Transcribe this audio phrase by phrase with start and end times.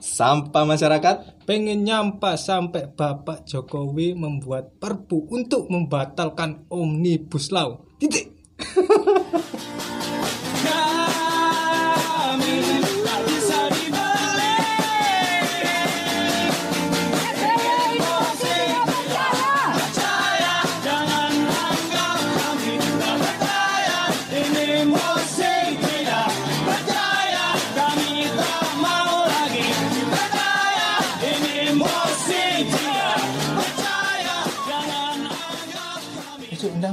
[0.00, 1.44] sampah masyarakat.
[1.44, 7.82] pengen nyampa sampai Bapak Jokowi membuat perpu untuk membatalkan omnibus law.
[7.98, 8.30] Titik.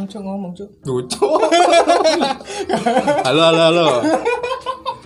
[0.07, 0.69] Cuk, cuk ngomong cuk.
[0.83, 1.27] Lucu.
[3.27, 3.87] halo, halo, halo.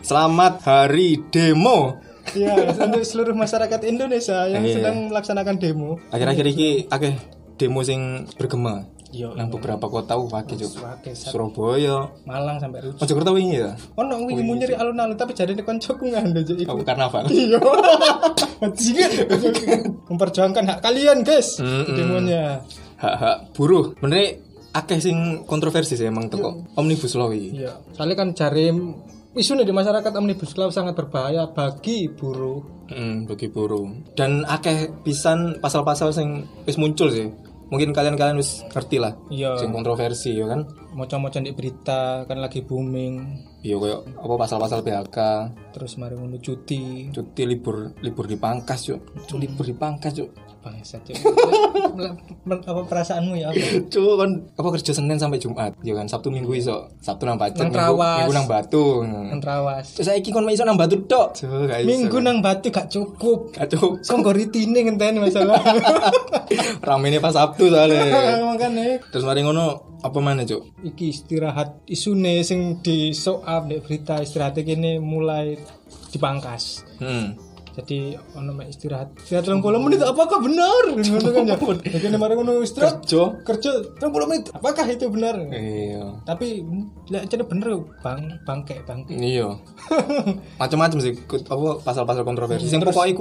[0.02, 1.98] Selamat hari demo.
[2.32, 4.78] Ya, untuk seluruh masyarakat Indonesia yang Iya.
[4.78, 5.98] sedang melaksanakan demo.
[6.10, 7.18] Akhir-akhir ini akeh
[7.58, 8.86] demo sing bergema.
[9.12, 10.80] Yo, Nang beberapa kota wakil Cuk.
[10.80, 11.34] Wake, Sat.
[11.34, 13.02] Surabaya, Malang sampai Rujuk.
[13.02, 13.74] Mojokerto wingi ya.
[13.98, 16.86] Ono wingi mau nyeri alun-alun tapi jadi koncoku ngandel jadi Oh, ikut.
[16.86, 17.26] karnaval.
[17.28, 17.58] Iya.
[18.62, 19.12] Bajingan.
[20.08, 21.58] Memperjuangkan hak kalian, guys.
[21.58, 21.92] Mm-mm.
[21.92, 22.62] Demonya.
[22.96, 23.98] Hak-hak buruh.
[23.98, 24.40] Bener
[24.72, 27.60] akeh sing kontroversi sih emang teko omnibus law iki.
[27.64, 27.76] Iya.
[27.92, 28.72] Soalnya kan cari
[29.32, 32.88] isu nih di masyarakat omnibus law sangat berbahaya bagi buruh.
[32.92, 33.88] Hmm, bagi buruh.
[34.16, 37.28] Dan akeh pisan pasal-pasal sing wis muncul sih.
[37.72, 39.16] Mungkin kalian-kalian wis ngerti lah.
[39.32, 39.56] Iya.
[39.56, 40.68] Sing kontroversi ya kan.
[40.92, 43.48] Moco-moco di berita kan lagi booming.
[43.64, 45.18] Iya koyo apa pasal-pasal PHK,
[45.72, 47.14] Terus mari ngono cuti.
[47.14, 49.24] cuti libur libur dipangkas, Cuk.
[49.30, 50.30] Cuk libur dipangkas, Cuk.
[50.62, 51.02] Bangsat.
[52.48, 53.50] Mel- apa perasaanmu ya?
[53.90, 56.86] Cuk kan apa kerja Senin sampai Jumat, ya kan Sabtu Minggu iso.
[57.02, 57.98] Sabtu nang Pacet, Nang Minggu.
[57.98, 58.86] Minggu nang Batu.
[59.06, 59.98] Entrawas.
[59.98, 61.34] Terus saiki kon iso nang Batu tok.
[61.42, 61.82] Gak.
[61.82, 63.58] Minggu nang batu gak cukup.
[63.58, 63.98] Kacau.
[64.06, 65.58] Songgo ritine ngenteni masalah.
[66.88, 68.42] Ramene pas Sabtu soalnya.
[68.54, 70.82] Makanya Terus mari ngono apa mana, Cuk?
[70.82, 75.58] iki istirahat isune sing di show up di berita istirahat kene mulai
[76.10, 76.86] dipangkas.
[76.98, 77.38] Hmm.
[77.72, 79.16] Jadi ono mek istirahat.
[79.24, 80.84] Istirahat 30 menit apakah benar?
[81.00, 81.56] Ngono kan ya.
[81.88, 83.24] Jadi mari ngono istirahat Kerja.
[83.48, 83.72] kerja
[84.04, 84.44] 30 menit.
[84.52, 85.36] Apakah itu benar?
[85.52, 86.20] Iya.
[86.28, 86.68] Tapi
[87.08, 89.16] lek jadi bener bang bangke bangke.
[89.16, 89.56] Iya.
[90.62, 91.14] Macam-macam sih
[91.48, 92.68] apa pasal-pasal kontroversi.
[92.68, 93.16] Yang pokoknya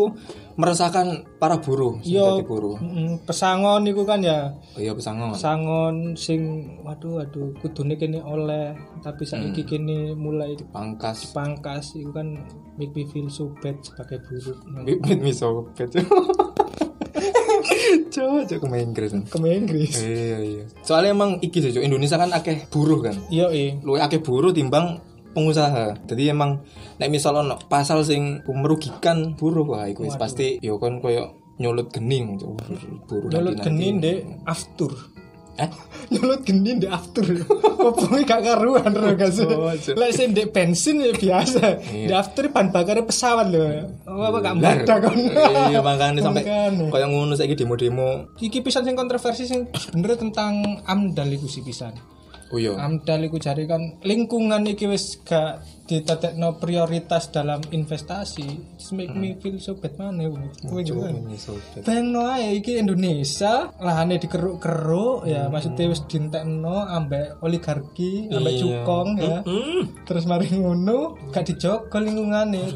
[0.54, 2.76] meresahkan para buruh, Yo dadi buruh.
[2.76, 4.54] mm, pesangon iku kan ya.
[4.74, 5.32] Oh iya pesangon.
[5.32, 6.40] Pesangon sing
[6.82, 11.30] waduh waduh kudune kene oleh tapi saiki kene mulai Pangkas.
[11.30, 12.34] dipangkas itu kan
[12.76, 14.56] make me feel so bad sebagai buruh.
[14.82, 15.90] Bibit miso pet.
[18.10, 19.10] Cok, cok ke Inggris.
[19.30, 19.94] Ke Inggris.
[20.02, 20.64] Iya iya.
[20.82, 21.70] Soalnya emang iki sih.
[21.78, 23.14] Indonesia kan akeh buruh kan.
[23.30, 23.78] Iya eh.
[23.82, 24.98] Lu akeh buruh timbang
[25.30, 25.96] pengusaha.
[26.04, 26.62] Jadi emang
[26.96, 31.90] nek misal ono pasal sing merugikan buruh wah iku wis pasti yo kon koyo nyulut
[31.90, 32.40] gening
[33.04, 33.64] buruh Nyolot nanti-nanti.
[33.64, 34.92] genin deh aftur.
[35.54, 35.68] Eh?
[36.12, 37.24] Nyolot genin deh aftur.
[37.76, 39.44] Kopongnya gak karuan ro gak sih.
[39.44, 39.68] Oh.
[39.70, 41.84] Lah sing dek bensin ya biasa.
[41.86, 42.06] Iya.
[42.08, 43.68] Di aftur bahan bakarnya pesawat loh.
[44.04, 45.16] Oh, apa gak mudah kon.
[45.68, 46.88] Iya makanya sampai Makanya.
[46.88, 48.32] koyo ngono saiki demo-demo.
[48.36, 51.92] Iki pisan sing kontroversi sing sebenarnya tentang AMDAL iku sih pisan.
[52.50, 52.74] Oh iya.
[52.74, 58.78] AMDAL iku jare kan lingkungan iki wis gak ditetekno prioritas dalam investasi.
[58.78, 61.82] Just make me feel so bad mana kowe pet.
[61.82, 68.62] Bayangno ae iki Indonesia lahane dikeruk-keruk ya maksudnya wis dientekno ambek oligarki, ambek Iya.
[68.62, 69.38] cukong ya.
[69.42, 69.82] Hmm.
[70.06, 72.70] Terus mari ngono gak dijogo lingkungane.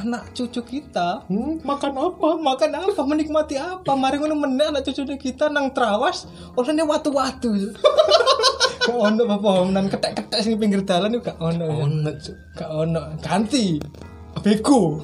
[0.00, 2.28] Anak cucu kita hmm, makan apa?
[2.40, 3.00] Makan apa?
[3.04, 3.92] Menikmati apa?
[3.92, 6.24] Mari ngono meneh anak cucu kita nang trawas
[6.56, 7.52] olehne watu-watu.
[8.86, 11.74] Gak ono pepohonan ketek-ketek sing pinggir dalan itu gak ono ya.
[11.90, 12.10] Ono.
[12.54, 13.00] Gak ono.
[13.18, 13.80] Ganti.
[14.36, 15.00] Beko.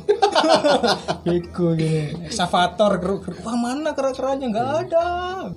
[1.25, 2.29] Beko gini.
[2.29, 3.41] Savator keruk-keruk.
[3.41, 5.07] Wah mana kera-keranya nggak ada.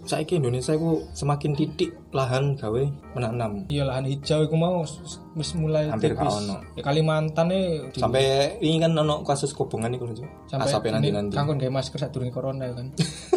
[0.01, 2.81] Saiki Indonesia iku semakin titik lahan gawe
[3.11, 3.67] menanam.
[3.67, 4.87] Iya lahan hijau itu mau
[5.35, 6.23] wis mulai Hampir tipis.
[6.23, 6.63] ono.
[6.71, 8.23] Ya Kalimantan nih di- Sampai
[8.59, 10.47] ini kan ono kasus kobongan lho, Cok.
[10.47, 11.35] sampai Asapnya nanti-nanti.
[11.35, 12.87] Kangkon kayak masker saat turun corona ya kan.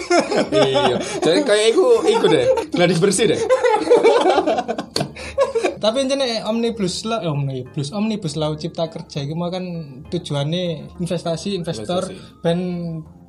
[0.54, 0.96] iya.
[1.18, 2.46] Jadi kayak iku iku deh.
[2.70, 3.40] Gladi bersih deh.
[5.78, 9.64] Tapi ini omnibus law, eh, omnibus, omnibus law cipta kerja itu mah kan
[10.10, 12.10] tujuannya investasi investor
[12.42, 12.58] dan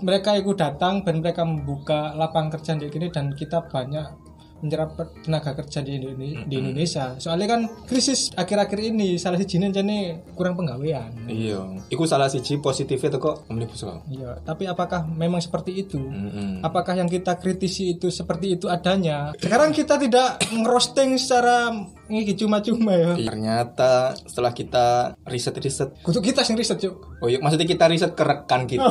[0.01, 4.29] mereka itu datang dan mereka membuka lapangan kerja kayak gini dan kita banyak
[4.59, 7.05] menyerap tenaga kerja di Indonesia, di Indonesia.
[7.15, 11.15] Soalnya kan krisis akhir-akhir ini salah siji jane kurang penggawean.
[11.31, 11.87] Iya.
[11.87, 14.03] Iku salah siji positifnya tuh kok omnibus law.
[14.11, 15.99] Iya, tapi apakah memang seperti itu?
[15.99, 16.59] Mm-mm.
[16.59, 19.31] Apakah yang kita kritisi itu seperti itu adanya?
[19.39, 21.71] Sekarang kita tidak ngerosting secara
[22.09, 23.13] ini cuma-cuma ya.
[23.15, 27.21] Ternyata setelah kita riset-riset Kutuk kita sing riset, Cuk.
[27.21, 28.89] Oh iya, maksudnya kita riset ke rekan kita.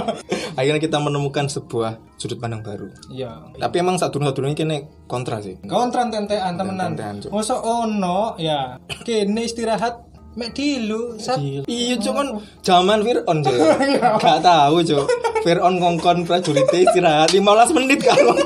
[0.60, 2.92] akhirnya kita menemukan sebuah sudut pandang baru.
[3.08, 3.56] Iya.
[3.56, 4.76] Tapi emang satu satu ini kene
[5.08, 5.56] kontra sih.
[5.64, 6.92] Kontran tentean temenan.
[7.32, 8.76] Mosok ono ya.
[9.02, 12.28] Kene istirahat mek dilu sat Iya cuk kan
[12.62, 13.56] zaman Fir'aun cuk.
[14.22, 15.06] Gak tahu cuk.
[15.42, 18.36] Fir'aun ngongkon prajurit istirahat 15 menit kalau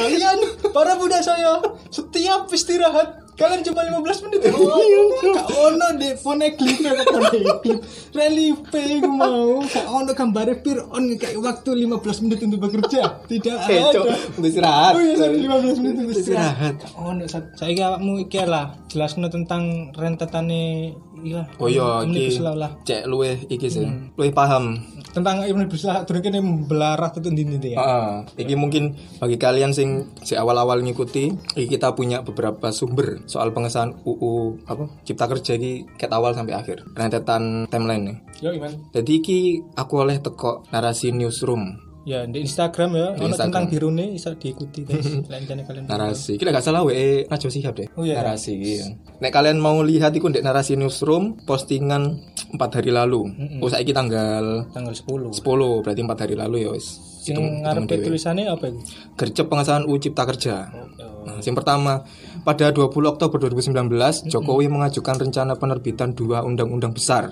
[0.00, 0.38] kalian
[0.72, 1.60] para budak saya
[1.92, 7.80] setiap istirahat kalian cuma 15 menit gak ono di phoneglyph ya phoneglyph
[8.12, 14.00] relief gue mau gak ono gambar Fir'aun kayak waktu 15 menit untuk bekerja tidak ada
[14.40, 14.92] istirahat.
[14.92, 16.74] Oh iya, sorry, 15 menit untuk Istirahat.
[16.76, 16.98] istirahat.
[16.98, 20.92] Oh, nek sa- saiki awakmu iki lah jelasno tentang rentetane
[21.22, 21.46] iya.
[21.56, 22.72] Oh iya iki lah.
[22.82, 23.86] cek luwe iki sih.
[24.16, 24.80] Luwe paham.
[25.10, 27.78] Tentang omnibus law durung kene belarah tutun ndi ya.
[27.78, 28.10] Heeh.
[28.46, 33.94] Iki mungkin bagi kalian sing si awal-awal ngikuti, iki kita punya beberapa sumber soal pengesahan
[34.02, 36.82] UU apa Cipta Kerja iki ket awal sampai akhir.
[36.98, 38.16] Rentetan timeline nih.
[38.42, 38.74] Yo Iman.
[38.90, 39.38] Jadi iki
[39.78, 43.52] aku oleh teko narasi newsroom Ya di Instagram ya, ono Instagram.
[43.52, 45.04] tentang birune iso diikuti guys.
[45.32, 45.84] Lain kalian.
[45.84, 46.40] narasi.
[46.40, 47.92] Kita gak salah WE Najwa Shihab deh.
[47.92, 48.24] Oh, iya.
[48.24, 48.56] narasi.
[48.56, 48.96] Iya.
[49.20, 52.24] Nek kalian mau lihat iku ndek narasi newsroom postingan
[52.56, 53.28] 4 hari lalu.
[53.60, 55.28] Oh saiki tanggal Tanggal 10.
[55.28, 57.09] 10 berarti 4 hari lalu ya wis.
[57.20, 58.80] Sing ngarepe tulisannya apa iki?
[59.20, 60.72] Gercep pengesahan UU Cipta Kerja.
[60.72, 62.08] Oh, Nah, yang pertama,
[62.48, 67.28] pada 20 Oktober 2019, Jokowi mengajukan rencana penerbitan dua undang-undang besar.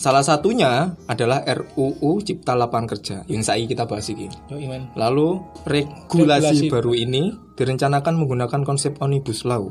[0.00, 3.20] Salah satunya adalah RUU Cipta Lapangan Kerja.
[3.28, 4.32] Yang saya kita bahas ini.
[4.96, 6.72] Lalu regulasi, Regulasi.
[6.72, 9.68] baru ini direncanakan menggunakan konsep omnibus law,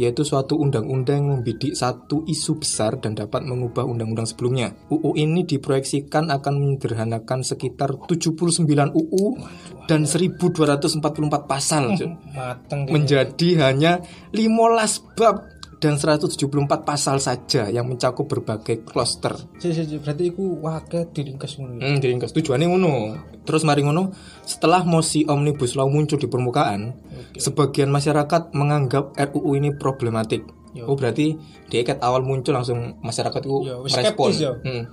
[0.00, 4.72] yaitu suatu undang-undang yang membidik satu isu besar dan dapat mengubah undang-undang sebelumnya.
[4.88, 8.64] UU ini diproyeksikan akan menyederhanakan sekitar 79
[8.96, 9.24] UU
[9.84, 11.04] dan 1244
[11.44, 11.92] pasal.
[12.32, 14.00] Mateng menjadi hanya
[14.32, 16.48] 15 bab dan 174
[16.88, 19.36] pasal saja yang mencakup berbagai kloster.
[19.60, 21.76] Si, berarti iku wake diringkes ngono.
[21.76, 21.80] ya?
[21.84, 22.92] Hmm, diringkas tujuannya ngono.
[23.44, 24.10] Terus mari ngono,
[24.42, 26.96] setelah mosi omnibus law muncul di permukaan,
[27.36, 30.42] sebagian masyarakat menganggap RUU ini problematik.
[30.84, 31.32] Oh berarti
[31.72, 34.28] di ikat awal muncul langsung masyarakat itu Yo, merespon.
[34.36, 34.52] yo.
[34.60, 34.84] Hmm.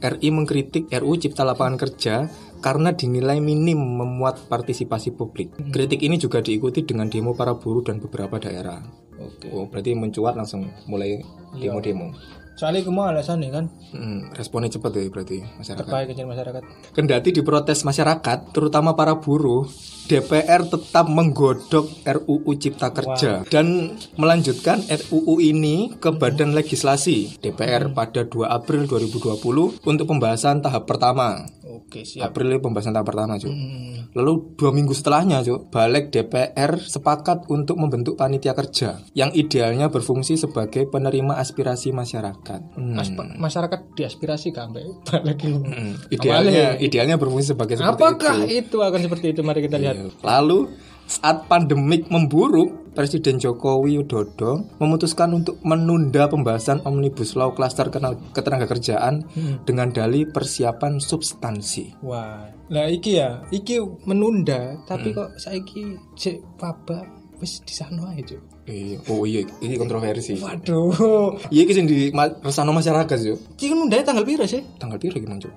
[0.00, 2.24] RI mengkritik RUU Cipta Lapangan Kerja
[2.64, 5.52] karena dinilai minim memuat partisipasi publik.
[5.68, 8.80] Kritik ini juga diikuti dengan demo para buruh dan beberapa daerah.
[9.18, 9.46] Oke.
[9.54, 11.22] Oh berarti mencuat langsung mulai
[11.54, 12.10] demo-demo.
[12.54, 15.86] Soalnya iku mau alasannya kan Hmm, responnya cepat ya berarti masyarakat.
[15.86, 16.62] terbaik kecil masyarakat.
[16.90, 19.70] Kendati diprotes masyarakat, terutama para buruh,
[20.04, 28.26] DPR tetap menggodok RUU Cipta Kerja dan melanjutkan RUU ini ke Badan Legislasi DPR pada
[28.26, 31.46] 2 April 2020 untuk pembahasan tahap pertama.
[31.64, 32.30] Oke, siap.
[32.30, 33.48] April itu pembahasan tahap pertama, Cuk.
[33.48, 34.12] Hmm.
[34.12, 40.36] Lalu dua minggu setelahnya, Cuk, balik DPR sepakat untuk membentuk panitia kerja yang idealnya berfungsi
[40.36, 42.43] sebagai penerima aspirasi masyarakat.
[42.44, 43.40] Hmm.
[43.40, 45.58] Masyarakat diaspirasi kan mbak balik ini.
[45.64, 45.92] Hmm.
[46.12, 48.60] Idealnya, idealnya berfungsi sebagai seperti Apakah itu.
[48.68, 49.40] itu akan seperti itu?
[49.40, 49.96] Mari kita lihat.
[50.20, 50.68] Lalu
[51.04, 59.26] saat pandemik memburuk, Presiden Joko Widodo memutuskan untuk menunda pembahasan Omnibus Law Cluster Kena- Ketenagakerjaan
[59.66, 61.98] dengan dalih persiapan substansi.
[62.06, 67.02] Wah, lah iki ya, iki menunda, tapi kok saiki cek wabah
[67.42, 68.38] wis di sana aja.
[68.38, 68.53] Cuk.
[68.64, 68.96] Iya.
[69.06, 70.40] Oh iya, ini kontroversi.
[70.40, 73.36] Waduh, Iya, ini di ma- resano masyarakat yo.
[73.52, 74.64] iki nunda tanggal piro sih?
[74.80, 75.52] Tanggal piro gimana, Cuk?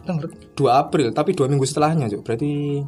[0.00, 2.20] Tanggal 2 April, tapi dua minggu setelahnya, Cuk.
[2.20, 2.84] Berarti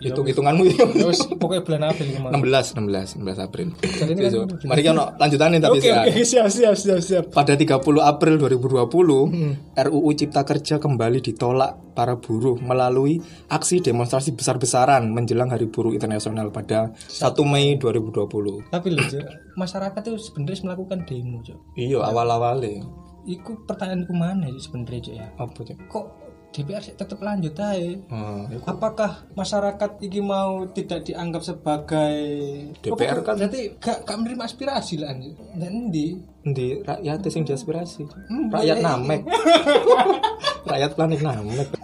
[0.00, 0.76] hitung hitunganmu ya.
[0.96, 2.32] Ya wis pokoknya bulan April kemarin.
[2.40, 3.68] 16, 16, 16 April.
[3.78, 4.68] Jadi ini kan-.
[4.68, 5.92] Mari kita lanjutannya tapi Oke, sih.
[5.92, 7.24] oke, siap, siap, siap, siap.
[7.30, 13.20] Pada 30 April 2020, RUU Cipta Kerja kembali ditolak para buruh melalui
[13.52, 18.72] aksi demonstrasi besar-besaran menjelang Hari Buruh Internasional pada 1 Mei 2020.
[18.72, 19.04] Tapi loh,
[19.60, 21.58] masyarakat itu sebenarnya melakukan demo, Cuk.
[21.76, 22.86] Iya, awal-awalnya.
[23.28, 25.26] Iku pertanyaanku mana sih sebenarnya, Cuk ya?
[25.36, 25.76] Apa, Cuk?
[25.92, 26.04] Kok
[26.50, 27.94] DPR tetap lanjut aja?
[28.10, 32.14] Hmm, iku Apakah masyarakat ini mau tidak dianggap sebagai
[32.82, 35.38] DPR kan- berarti gak, gak menerima aspirasi lah anjir.
[35.54, 38.02] Dan di di rakyat sing diaspirasi.
[38.26, 39.22] Hmm, Rakyat namek.
[40.70, 41.68] rakyat planet namek.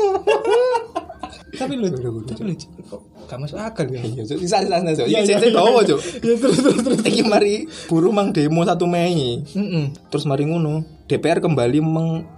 [1.57, 2.53] tapi lu tapi lu
[2.85, 4.03] kok gak masuk akal ya?
[4.03, 4.39] Iya, Cuk.
[4.43, 5.05] Sisa sisa sisa.
[5.07, 5.97] Iya, Iki iya, cek iya.
[6.21, 7.01] Ya terus terus terus.
[7.01, 7.55] Iki mari
[7.87, 9.41] buruh mang demo 1 Mei.
[9.47, 9.85] Heeh.
[10.11, 11.79] Terus mari ngono, DPR kembali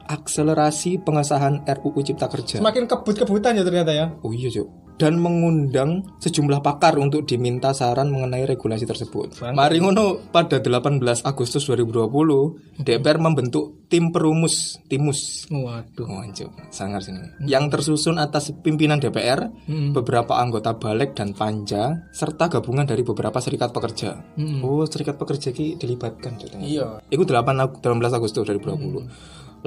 [0.08, 2.64] mengakselerasi pengesahan RUU Cipta Kerja.
[2.64, 4.06] Semakin kebut-kebutan ya ternyata ya.
[4.24, 4.88] Oh iya, Cuk.
[4.98, 9.38] Dan mengundang sejumlah pakar untuk diminta saran mengenai regulasi tersebut.
[9.54, 15.46] Mari ngono pada 18 Agustus 2020, DPR membentuk tim perumus, timus.
[15.54, 16.02] Waduh.
[16.02, 16.50] Oh, Cuk.
[16.74, 17.22] sangar sini.
[17.46, 19.46] Yang tersusun atas pimpinan DPR,
[19.94, 24.18] beberapa anggota balik dan panja, serta gabungan dari beberapa serikat pekerja.
[24.66, 26.42] Oh, serikat pekerja ki dilibatkan.
[26.58, 27.06] Iya.
[27.06, 29.06] Itu 8 Ag- 18 Agustus 2020.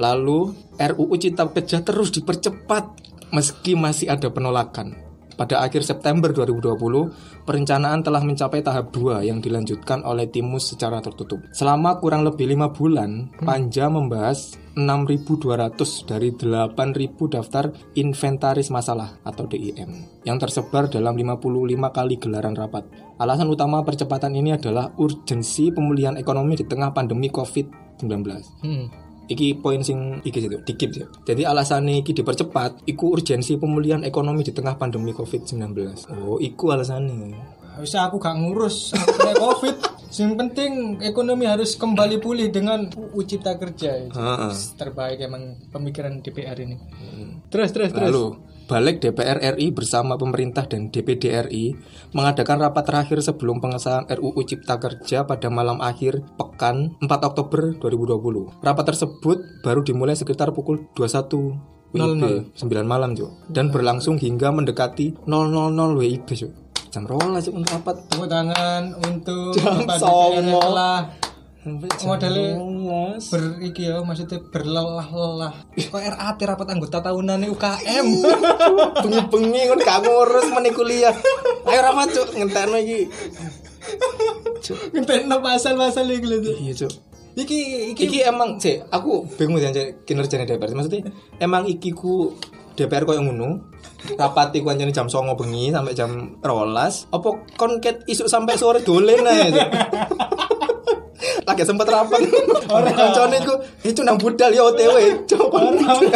[0.00, 2.84] Lalu RUU Cipta Kerja terus dipercepat
[3.32, 5.12] meski masih ada penolakan.
[5.32, 11.40] Pada akhir September 2020, perencanaan telah mencapai tahap 2 yang dilanjutkan oleh Timus secara tertutup.
[11.56, 17.64] Selama kurang lebih lima bulan, Panja membahas 6.200 dari 8.000 daftar
[17.96, 21.42] inventaris masalah atau DIM yang tersebar dalam 55
[21.90, 22.84] kali gelaran rapat.
[23.16, 28.04] Alasan utama percepatan ini adalah urgensi pemulihan ekonomi di tengah pandemi COVID-19.
[28.64, 29.11] Hmm.
[29.30, 31.06] Iki poin sing iki situ, dikip ya.
[31.22, 35.72] Jadi alasan iki dipercepat, iku urgensi pemulihan ekonomi di tengah pandemi COVID-19.
[36.10, 37.62] Oh, iku alasannya.
[37.80, 38.92] Bisa aku gak ngurus
[39.40, 39.76] covid.
[40.12, 44.12] Yang penting ekonomi harus kembali pulih dengan UU Cipta Kerja.
[44.12, 44.52] Heeh.
[44.76, 46.76] Terbaik emang pemikiran DPR ini.
[47.48, 48.12] Terus terus terus.
[48.12, 48.26] Lalu,
[48.72, 51.76] Balik DPR RI bersama pemerintah dan DPD RI
[52.16, 58.64] mengadakan rapat terakhir sebelum pengesahan RUU Cipta Kerja pada malam akhir pekan 4 Oktober 2020.
[58.64, 61.52] Rapat tersebut baru dimulai sekitar pukul 21
[61.92, 63.52] WIB 9 malam, Cuk.
[63.52, 66.52] Dan berlangsung hingga mendekati 000 WIB, Cuk.
[66.88, 67.96] Jam rola Cuk untuk rapat.
[68.08, 70.60] Tepuk tangan untuk Jam Bapak DPR yang songo.
[70.64, 71.31] telah Sampai jam
[71.62, 73.30] Modelnya 12.
[73.30, 75.54] ber iki ya maksudnya berlelah-lelah.
[75.78, 78.06] Kok RAT rapat anggota tahunan UKM.
[78.98, 81.14] bengi-bengi kan gak ngurus meneh kuliah.
[81.62, 83.06] Ayo rapat, Cuk, ngentekno iki.
[84.58, 84.78] Cuk.
[84.90, 86.36] Ngentekno pasal-pasal iki lho.
[86.42, 86.56] Cuk.
[86.58, 86.92] Iya, Cuk.
[87.32, 87.58] Iki
[87.94, 90.74] iki Iki emang cek aku bingung ya cek kinerjanya DPR.
[90.74, 92.34] Maksudnya emang iki ku
[92.74, 93.70] DPR koyo ngono.
[94.18, 97.14] Rapat iku anjene jam 09.00 bengi sampai jam 12.
[97.14, 99.48] Apa kon ket isuk sampai sore dolen ae.
[101.46, 102.20] Lagi sempet rapat.
[102.76, 103.54] Orang kancane iku
[103.86, 105.26] itu nang budal ya OTW.
[105.26, 105.58] Coba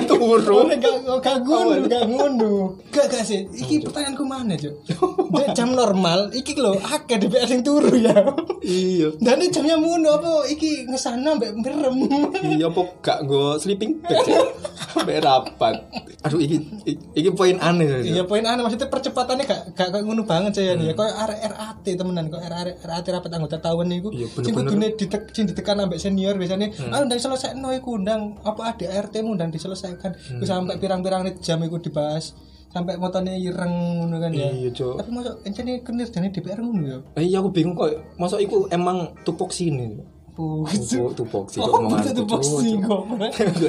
[0.06, 0.66] turu.
[0.66, 0.75] Ora
[1.22, 2.52] gak ngono, gak ngono.
[2.90, 3.46] Gak gak sih.
[3.46, 4.75] Iki pertanyaanku mana, Cuk?
[5.54, 8.14] Jam normal iki lho akeh DPR sing turu ya.
[8.62, 9.14] Iya.
[9.22, 11.96] Dan jamnya ngono apa iki ngesana mbek merem.
[12.42, 14.42] Iya apa gak go sleeping bag ya?
[14.96, 15.86] Sampai rapat.
[16.25, 16.58] Aduh iki
[17.14, 18.02] iki poin aneh.
[18.02, 20.96] Iya poin aneh maksudnya percepatannya gak gak ngono banget saya nih.
[20.96, 24.08] Kayak RAT temenan kok RAT rapat anggota tahun niku.
[24.10, 24.95] Iya, bener-bener.
[24.96, 26.72] Ditek sing ditekan ambek senior biasanya.
[26.88, 30.16] Ah ndang selesaino iku ndang apa ADRT mu ndang diselesaikan.
[30.40, 32.32] Wis sampai pirang-pirang jam iku dibahas.
[32.66, 33.72] Sampai motone ireng
[34.04, 34.52] ngono kan ya.
[34.52, 35.00] Iya, Cuk.
[35.00, 36.98] Tapi masuk encene kinerjane DPR ngono ya.
[37.16, 37.88] Eh, iya aku bingung kok.
[38.16, 39.96] Masa iku emang tupoksi ini.
[40.36, 41.80] Oh, Tupo, tupoksi Oh,
[42.12, 43.08] tupoksi kok.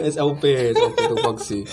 [0.04, 1.64] SLP, SLP tupoksi.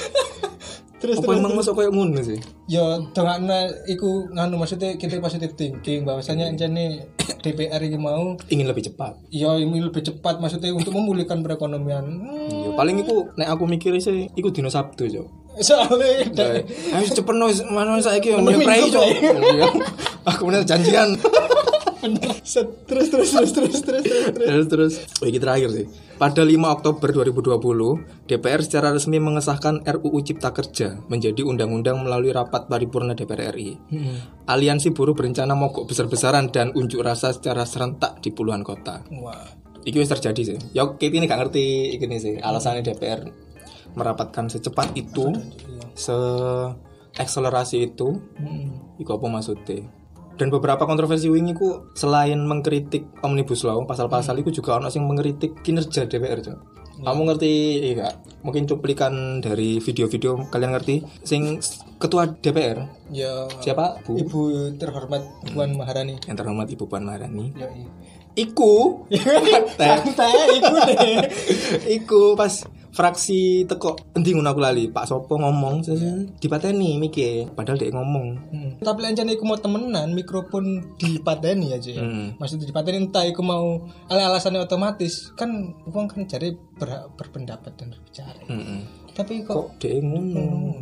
[1.04, 1.36] Terus terus.
[1.36, 2.40] emang masuk kayak ngono sih?
[2.64, 7.04] Ya dongakna iku nganu maksudnya kita positive thinking bahwasanya encene
[7.44, 9.20] DPR ini mau Ingin lebih cepat.
[9.28, 12.04] ya ini lebih cepat maksudnya untuk memulihkan perekonomian.
[12.24, 15.26] Hmm, Iya, paling iku nek aku mikir sih iku dino Sabtu, Cok.
[15.56, 16.24] soalnya
[16.96, 19.06] Ayo cepet no, mana saiki yo Mending mulai Cok.
[19.44, 19.66] Iya.
[20.26, 21.14] Aku bener janjian.
[22.04, 22.36] bener.
[22.44, 24.66] Set, terus terus terus terus terus terus terus.
[24.68, 25.88] Terus oh, ini terakhir sih.
[26.14, 32.70] Pada 5 Oktober 2020 DPR secara resmi mengesahkan RUU Cipta Kerja menjadi undang-undang melalui rapat
[32.70, 33.74] paripurna DPR RI
[34.46, 39.02] aliansi buruh berencana mogok besar-besaran dan unjuk rasa secara serentak di puluhan kota.
[39.10, 39.48] Wah.
[39.84, 40.58] Iki wis terjadi sih.
[40.70, 43.20] Ya kita ini gak ngerti iki nih sih alasannya DPR
[43.94, 45.30] merapatkan secepat itu,
[45.94, 46.14] se
[47.14, 48.98] akselerasi itu, hmm.
[48.98, 49.86] iku apa maksudnya?
[50.34, 55.62] Dan beberapa kontroversi wingi ku selain mengkritik omnibus law, pasal-pasal itu juga ono sing mengkritik
[55.62, 56.58] kinerja DPR, Cok.
[57.02, 57.52] Kamu ngerti
[57.90, 58.06] iya?
[58.46, 61.02] Mungkin cuplikan dari video-video kalian ngerti?
[61.26, 61.58] Sing
[61.98, 63.50] ketua DPR ya.
[63.58, 63.98] siapa?
[64.06, 64.14] Bu?
[64.14, 64.40] Ibu
[64.78, 66.22] terhormat Puan Maharani.
[66.22, 67.50] Yang terhormat Ibu Puan Maharani.
[67.58, 67.90] ya iya
[68.34, 69.06] Iku
[69.78, 71.22] santai iku deh.
[71.86, 75.82] Iku pas fraksi teko endi ngono aku lali Pak Sopo ngomong
[76.38, 78.78] dipateni mikir padahal dia ngomong Hmm.
[78.78, 82.02] Tapi lencana iku mau temenan mikrofon dipateni aja ya.
[82.02, 82.38] Hmm.
[82.38, 87.90] Maksudnya dipateni entah iku mau ala alasannya otomatis kan uang kan cari berhak berpendapat dan
[87.90, 88.40] berbicara.
[88.46, 88.80] Heeh.
[89.14, 90.78] Tapi kok kok dia ngono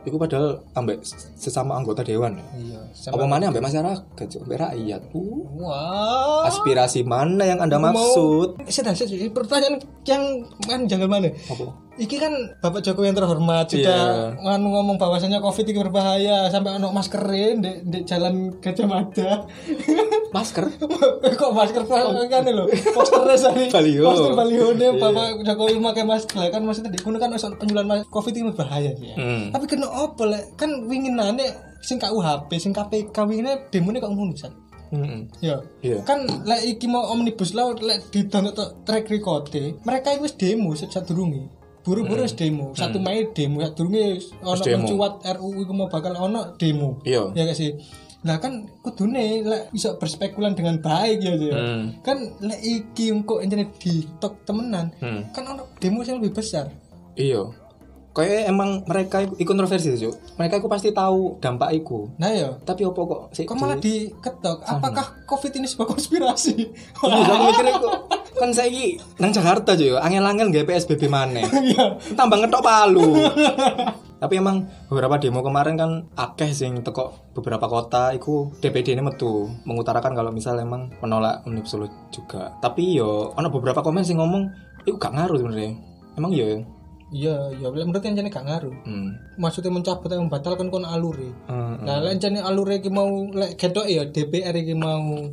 [0.00, 1.04] Iku padahal ambek
[1.36, 2.46] sesama anggota dewan ya.
[2.56, 2.80] iya
[3.12, 5.00] Apa mana ambek masyarakat, ambek rakyat.
[5.12, 6.48] Uh, Wah.
[6.48, 8.64] aspirasi mana yang Anda maksud?
[8.64, 9.28] Sudah, sudah.
[9.28, 9.76] Pertanyaan
[10.08, 10.24] yang
[10.64, 11.28] kan jangan mana?
[11.52, 11.89] Apa?
[12.00, 12.32] Iki kan
[12.64, 17.84] Bapak Jokowi yang terhormat sudah nganu ngomong bahwasanya Covid itu berbahaya sampai ono maskerin di,
[17.84, 19.44] di jalan Gajah Mada.
[20.36, 20.64] Masker?
[21.36, 22.64] Kok masker kan lho.
[22.70, 23.66] Posternya sorry.
[23.68, 24.06] Baliho.
[24.06, 28.96] Poster baliho Bapak Jokowi pakai masker kan maksudnya di kuno kan mas- Covid itu berbahaya
[28.96, 29.14] ya.
[29.18, 29.52] Hmm.
[29.52, 34.54] Tapi kena apa lek kan winginane sing KUHP sing KPK winginane demone kok ngono San.
[34.90, 35.20] Heeh.
[35.42, 35.56] Ya.
[35.82, 36.00] Iya.
[36.06, 39.50] Kan lek iki mau omnibus law lek tok track record
[39.82, 41.59] mereka wis demo sadurunge.
[41.90, 42.70] Buru-buru wis demo.
[42.70, 44.06] 1 Mei demo sadurunge
[44.40, 44.62] ono Hmm.
[44.62, 44.78] demo.
[44.80, 47.02] mencuat RUU iku mau bakal ono demo.
[47.02, 47.34] Iya.
[47.34, 47.74] Ya gak sih?
[48.20, 51.56] Lah kan kudune lek bisa berspekulan dengan baik ya ya.
[51.56, 51.84] Hmm.
[51.98, 55.26] Kan lek iki engko entene di tok temenan, Hmm.
[55.30, 56.70] kan ono demo yang lebih besar.
[57.12, 57.50] Iya.
[58.10, 60.34] kayak emang mereka iku, iku kontroversi Cuk.
[60.34, 62.10] Mereka iku pasti tahu dampak iku.
[62.18, 64.66] Nah ya, Tapi opo kok sik kok malah di- diketok?
[64.66, 66.54] Apakah COVID ini sebuah konspirasi?
[67.00, 67.94] Iya, aku mikirnya kok
[68.40, 71.44] kan saiki nang Jakarta Cuk, angel-angel nggak PSBB maneh.
[71.60, 72.00] Iya.
[72.16, 73.20] tambah ngetok palu.
[74.20, 79.48] Tapi emang beberapa demo kemarin kan akeh sing teko beberapa kota iku DPD ini metu
[79.64, 82.52] mengutarakan kalau misal emang menolak Omnibus Law juga.
[82.60, 84.44] Tapi yo ono beberapa komen sing ngomong
[84.84, 85.72] iku gak ngaruh sebenarnya.
[86.20, 86.44] Emang iya.
[86.44, 86.58] ya?
[87.10, 87.68] Iya, iya.
[87.72, 88.74] Menurut yang gak ngaruh.
[88.84, 89.16] Hmm.
[89.40, 91.32] Maksudnya mencabut yang membatalkan kon alure.
[91.48, 91.80] Hmm.
[91.80, 95.32] Nah, lek jane alure iki mau lek gedok ya DPR iki mau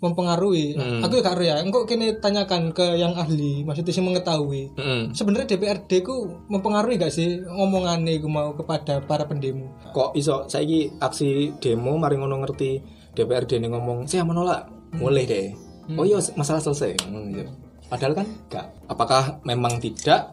[0.00, 0.74] mempengaruhi.
[0.74, 1.00] Hmm.
[1.04, 1.56] Aku ya gak ya.
[1.60, 4.72] Engko kene tanyakan ke yang ahli, maksudnya sing mengetahui.
[4.74, 5.12] Hmm.
[5.12, 9.76] Sebenarnya DPRD ku mempengaruhi gak sih ngomongane iku mau kepada para pendemo?
[9.92, 12.80] Kok iso saiki aksi demo mari ngono ngerti
[13.12, 14.66] DPRD ini ngomong saya menolak.
[14.96, 15.48] Boleh deh.
[15.94, 17.06] Oh iya masalah selesai.
[17.06, 17.46] Hmm, iya.
[17.90, 18.66] Padahal kan enggak.
[18.86, 20.30] Apakah memang tidak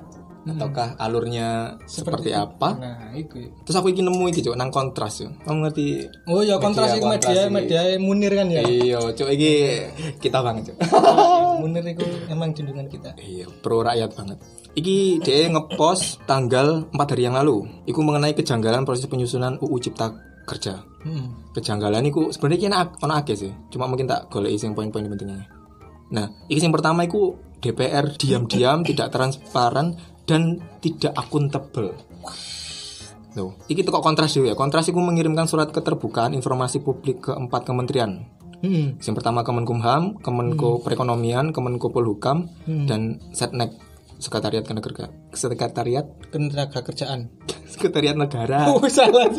[0.55, 2.69] ataukah alurnya seperti, apa?
[2.79, 3.41] Nah, iku.
[3.67, 5.33] Terus aku iki nemu iki cuk nang kontras yo.
[5.43, 6.07] Kamu ngerti?
[6.31, 8.63] Oh ya kontras kontras media media Munir kan ya.
[8.63, 9.51] Iya, cuk iki
[10.23, 10.77] kita banget cuk.
[11.61, 13.17] Munir iku emang junjungan kita.
[13.19, 14.37] iya, pro rakyat banget.
[14.77, 17.65] Iki dia ngepost tanggal 4 hari yang lalu.
[17.89, 20.13] Iku mengenai kejanggalan proses penyusunan UU Cipta
[20.47, 20.79] Kerja.
[21.03, 21.51] Hmm.
[21.51, 23.51] Kejanggalan iku sebenarnya kena ono akeh sih.
[23.73, 25.49] Cuma mungkin tak goleki sing poin-poin pentingnya.
[26.13, 29.97] Nah, iki yang pertama iku DPR diam-diam tidak transparan
[30.27, 31.95] dan tidak akuntabel.
[33.33, 34.55] Tuh, iki teko kontras dhewe ya.
[34.57, 38.27] Kontras iku mengirimkan surat keterbukaan informasi publik ke empat kementerian.
[38.57, 38.97] Hmm.
[38.97, 42.89] Yang pertama Kemenkumham, Kemenko Perekonomian, Kemenko Polhukam, Hmm.
[42.89, 43.77] dan Setnek
[44.17, 45.13] Sekretariat Kenegaraan.
[45.29, 47.29] Sekretariat Ketenaga kerjaan.
[47.71, 48.73] Sekretariat Negara.
[48.73, 49.29] Oh, salah.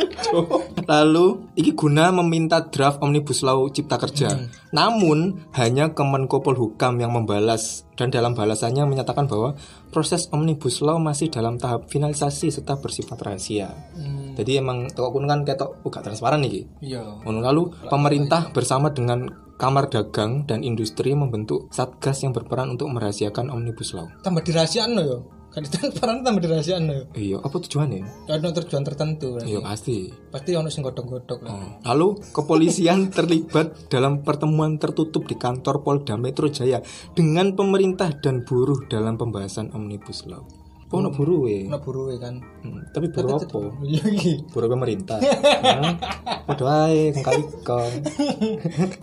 [0.86, 4.38] Lalu, iki guna meminta draft Omnibus Law Cipta Kerja.
[4.70, 9.58] Namun, hanya Kemenko Polhukam yang membalas dan dalam balasannya menyatakan bahwa
[9.90, 13.74] proses Omnibus Law masih dalam tahap finalisasi serta bersifat rahasia.
[13.98, 14.38] Hmm.
[14.38, 16.62] Jadi emang toko kun kan ketok oh, gak transparan nih.
[16.78, 17.26] Iya.
[17.26, 23.90] Lalu pemerintah bersama dengan Kamar Dagang dan Industri membentuk satgas yang berperan untuk merahasiakan Omnibus
[23.90, 24.06] Law.
[24.22, 25.18] Tambah dirahasiaan lo yo.
[25.50, 27.04] Kan transparan tambah dirahasiaan lo yo.
[27.18, 28.30] Iya, apa tujuannya?
[28.30, 29.34] Ada tujuan tertentu.
[29.42, 30.14] Iya pasti.
[30.30, 31.50] Pasti ono sing godhong-godhong lah.
[31.50, 31.70] Oh.
[31.90, 36.78] Lalu kepolisian terlibat dalam pertemuan tertutup di kantor Polda Metro Jaya
[37.18, 40.46] dengan pemerintah dan buruh dalam pembahasan Omnibus Law.
[40.88, 41.68] Oh, ono buruh we.
[41.68, 42.40] Ono buruwe kan.
[42.64, 43.60] Hmm, tapi buruh apa?
[43.84, 44.32] Iya iki.
[44.48, 45.20] Buruh pemerintah.
[45.68, 46.00] Hmm,
[46.48, 47.92] Padha ae kali kong.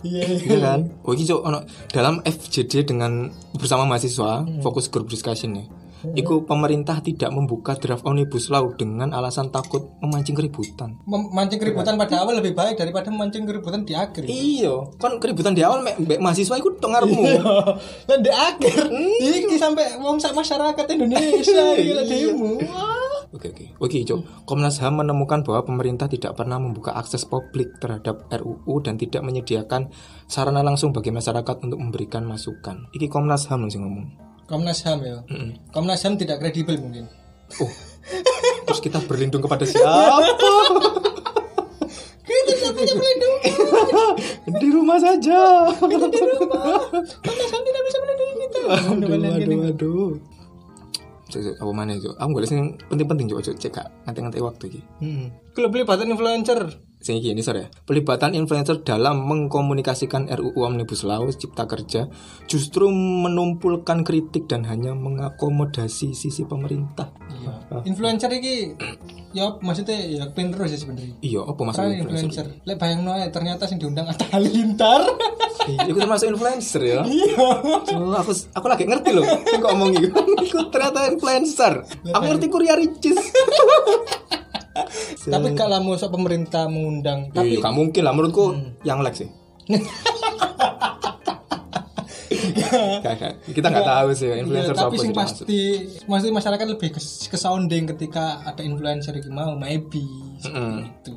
[0.02, 0.24] Iya.
[0.34, 0.80] Iya kan?
[1.06, 1.62] Oh, iki Cok, ono
[1.94, 5.64] dalam FJD dengan bersama mahasiswa fokus group discussion ya.
[6.14, 11.00] Iku pemerintah tidak membuka draft omnibus law dengan alasan takut memancing keributan.
[11.08, 14.28] Mem- Mancing keributan pada awal lebih baik daripada mancing keributan di akhir.
[14.28, 17.22] Iya, kan keributan di awal mek mek mahasiswa iku tok ngarepmu.
[18.08, 22.60] Dan di akhir iki sampai wong sak masyarakat Indonesia iki lek demo.
[23.34, 23.64] Oke oke.
[23.82, 24.48] Oke, Cok.
[24.48, 29.92] Komnas HAM menemukan bahwa pemerintah tidak pernah membuka akses publik terhadap RUU dan tidak menyediakan
[30.24, 32.88] sarana langsung bagi masyarakat untuk memberikan masukan.
[32.96, 34.25] Iki Komnas HAM sing ngomong.
[34.46, 35.18] Komnas HAM ya.
[35.26, 35.58] Mm-mm.
[35.74, 37.10] Komnas HAM tidak kredibel mungkin.
[37.58, 37.70] Oh.
[38.70, 40.22] Terus kita berlindung kepada siapa?
[42.26, 43.42] Kita tidak punya pelindungan.
[44.62, 45.66] di rumah saja.
[45.82, 48.60] Komnas HAM tidak bisa melindungi kita.
[48.70, 50.10] aduh, aduh, aduh.
[51.26, 52.06] Cek, apa mana itu?
[52.14, 54.80] Aku boleh sing penting-penting coba cek kak nanti-nanti waktu ini.
[55.02, 55.26] Hmm.
[55.58, 56.85] Kalau pelibatan influencer.
[57.06, 57.70] Sing ini sore.
[57.86, 62.10] Pelibatan influencer dalam mengkomunikasikan RUU Omnibus Law Cipta Kerja
[62.50, 67.14] justru menumpulkan kritik dan hanya mengakomodasi sisi pemerintah.
[67.30, 67.86] Iya.
[67.86, 68.74] Influencer iki
[69.30, 71.14] ya maksudnya ya pinter sih sebenarnya.
[71.22, 72.42] Iya, apa maksudnya influencer.
[72.42, 72.46] influencer?
[72.66, 75.06] Lek bayangno ternyata sing diundang Atta Halilintar.
[75.70, 77.00] Iya, Iku termasuk influencer ya.
[77.06, 77.38] Iya.
[77.38, 79.22] Oh, aku aku lagi ngerti loh.
[79.46, 80.26] Sing kok ngomong iku.
[80.50, 81.86] Iku ternyata influencer.
[81.86, 83.14] Aku ngerti Kuria Ricis.
[85.32, 88.54] Tapi kalau mau pemerintah mengundang, Tapi tapi gak mungkin lah menurutku
[88.86, 89.28] yang like sih.
[92.66, 93.32] Gak, gak.
[93.46, 95.62] Kita nggak tahu sih Iya, influencer tapi siapa sing sih pasti
[96.06, 100.02] pasti masyarakat lebih ke, ke sounding ketika ada influencer iki mau maybe
[100.42, 100.82] Mm-mm.
[100.82, 101.16] itu.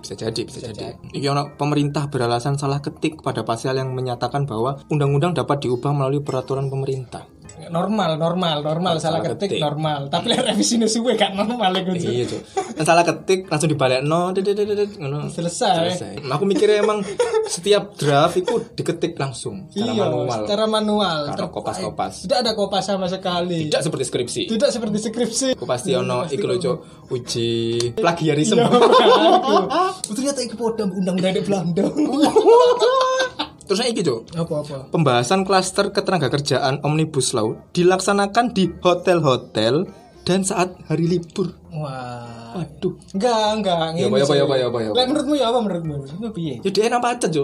[0.00, 0.96] bisa jadi bisa, jadi.
[1.12, 6.24] Iki ono pemerintah beralasan salah ketik pada pasal yang menyatakan bahwa undang-undang dapat diubah melalui
[6.24, 7.28] peraturan pemerintah.
[7.70, 9.60] Normal, normal, normal salah salah ketik, ketik.
[9.60, 10.08] normal.
[10.08, 11.92] Tapi lek revisine suwe gak normal iku.
[11.94, 12.40] Iya tuh.
[12.80, 15.28] salah ketik langsung dibalik no, ngono.
[15.28, 15.76] Selesai.
[15.94, 16.12] Selesai.
[16.24, 17.04] Aku mikirnya emang
[17.46, 20.38] setiap draft itu diketik langsung secara Iya, manual.
[20.46, 21.18] secara manual.
[21.36, 21.52] Terbaik.
[21.52, 22.14] kopas-kopas.
[22.24, 23.68] Tidak ada kopas sama sekali.
[23.68, 24.42] Tidak seperti skripsi.
[24.48, 25.48] Tidak seperti skripsi.
[25.58, 26.76] Aku pasti ono iku lho Cuk,
[27.12, 27.50] uji
[27.96, 28.60] plagiarisme.
[28.60, 28.68] Iya.
[30.16, 31.84] Ternyata iki podo undang-undang dari Belanda.
[33.70, 34.90] Terus iki Cuk, Apa-apa?
[34.90, 39.86] Pembahasan klaster ketenaga kerjaan Omnibus Law dilaksanakan di hotel-hotel
[40.26, 41.54] dan saat hari libur.
[41.70, 42.58] Wah.
[42.58, 42.98] Waduh.
[43.14, 43.94] Enggak, enggak.
[43.94, 45.06] Ya, ngene apa, ya, apa, ya, apa, ya, apa, ya, apa?
[45.06, 46.02] Menurutmu ya apa menurutmu?
[46.02, 46.58] Menurutmu piye?
[46.66, 47.30] Ya dia enak pacet,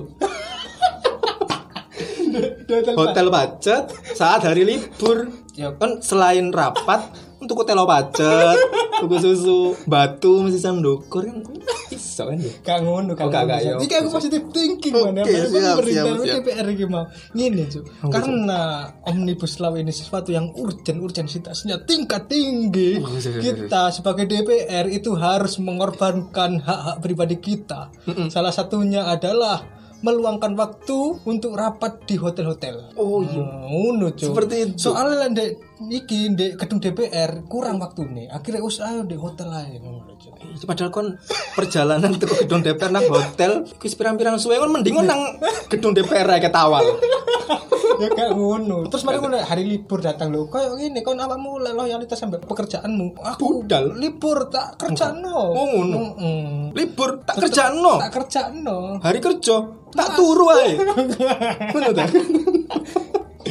[2.98, 3.86] Hotel pacet
[4.18, 5.30] saat hari libur.
[5.54, 5.78] Ya.
[5.78, 8.56] Kan selain rapat untuk hotel pacet,
[9.04, 11.44] tuku susu, batu mesti sandukur kan
[11.86, 12.52] bisa kan ya.
[12.64, 13.28] Gak ngono kan.
[13.28, 14.16] Oh, gak, gak, ya, Iki aku oke.
[14.18, 15.22] positif thinking Oke, mana.
[15.28, 16.42] siap, siap, siap.
[16.42, 17.04] DPR iki mau.
[17.36, 17.84] Ngene, Cuk.
[18.02, 18.60] Oh, Karena
[19.04, 22.98] Omnibus Law ini sesuatu yang urgent, urgensitasnya tingkat tinggi.
[22.98, 23.20] Oh.
[23.20, 27.92] Kita sebagai DPR itu harus mengorbankan hak-hak pribadi kita.
[28.32, 29.62] Salah satunya adalah
[30.06, 32.94] meluangkan waktu untuk rapat di hotel-hotel.
[32.94, 33.42] Oh, iya.
[33.42, 34.30] Nah, ngono, Cuk.
[34.30, 34.78] Seperti itu.
[34.86, 35.50] Soalnya ndek
[35.88, 38.26] iki ndek gedung DPR kurang waktu nih.
[38.30, 40.38] Akhirnya usaha di hotel ngono, Cuk.
[40.54, 41.18] Itu padahal kon
[41.52, 45.42] perjalanan ke gedung DPR nang hotel, wis pirang-pirang suwe kon mending kon nang
[45.72, 46.86] gedung DPR ae ketawal.
[47.96, 52.20] ya kayak ngono terus mari ngono hari libur datang lho kayak gini kau awakmu loyalitas
[52.20, 53.96] sampai pekerjaanmu aku Budal.
[53.96, 56.00] libur tak kerjano Oh, ngono.
[56.76, 57.96] Libur tak kerjano.
[57.96, 59.56] tak kerjano Hari kerja
[59.96, 60.70] tak turu ae.
[61.72, 62.04] Ngono ta?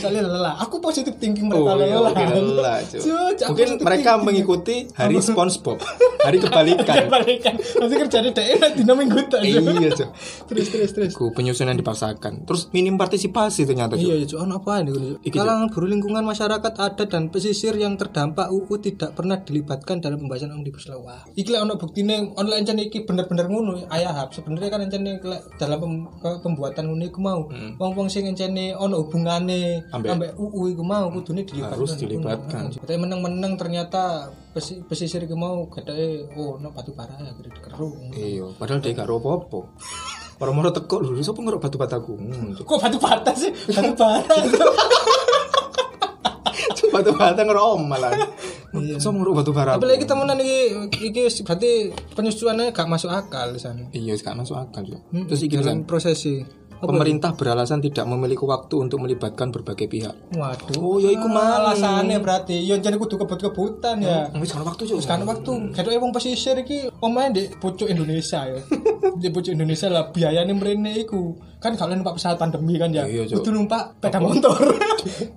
[0.05, 3.01] Soalnya lelah aku positif thinking Oh mereka iya, lelah lelah, Cuk.
[3.49, 4.25] Mungkin mereka thinking.
[4.25, 5.77] mengikuti hari SpongeBob,
[6.21, 6.95] hari kebalikan.
[7.13, 10.09] balikan nanti kerjanya daerah dina minggu iya, Cuk.
[10.51, 12.45] terus terus terus Ku penyusunan dipaksakan.
[12.45, 14.05] Terus minim partisipasi ternyata, Cuk.
[14.05, 14.91] Iya, ya, cuman apa ini?
[14.93, 15.33] Cuk.
[15.33, 20.53] Kalangan buruh lingkungan masyarakat adat dan pesisir yang terdampak UU tidak pernah dilibatkan dalam pembahasan
[20.53, 21.01] omnibus law.
[21.05, 24.33] Wah, iki ono buktine online encen iki bener-bener ngono ayahap.
[24.33, 25.03] Sebenarnya kan encen
[25.61, 27.41] dalam pem- pembuatan ngono iku mau
[27.79, 31.73] wong-wong sing encene ono hubungane Ambek- ambek UU iku mau kudune dilibatkan.
[31.73, 32.63] Harus dilibatkan.
[32.75, 38.11] Tapi meneng-meneng ternyata pesi- pesisir iku mau gede oh ono batu bara ya gede dikeruk.
[38.11, 39.59] Iya, padahal dia gak apa-apa.
[40.35, 42.13] Orang-orang teko lho, sapa ngerok batu bataku?
[42.19, 42.51] Hmm.
[42.59, 43.55] Kok batu bata sih?
[43.71, 44.35] Batu bara.
[46.75, 48.11] Cuk, batu bata ngerok malah.
[48.99, 49.75] Sapa ngerok batu bara?
[49.75, 50.59] Tapi lagi temenan iki
[51.07, 51.71] iki berarti
[52.11, 53.87] penyusuannya gak masuk akal di sana.
[53.91, 54.99] Iya, gak masuk akal, Cuk.
[55.11, 56.43] Hmm, Terus iki prosesi.
[56.89, 60.15] Pemerintah beralasan tidak memiliki waktu untuk melibatkan berbagai pihak.
[60.33, 60.77] Waduh.
[60.81, 61.65] Oh, ya iku mang.
[61.65, 62.61] alasannya berarti.
[62.61, 64.29] Ya jadi kudu kebut-kebutan ya.
[64.37, 65.01] Wis kan waktu, Cuk.
[65.01, 68.61] Terus kan waktu kado wong pesisir iki omahe di pucuk Indonesia ya.
[69.21, 71.54] di pucuk Indonesia lah biayane mrene iku.
[71.65, 73.09] Kan kalau numpak pesawat pandemi kan ya.
[73.09, 73.25] Iya.
[73.25, 74.53] Kudu numpak sepeda motor.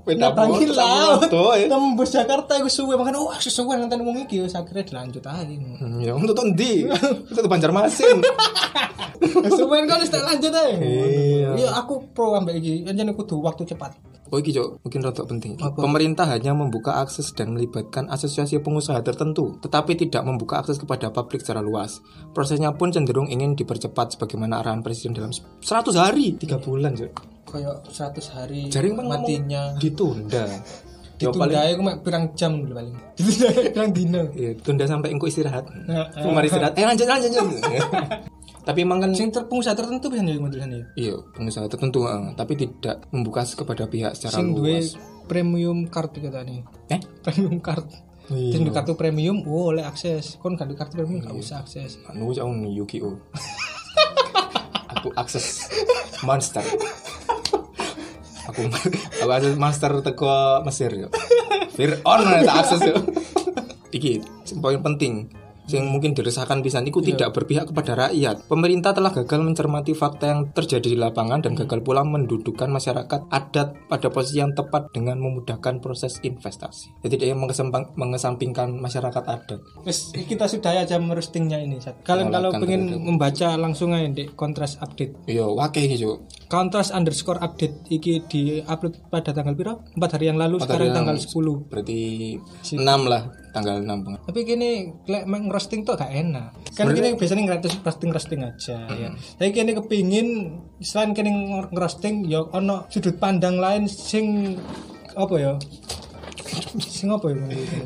[0.04, 1.24] Peda motor, laut.
[1.24, 1.66] motor, ya.
[1.72, 5.40] Tembus Jakarta iku suwe makan wah sesuwe nonton wong iki wis akhirnya dilanjut aja.
[5.80, 6.84] Hmm, Ya, untuk ndi?
[7.32, 8.20] Itu Banjarmasin.
[9.56, 10.76] Suwen kan wis tak lanjut aja.
[10.76, 11.48] Iya.
[11.56, 12.84] Iya aku pro ambek iki.
[12.84, 13.96] Anjene kudu waktu cepat.
[14.28, 15.56] Oh iki Cok, mungkin rada penting.
[15.56, 21.40] Pemerintah hanya membuka akses dan melibatkan asosiasi pengusaha tertentu, tetapi tidak membuka akses kepada publik
[21.40, 22.04] secara luas.
[22.32, 25.64] Prosesnya pun cenderung ingin dipercepat sebagaimana arahan presiden dalam 100
[25.96, 27.12] hari, 3 bulan, Cok.
[27.48, 29.72] Kayak 100 hari Jaring matinya.
[29.80, 30.44] ditunda.
[31.18, 32.94] Ya Ditunda paling aku mek pirang jam dulu paling.
[33.18, 34.22] Ditunda pirang dino.
[34.38, 35.66] ya, tunda sampai engkau istirahat.
[35.90, 36.78] Nah, Kemarin istirahat.
[36.78, 37.30] Eh lanjut lanjut.
[37.34, 37.58] lanjut.
[38.68, 40.85] Tapi emang kan Sing pengusaha tertentu bisa jadi modelan ya.
[40.92, 44.92] iya pengusaha tertentu, eh, tapi tidak membuka kepada pihak secara Sing duwe luas.
[45.24, 46.61] premium card kata nih.
[46.92, 47.00] Eh?
[47.24, 47.88] Premium card.
[48.28, 48.61] Iya.
[48.61, 50.37] Sing kartu premium, oh oleh akses.
[50.37, 51.96] Kon gak kartu premium gak usah akses.
[52.12, 53.16] Anu jauh nih Yu-Gi-Oh.
[54.92, 55.72] aku akses
[56.20, 56.61] monster.
[58.52, 58.68] aku
[59.24, 61.09] aku akses monster teko Mesir yo.
[61.72, 63.00] Fir'aun tak akses yo.
[63.96, 65.33] Iki sing poin penting
[65.68, 68.48] yang mungkin diresahkan pisan itu tidak berpihak kepada rakyat.
[68.48, 73.68] Pemerintah telah gagal mencermati fakta yang terjadi di lapangan dan gagal pula mendudukkan masyarakat adat
[73.88, 77.04] pada posisi yang tepat dengan memudahkan proses investasi.
[77.04, 79.61] Jadi dia mengesampingkan masyarakat adat.
[79.85, 81.78] Wes kita sudah aja merostingnya ini.
[82.04, 85.28] Kalian kalau pengen membaca langsung aja di kontras update.
[85.28, 86.16] Iya, wakil iki, Cuk.
[86.48, 89.74] Kontras underscore update iki di upload pada tanggal piro?
[89.92, 92.00] Empat hari yang lalu, sekarang yang tanggal 10 Berarti
[92.72, 94.20] 6 lah, tanggal 6 banget.
[94.22, 94.70] Tapi gini,
[95.04, 96.50] lek ngerosting tuh gak enak.
[96.72, 99.08] Kan gini biasanya gratis roasting roasting aja ya.
[99.34, 100.28] Tapi gini kepingin
[100.78, 104.56] selain gini nger- ngerosting ya ono sudut pandang lain sing
[105.12, 105.52] apa ya?
[106.79, 107.37] Sing apa ya?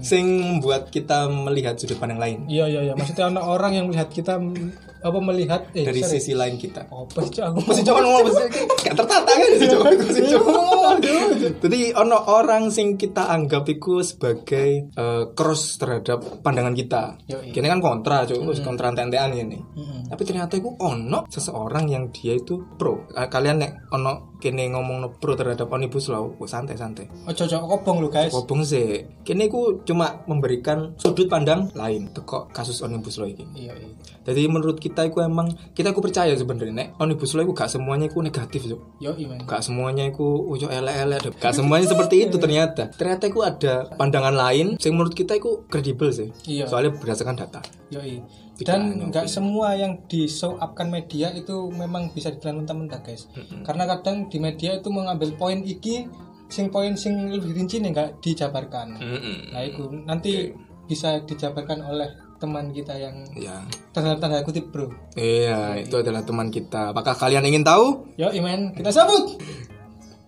[0.05, 4.09] Sing membuat kita melihat sudut pandang lain Iya iya iya, maksudnya ono orang yang melihat
[4.13, 6.23] kita mm, apa melihat eh dari sorry.
[6.23, 6.87] sisi lain kita.
[6.87, 7.45] sih Cok?
[7.51, 8.47] aku Masih coba ngomong masih
[8.87, 10.51] gak tertata kan sih coba masih coba.
[11.59, 17.19] Jadi ono orang sing kita anggap itu sebagai eh, cross terhadap pandangan kita.
[17.27, 17.51] Yoi.
[17.51, 19.59] Kini kan kontra, cuy, kontra tentean ini.
[20.07, 23.11] Tapi ternyata itu ono seseorang yang dia itu pro.
[23.11, 27.31] Eh, Kalian nek ono kini ngomong no pro terhadap omnibus law, oh, santai-santai.
[27.31, 28.35] Ojo ojo kobong lu guys.
[28.43, 29.07] Kobong sih.
[29.23, 33.47] Kini aku cuma memberikan sudut pandang lain teko kasus omnibus law ini.
[33.55, 33.89] Iya iya.
[34.27, 38.11] Jadi menurut kita itu emang kita aku percaya sebenarnya nek omnibus law itu gak semuanya
[38.11, 38.83] itu negatif so.
[38.99, 39.47] Yo iman.
[39.47, 44.79] Gak semuanya itu ujo elek-elek Gak semuanya seperti itu ternyata Ternyata itu ada pandangan lain
[44.79, 46.67] Yang menurut kita itu kredibel sih Iya.
[46.67, 48.01] Soalnya berdasarkan data Yo
[48.63, 53.27] Dan nggak semua yang di show upkan media itu memang bisa ditelan teman guys.
[53.67, 56.07] Karena kadang di media itu mengambil poin iki,
[56.53, 59.01] sing poin sing lebih rinci nih nggak dijabarkan.
[59.01, 59.37] Mm-mm.
[59.57, 60.53] Nah itu nanti
[60.85, 63.65] bisa dijabarkan oleh teman kita yang Ya
[63.97, 64.93] tanda tanda kutip bro.
[65.17, 68.05] Iya itu adalah teman kita Apakah kalian ingin tahu?
[68.21, 69.41] Yo iman kita sambut.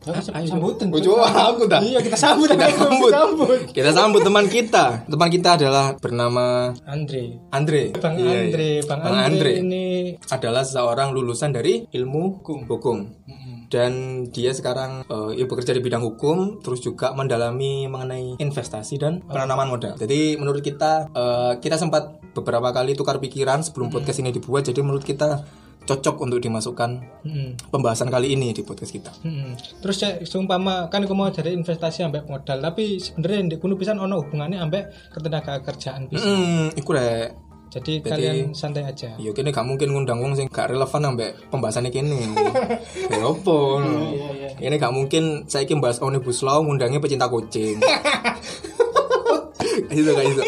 [0.05, 0.93] Yo, sambutan.
[0.93, 1.81] Oh, coba aku dah.
[1.81, 2.45] Iya kita sambut.
[2.53, 3.09] Kita ayo, sambut.
[3.13, 3.59] sambut.
[3.73, 4.85] Kita sambut teman kita.
[5.09, 7.41] Teman kita adalah bernama Andre.
[7.49, 7.89] Andre.
[7.97, 8.41] Bang Iya, iya.
[8.45, 9.53] Andre, Bang, Bang Andre, Andre.
[9.65, 9.85] ini
[10.29, 12.99] adalah seorang lulusan dari ilmu hukum.
[13.75, 13.93] Dan
[14.31, 19.67] dia sekarang eh, ia bekerja di bidang hukum, terus juga mendalami mengenai investasi dan penanaman
[19.67, 19.99] modal.
[19.99, 24.71] Jadi menurut kita eh, kita sempat beberapa kali tukar pikiran sebelum podcast ini dibuat.
[24.71, 25.43] Jadi menurut kita
[25.85, 26.91] cocok untuk dimasukkan
[27.29, 27.69] Mm-mm.
[27.69, 29.13] pembahasan kali ini di podcast kita.
[29.21, 29.53] Mm-mm.
[29.85, 34.01] Terus cek seumpama kan aku mau jadi investasi ambek modal, tapi sebenarnya di kuno pisan
[34.01, 36.25] ono hubungannya ambek ketenaga kerjaan pisan.
[36.25, 37.37] Hmm, iku rek.
[37.75, 39.19] Jadi kalian santai aja.
[39.19, 42.23] Ya kini gak mungkin ngundang wong sing gak relevan ambek pembahasan kini.
[43.11, 43.83] Ya opo.
[44.63, 47.83] Ini gak mungkin saya ingin bahas omnibus law ngundangnya pecinta kucing.
[49.91, 50.43] itu gak itu.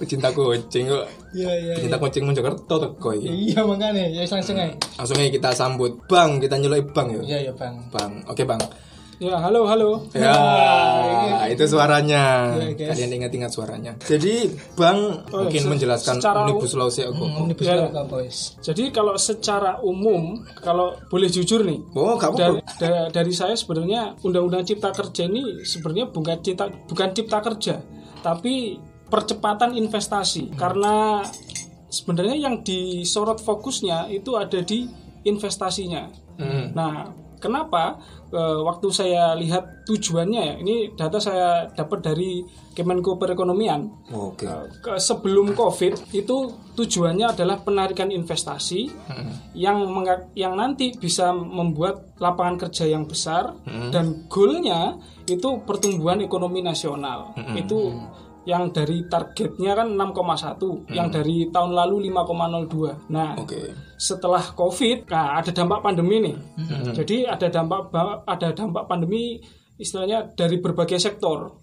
[0.00, 1.04] pecinta kucing kok.
[1.36, 1.72] Iya iya.
[1.76, 3.52] Pecinta kucing Mojokerto teko iki.
[3.52, 4.72] Iya makanya ya langsung aja.
[4.96, 7.20] Langsung aja kita sambut Bang, kita nyeluk Bang ya.
[7.20, 7.76] Iya ya bang.
[7.92, 8.24] Bang.
[8.24, 8.60] Oke, Bang.
[9.20, 10.00] Ya, halo, halo.
[10.16, 10.32] Ya,
[11.44, 12.56] itu suaranya.
[12.56, 12.88] Iya, guys.
[12.96, 13.92] Kalian ingat-ingat suaranya.
[14.00, 17.52] Jadi, Bang Oh, mungkin menjelaskan secara- omnibus law sih aku.
[17.52, 17.92] Bisa Ya.
[17.92, 18.56] apa boys?
[18.64, 24.16] Jadi kalau secara umum, kalau boleh jujur nih, Oh, gak dari, da- dari saya sebenarnya
[24.24, 27.74] Undang-Undang Cipta Kerja ini sebenarnya bukan cipta bukan cipta kerja,
[28.24, 30.56] tapi percepatan investasi.
[30.56, 31.20] Karena
[31.92, 34.88] sebenarnya yang disorot fokusnya itu ada di
[35.28, 36.08] investasinya.
[36.40, 36.72] Hmm.
[36.72, 37.98] Nah, kenapa?
[38.30, 43.90] Eh, waktu saya lihat tujuannya ya, ini data saya dapat dari Kemenko Perekonomian.
[44.08, 44.46] Oh, Oke.
[44.46, 46.36] Eh, ke- sebelum COVID itu
[46.72, 48.86] tujuannya adalah penarikan investasi
[49.52, 53.50] yang menga- yang nanti bisa membuat lapangan kerja yang besar
[53.90, 57.34] dan goalnya itu pertumbuhan ekonomi nasional.
[57.52, 57.90] Itu
[58.48, 63.76] yang dari targetnya kan 6,1 yang dari tahun lalu 5,02 nah Oke.
[64.00, 66.36] setelah COVID, nah ada dampak pandemi nih.
[66.96, 67.92] Jadi ada dampak
[68.24, 69.36] ada dampak pandemi
[69.76, 71.60] istilahnya dari berbagai sektor.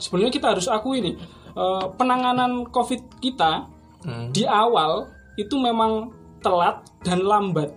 [0.00, 1.16] Sebenarnya kita harus akui nih
[1.52, 3.68] eh, penanganan COVID kita
[4.34, 5.06] di awal
[5.38, 6.10] itu memang
[6.42, 7.70] telat dan lambat.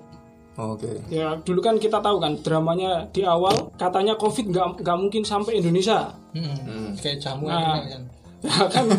[0.55, 0.87] Oke.
[1.11, 5.59] Ya dulu kan kita tahu kan dramanya di awal katanya COVID nggak nggak mungkin sampai
[5.59, 6.15] Indonesia.
[6.31, 6.95] Mm-mm.
[6.99, 7.83] Kayak jamu Nah.
[7.83, 8.03] kan.
[8.45, 8.85] Ya kan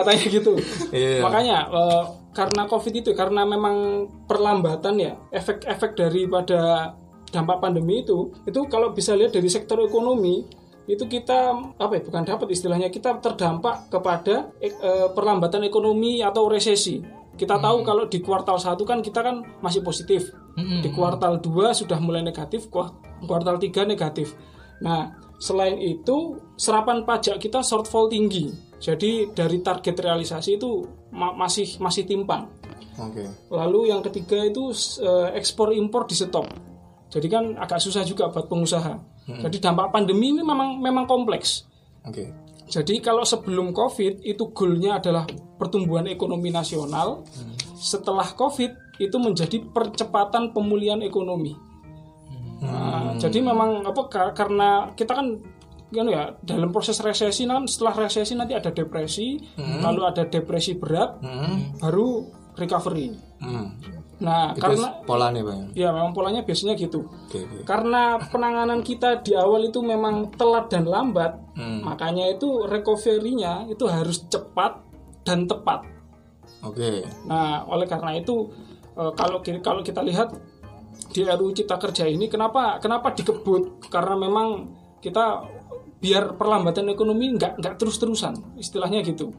[0.00, 0.52] katanya gitu.
[0.90, 1.20] Iya.
[1.20, 6.92] Makanya eh, karena Covid itu karena memang perlambatan ya efek-efek daripada
[7.30, 10.46] dampak pandemi itu itu kalau bisa lihat dari sektor ekonomi
[10.84, 16.48] itu kita apa ya bukan dapat istilahnya kita terdampak kepada eh, eh, perlambatan ekonomi atau
[16.48, 17.00] resesi.
[17.34, 20.30] Kita tahu kalau di kuartal 1 kan kita kan masih positif.
[20.54, 24.38] Di kuartal 2 sudah mulai negatif, kuar- kuartal 3 negatif.
[24.80, 26.16] Nah, selain itu
[26.54, 28.54] serapan pajak kita shortfall tinggi.
[28.78, 32.46] Jadi dari target realisasi itu ma- masih masih timpang.
[32.96, 33.26] Oke.
[33.50, 34.70] Lalu yang ketiga itu
[35.00, 36.46] eh, ekspor impor di stop.
[37.10, 38.94] Jadi kan agak susah juga buat pengusaha.
[39.40, 41.64] Jadi dampak pandemi ini memang memang kompleks.
[42.04, 42.28] Oke.
[42.64, 47.22] Jadi kalau sebelum COVID itu goalnya adalah pertumbuhan ekonomi nasional.
[47.74, 51.52] Setelah COVID itu menjadi percepatan pemulihan ekonomi.
[52.62, 52.72] Nah,
[53.18, 55.36] jadi memang apa ka- karena kita kan
[55.90, 59.36] kan ya dalam proses resesi kan setelah resesi nanti ada depresi,
[59.78, 61.20] lalu ada depresi berat,
[61.76, 62.24] baru
[62.56, 63.12] recovery.
[63.38, 63.66] Hmm.
[64.24, 65.76] Nah, Itu karena polanya bang.
[65.76, 67.04] ya memang polanya biasanya gitu.
[67.28, 67.44] Oke.
[67.44, 67.68] oke.
[67.68, 71.36] Karena penanganan kita di awal itu memang telat dan lambat,
[71.84, 74.80] makanya itu recovery-nya itu harus cepat
[75.28, 75.84] dan tepat.
[76.64, 77.04] Oke.
[77.28, 78.48] Nah, oleh karena itu
[78.96, 80.32] eh, kalau kalau kita lihat
[81.14, 83.86] di RUU Cipta Kerja ini kenapa kenapa dikebut?
[83.92, 84.72] Karena memang
[85.04, 85.44] kita
[86.00, 89.32] biar perlambatan ekonomi nggak nggak terus-terusan, istilahnya gitu.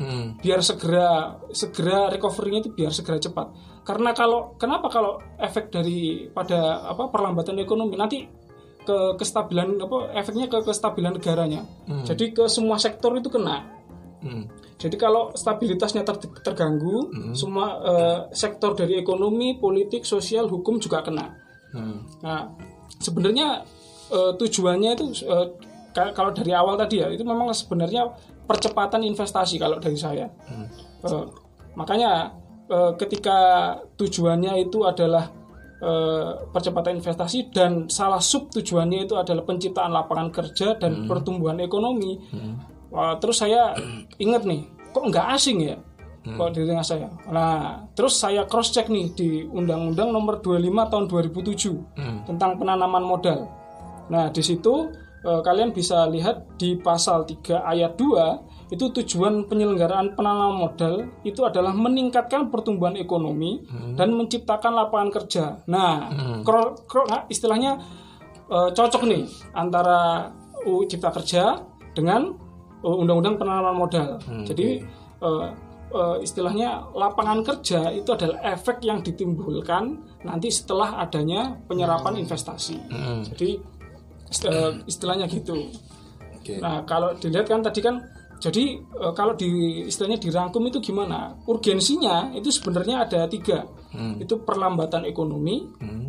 [0.00, 0.40] Hmm.
[0.40, 3.52] Biar segera segera recovery-nya itu biar segera cepat.
[3.90, 8.22] Karena kalau kenapa kalau efek dari pada apa perlambatan ekonomi nanti
[8.86, 11.66] ke kestabilan apa efeknya ke kestabilan negaranya.
[12.06, 13.66] Jadi ke semua sektor itu kena.
[14.22, 14.46] Hmm.
[14.78, 21.34] Jadi kalau stabilitasnya ter- terganggu, semua eh, sektor dari ekonomi, politik, sosial, hukum juga kena.
[21.74, 22.06] Hmm.
[22.22, 22.46] Nah,
[23.02, 23.66] sebenarnya
[24.14, 25.26] eh, tujuannya itu
[25.90, 28.06] ka- kalau dari awal tadi ya itu memang sebenarnya
[28.46, 30.30] percepatan investasi kalau dari saya.
[31.04, 31.26] Eh,
[31.74, 32.32] makanya
[32.70, 33.38] eh, ketika
[33.98, 35.26] tujuannya itu adalah
[35.82, 42.16] eh, percepatan investasi dan salah sub tujuannya itu adalah penciptaan lapangan kerja dan pertumbuhan ekonomi.
[42.90, 43.74] Wah, terus saya
[44.18, 45.76] ingat nih, kok nggak asing ya?
[46.36, 47.08] Kok di telinga saya.
[47.32, 51.96] Nah, terus saya cross check nih di Undang-Undang Nomor 25 tahun 2007
[52.28, 53.48] tentang penanaman modal.
[54.12, 54.90] Nah, di situ
[55.24, 61.42] eh, kalian bisa lihat di pasal 3 ayat 2 itu tujuan penyelenggaraan penanaman modal itu
[61.42, 65.44] adalah meningkatkan pertumbuhan ekonomi dan menciptakan lapangan kerja.
[65.66, 66.06] Nah,
[66.40, 67.82] kro- kro- nah, istilahnya
[68.46, 70.30] eh, cocok nih antara
[70.60, 71.58] UU Cipta Kerja
[71.90, 72.30] dengan
[72.80, 74.08] eh, Undang-Undang Penanaman Modal.
[74.44, 74.68] Jadi
[75.18, 75.46] eh,
[75.90, 82.78] eh, istilahnya lapangan kerja itu adalah efek yang ditimbulkan nanti setelah adanya penyerapan investasi.
[83.26, 83.58] Jadi
[84.26, 85.58] ist- eh, istilahnya gitu.
[86.32, 86.56] Oke.
[86.56, 87.98] Nah, kalau dilihat kan tadi kan
[88.40, 89.46] jadi eh, kalau di
[89.84, 91.36] istilahnya dirangkum itu gimana?
[91.44, 93.68] Urgensinya itu sebenarnya ada tiga.
[94.16, 95.66] Itu perlambatan ekonomi,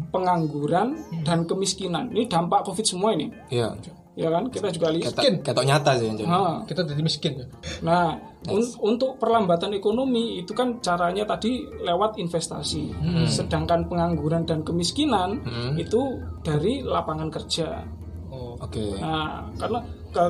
[0.07, 2.09] pengangguran, dan kemiskinan.
[2.09, 3.25] Ini dampak COVID semua ini.
[3.49, 3.73] Iya.
[4.11, 4.43] Ya kan?
[4.47, 5.15] Kita juga lihat.
[5.15, 6.27] Ketok, ketok nyata sih jadi.
[6.27, 7.45] Nah, Kita jadi miskin ya.
[7.81, 8.11] Nah,
[8.49, 12.91] un- untuk perlambatan ekonomi itu kan caranya tadi lewat investasi.
[13.25, 15.39] Sedangkan pengangguran dan kemiskinan
[15.73, 17.81] itu dari lapangan kerja.
[18.29, 18.55] Oh.
[18.57, 18.99] Oke.
[18.99, 19.79] Nah, karena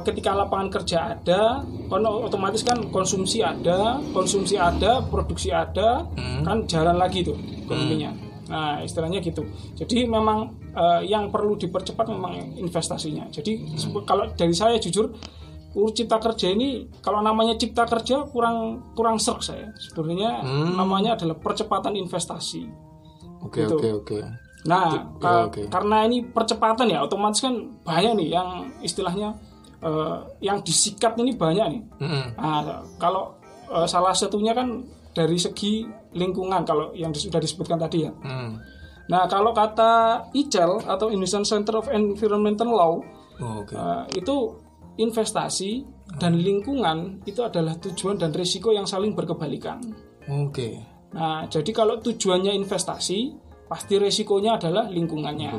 [0.01, 6.05] ketika lapangan kerja ada, kan otomatis kan konsumsi ada, konsumsi ada, produksi ada,
[6.41, 8.11] kan jalan lagi tuh ekonominya.
[8.47, 9.47] Nah, istilahnya gitu.
[9.73, 13.27] Jadi memang eh, yang perlu dipercepat memang investasinya.
[13.27, 15.11] Jadi sebe- kalau dari saya jujur
[15.71, 18.57] UU Cipta Kerja ini kalau namanya Cipta Kerja kurang
[18.91, 19.71] kurang serk saya.
[19.73, 22.67] Sebenarnya namanya adalah percepatan investasi.
[23.41, 23.73] Oke Gitu.
[23.73, 24.17] oke oke.
[24.61, 25.61] Nah, Ya, ka- oke.
[25.67, 29.33] karena ini percepatan ya, otomatis kan banyak nih yang istilahnya
[29.81, 31.81] eh, yang disikat ini banyak nih.
[31.99, 32.25] Mm-mm.
[32.37, 33.35] Nah, kalau
[33.67, 35.83] eh, salah satunya kan dari segi
[36.15, 38.11] lingkungan kalau yang sudah disebutkan tadi ya.
[38.13, 38.51] Mm.
[39.11, 42.93] Nah, kalau kata ICEL atau Indonesian Center of Environmental Law
[43.41, 43.73] Oh, oke.
[43.73, 44.35] eh, itu
[44.95, 45.83] investasi
[46.19, 49.79] dan lingkungan itu adalah tujuan dan risiko yang saling berkebalikan.
[50.29, 50.77] Oke.
[51.11, 53.19] Nah, jadi kalau tujuannya investasi,
[53.67, 55.51] pasti resikonya adalah lingkungannya.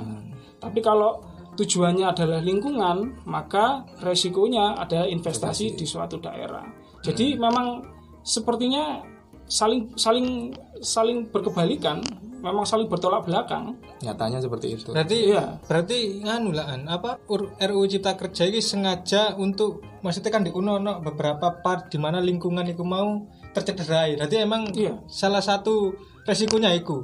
[0.60, 1.20] Tapi kalau
[1.56, 6.64] tujuannya adalah lingkungan, maka resikonya ada investasi di suatu daerah.
[7.02, 7.82] Jadi memang
[8.22, 9.02] sepertinya
[9.44, 12.00] saling saling saling berkebalikan,
[12.40, 13.76] memang saling bertolak belakang.
[14.00, 14.90] Nyatanya seperti itu.
[14.90, 15.60] Berarti Iya.
[15.68, 17.20] berarti nganu lah An, apa
[17.58, 22.18] RUU Cipta Kerja ini sengaja untuk maksudnya kan di uno ono beberapa part di mana
[22.18, 24.16] lingkungan itu mau tercederai.
[24.16, 25.04] Berarti emang Iya.
[25.06, 25.92] salah satu
[26.24, 27.02] resikonya itu.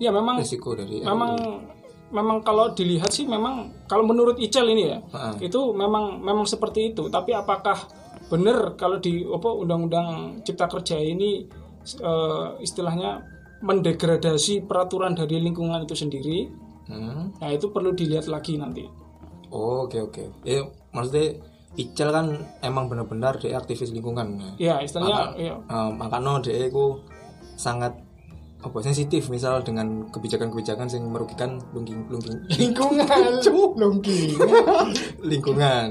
[0.00, 1.36] Ya memang Risiko dari memang
[2.10, 5.34] memang kalau dilihat sih memang kalau menurut Icel ini ya Ah.
[5.38, 7.78] itu memang memang seperti itu tapi apakah
[8.26, 10.08] benar kalau di apa undang-undang
[10.40, 11.46] cipta kerja ini
[11.82, 13.22] eh, istilahnya
[13.60, 16.50] mendegradasi peraturan dari lingkungan itu sendiri
[16.84, 17.30] Hmm.
[17.38, 18.82] nah itu perlu dilihat lagi nanti
[19.48, 20.22] Oh, oke oke.
[20.42, 20.58] Eh
[20.90, 21.38] maksudnya
[21.72, 22.26] Icel kan
[22.60, 24.42] emang benar-benar dia aktivis lingkungan.
[24.56, 26.98] ya istilahnya ya Eh, makanya dia itu
[27.54, 27.94] sangat
[28.60, 33.40] apa sensitif misal dengan kebijakan-kebijakan yang merugikan lingking, lingking, Lingkungan.
[35.30, 35.88] Lingkungan.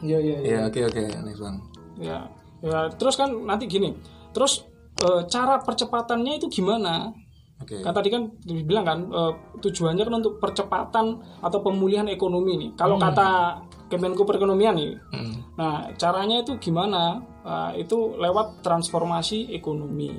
[0.00, 1.56] Iya iya Ya oke oke next bang.
[1.96, 2.28] ya
[2.60, 3.96] ya terus kan nanti gini
[4.36, 4.68] terus
[5.00, 7.08] eh, cara percepatannya itu gimana
[7.56, 7.80] Oke.
[7.80, 9.32] Kan tadi kan dibilang kan eh,
[9.64, 12.70] tujuannya kan untuk percepatan atau pemulihan ekonomi nih.
[12.76, 13.56] Kalau kata
[13.88, 14.92] Kemenko Perekonomian nih.
[15.08, 15.34] Hmm.
[15.56, 17.16] Nah, caranya itu gimana?
[17.40, 20.12] Eh, itu lewat transformasi ekonomi.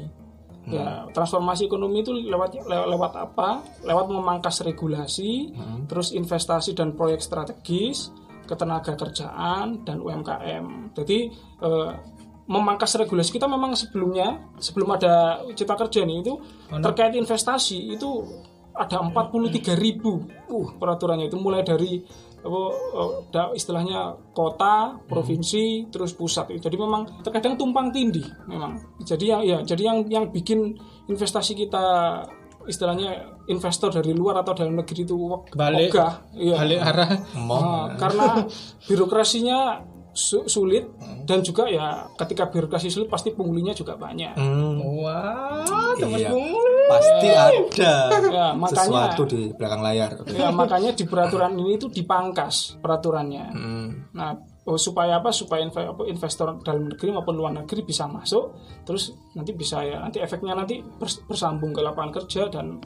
[0.68, 3.64] Ya, transformasi ekonomi itu lewat lew- lewat apa?
[3.88, 5.56] Lewat memangkas regulasi,
[5.88, 8.12] terus investasi dan proyek strategis,
[8.44, 10.92] ketenaga kerjaan dan UMKM.
[10.92, 11.32] Jadi
[11.64, 11.92] eh,
[12.48, 16.34] memangkas regulasi kita memang sebelumnya sebelum ada cipta kerja nih itu
[16.80, 18.24] terkait investasi itu
[18.78, 20.68] ada 43.000 ribu uh.
[20.78, 21.28] peraturannya.
[21.28, 22.00] Itu mulai dari
[22.48, 26.56] apa, eh, da- istilahnya kota, provinsi, terus pusat.
[26.56, 28.80] Jadi memang terkadang tumpang tindih memang.
[29.04, 30.80] Jadi yang ya jadi yang yang bikin
[31.12, 31.86] investasi kita
[32.68, 35.16] istilahnya investor dari luar atau dalam negeri itu
[35.56, 35.92] Balik.
[35.92, 36.14] ogah.
[36.36, 37.12] Balik arah.
[37.40, 38.44] Nah, karena
[38.88, 39.60] birokrasinya
[40.18, 40.90] su- sulit
[41.24, 44.34] dan juga ya ketika birokrasi sulit pasti pungglinya juga banyak.
[44.34, 46.34] Hmm, Wah, teman iya.
[46.88, 47.54] Pasti ada
[48.28, 50.12] Ya, makanya- sesuatu di belakang layar.
[50.28, 53.46] Ya makanya di peraturan ini itu dipangkas peraturannya.
[53.54, 53.90] Hmm.
[54.12, 55.30] Nah, oh, supaya apa?
[55.30, 55.70] Supaya
[56.04, 60.82] investor dalam negeri maupun luar negeri bisa masuk, terus nanti bisa ya nanti efeknya nanti
[60.82, 62.82] bers- bersambung ke lapangan kerja dan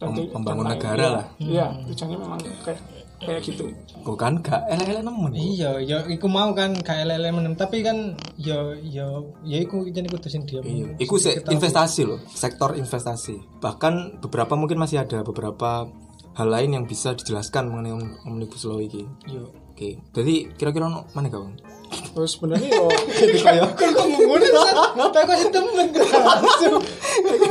[0.00, 1.26] pembangun dan lain- negara iya, lah.
[1.38, 2.78] Iya, tujuannya memang kayak
[3.22, 3.64] kayak gitu
[4.02, 5.30] Kok kan gak elek-elek nemen.
[5.30, 9.06] Iya, ya iku mau kan gak elek menem, tapi kan ya ya
[9.40, 10.58] ya iku jadi kudu sing diam.
[10.60, 13.38] Iya, itu se- investasi loh, sektor investasi.
[13.62, 15.86] Bahkan beberapa mungkin masih ada beberapa
[16.34, 19.06] hal lain yang bisa dijelaskan mengenai om- omnibus law ini.
[19.22, 19.46] Iya.
[19.70, 21.54] Oke, jadi kira-kira mana kawan?
[21.92, 24.74] Terus sebenarnya yo Jadi kayak Kan kamu ngono kan?
[25.12, 26.82] Tak kok temen langsung.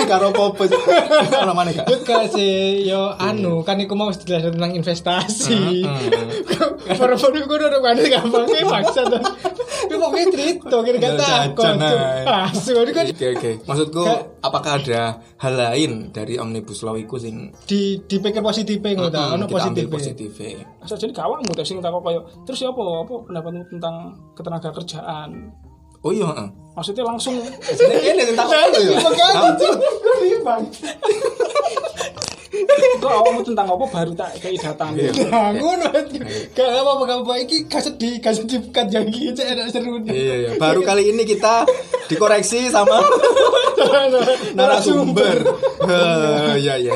[0.09, 0.63] karo popo.
[0.67, 1.85] Ono mana kak?
[1.87, 5.85] Yo kasih yo anu kan iku mau dijelasin tentang investasi.
[6.99, 9.01] Baru-baru iku udah ada gampang maksa
[10.09, 12.23] kayak cerita kira kata ay.
[12.49, 13.51] Asu ini kan Oke oke.
[13.69, 14.01] Maksudku
[14.41, 15.01] apakah ada
[15.37, 19.87] hal lain dari omnibus law itu sing di dipikir positif ngono ta, ono kita ambil
[19.93, 20.33] positif.
[20.33, 23.95] positif asal jadi kawamu tuh sing tak kayak terus ya apa apa pendapatmu tentang
[24.33, 25.53] ketenaga kerjaan
[26.01, 26.49] Oh iya, heeh.
[26.73, 27.37] maksudnya langsung
[28.01, 28.97] Ini sing takut ya.
[32.99, 34.91] Kok awakmu tentang apa baru tak kayak datang
[35.31, 35.87] Nah, ngono.
[36.51, 40.03] Gak apa-apa gak apa iki gak sedih, gak sedih kan yang iki cek enak seru.
[40.03, 40.49] Iya iya.
[40.59, 41.63] Baru kali ini kita
[42.11, 42.99] dikoreksi sama
[44.57, 45.47] narasumber.
[46.59, 46.93] Iya iya iya.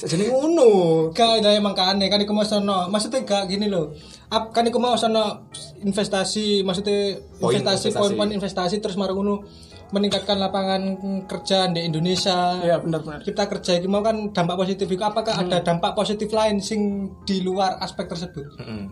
[0.00, 0.70] Jadi ngono.
[1.12, 2.86] Gak ada emang kan aneh kan iku mau sono.
[2.88, 3.92] Maksudnya gak gini loh.
[4.30, 5.50] Ap kan iku mau sono
[5.82, 7.98] investasi, maksudnya investasi investasi.
[7.98, 9.42] poin-poin investasi terus marang ngono
[9.90, 10.82] meningkatkan lapangan
[11.26, 12.62] kerja di Indonesia.
[12.62, 16.62] ya benar-benar Kita kerja iki mau kan dampak positif itu apakah ada dampak positif lain
[16.62, 18.46] sing di luar aspek tersebut?
[18.58, 18.86] Heeh.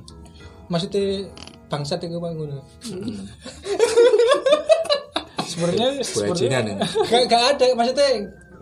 [0.69, 1.31] Maksudnya
[1.69, 2.61] bangsat itu bang ngono.
[5.49, 6.77] sebenarnya sebenarnya ya.
[7.09, 8.09] gak, gak ada maksudnya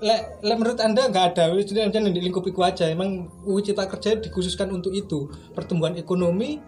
[0.00, 3.90] le, le menurut anda gak ada jadi macam di lingkup itu aja emang UU Cipta
[3.90, 6.62] Kerja dikhususkan untuk itu pertumbuhan ekonomi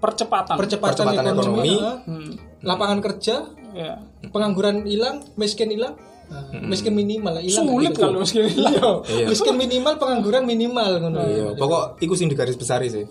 [0.00, 1.76] percepatan percepatan, Percepatan ekonomi, ekonomi.
[2.08, 2.30] Hmm,
[2.64, 3.36] lapangan kerja
[3.72, 3.92] ya
[4.28, 8.00] pengangguran hilang miskin hilang ah, miskin minimal hilang sulit gitu.
[8.00, 8.90] kalau miskin Iya.
[9.14, 9.26] Iya.
[9.28, 13.04] miskin minimal pengangguran minimal ngono Iya, pokok iku sing digaris besari sih.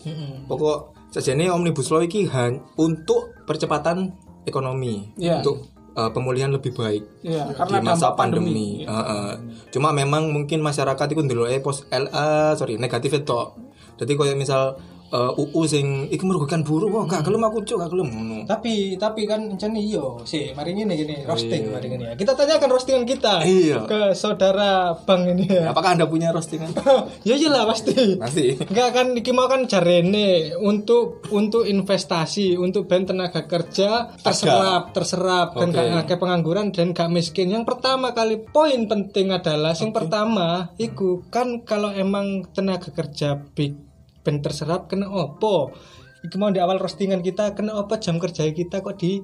[0.43, 0.77] Pokok
[1.09, 5.39] sajane omnibus law iki han- untuk percepatan ekonomi, Iya.
[5.39, 5.61] untuk
[5.93, 8.83] uh, pemulihan lebih baik ya di karena masa dampak pandemi.
[8.83, 9.29] Heeh.
[9.69, 13.41] Cuma memang mungkin masyarakat itu ndeloke pos LA, sorry, negatif itu.
[13.93, 14.81] Jadi kayak misal
[15.13, 18.37] uh, UU sing iki merugikan buruh, wah gak gelem aku cuk, gak gelem ngono.
[18.43, 22.69] tapi tapi kan encen iyo sih mari ini gini roasting mari ini ya kita tanyakan
[22.73, 23.85] roastingan kita Iya.
[23.85, 26.73] ke saudara bang ini ya Apakah Anda punya roastingan?
[27.27, 28.57] ya iyalah pasti Pasti.
[28.57, 35.53] Enggak kan iki mau kan jarene untuk untuk investasi untuk band tenaga kerja terserap terserap
[35.53, 35.77] dan Oke.
[35.77, 37.53] gak akeh pengangguran dan gak miskin.
[37.53, 43.92] Yang pertama kali poin penting adalah yang pertama iku kan kalau emang tenaga kerja big
[44.23, 45.75] band terserap kena opo?
[46.23, 49.19] Iku mau di awal roastingan kita kena apa jam kerja kita kok di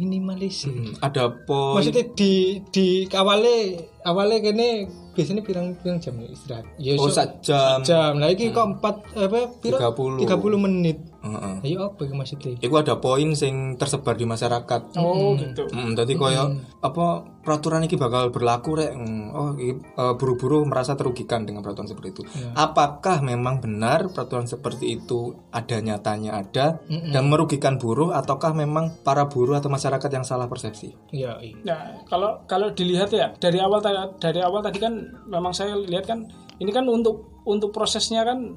[0.00, 0.72] minimalisir.
[0.72, 6.64] Hmm, ada poin Maksudnya di di awalnya awalnya kene biasanya pirang pirang jam ya istirahat.
[6.80, 7.84] Ya Oh, sak jam.
[7.84, 8.16] jam.
[8.16, 9.76] Lah iki kok 4 apa piro?
[9.76, 10.24] 30.
[10.24, 10.98] 30 menit.
[11.20, 11.54] Heeh.
[11.68, 12.56] Ayo apa maksudnya?
[12.56, 14.96] Iku ada poin sing tersebar di masyarakat.
[14.96, 16.48] oh gitu Hmm, tadi koyo
[16.80, 17.04] apa
[17.44, 18.92] peraturan ini bakal berlaku rek.
[18.96, 22.22] Hmm, Oh, iki, eh, buru-buru merasa terugikan dengan peraturan seperti itu.
[22.52, 29.28] Apakah memang benar peraturan seperti itu ada nyatanya ada dan merugikan buruh ataukah memang para
[29.28, 30.92] buruh atau masyarakat yang salah persepsi?
[31.12, 31.54] Ya, iya.
[31.62, 33.78] Nah, kalau kalau dilihat ya dari awal
[34.18, 34.98] dari awal tadi kan
[35.28, 36.26] memang saya lihat kan
[36.58, 38.52] ini kan untuk untuk prosesnya kan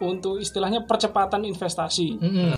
[0.00, 2.08] untuk istilahnya percepatan investasi.
[2.20, 2.54] Mm-mm.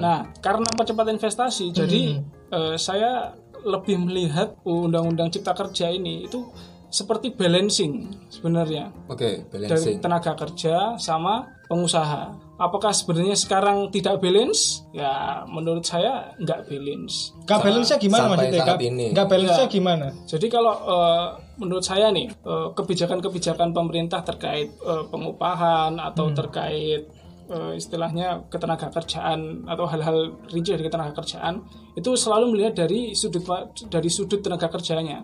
[0.00, 2.20] Nah, karena percepatan investasi, jadi
[2.52, 3.32] eh, saya
[3.64, 6.48] lebih melihat Undang-Undang Cipta Kerja ini itu
[6.90, 10.02] seperti balancing sebenarnya Oke, dari balancing.
[10.02, 12.34] tenaga kerja sama pengusaha.
[12.58, 14.82] Apakah sebenarnya sekarang tidak balance?
[14.90, 17.30] Ya, menurut saya nggak balance.
[17.46, 18.60] Gak balance-nya gimana maksudnya?
[18.60, 19.06] saat Gak, ini.
[19.14, 20.06] gak balance-nya gimana?
[20.26, 21.26] Jadi kalau eh,
[21.60, 27.04] menurut saya nih eh, kebijakan-kebijakan pemerintah terkait eh, pengupahan atau terkait
[27.52, 31.60] eh, istilahnya ketenaga kerjaan atau hal-hal rinci dari ketenaga kerjaan
[31.92, 33.44] itu selalu melihat dari sudut
[33.92, 35.20] dari sudut tenaga kerjanya.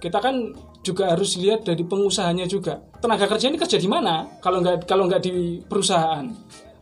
[0.00, 0.32] Kita kan
[0.80, 2.80] juga harus lihat dari pengusahanya juga.
[3.04, 4.40] Tenaga kerja ini kerja di mana?
[4.40, 6.24] Kalau nggak kalau nggak di perusahaan.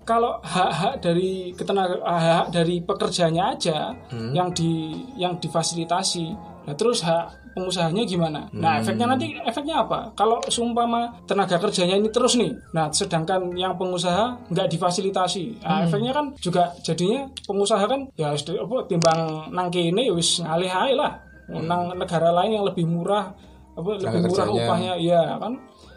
[0.06, 3.92] Kalau hak-hak dari ketenaga hak dari pekerjanya aja
[4.32, 7.24] yang di yang difasilitasi Nah terus hak
[7.56, 8.44] pengusahanya gimana?
[8.52, 10.12] Nah efeknya nanti efeknya apa?
[10.12, 16.12] Kalau seumpama tenaga kerjanya ini terus nih, nah sedangkan yang pengusaha nggak difasilitasi, nah, efeknya
[16.12, 20.92] kan juga jadinya pengusaha kan ya di- apa timbang nang kene ya wis ngalih ae
[20.92, 21.16] lah,
[21.48, 23.32] nang negara lain yang lebih murah
[23.72, 24.66] apa lebih murah kerjanya.
[24.68, 25.52] upahnya, ya kan?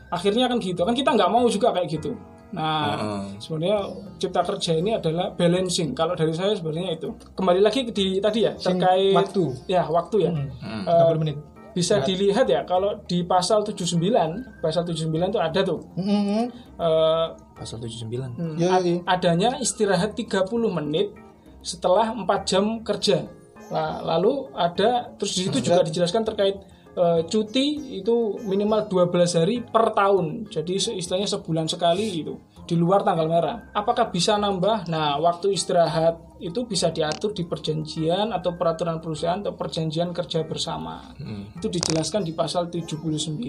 [0.07, 2.15] Akhirnya kan gitu kan kita nggak mau juga kayak gitu.
[2.51, 3.21] Nah, Heeh.
[3.39, 3.77] sebenarnya
[4.15, 5.91] cipta kerja ini adalah balancing.
[5.91, 7.15] Kalau dari saya sebenarnya itu.
[7.31, 9.43] Kembali lagi di tadi ya Sing terkait waktu.
[9.65, 10.31] Ya, waktu ya.
[10.31, 10.83] Hmm.
[10.83, 11.37] Eh, 30 menit.
[11.71, 13.95] bisa dilihat ya kalau di pasal 79,
[14.59, 16.51] pasal 79 itu ada tuh Mm-mm.
[16.75, 18.11] eh, Pasal 79.
[18.35, 18.99] Hmm, Ya, iya.
[19.07, 21.15] adanya istirahat 30 menit
[21.63, 23.23] setelah 4 jam kerja.
[23.71, 26.59] Nah, lalu ada terus di situ juga dijelaskan terkait
[26.95, 30.47] eh, cuti itu minimal 12 hari per tahun.
[30.51, 32.35] Jadi istilahnya sebulan sekali itu
[32.65, 33.57] di luar tanggal merah.
[33.75, 34.87] Apakah bisa nambah?
[34.87, 41.13] Nah, waktu istirahat itu bisa diatur di perjanjian atau peraturan perusahaan atau perjanjian kerja bersama.
[41.57, 43.43] Itu dijelaskan di pasal 79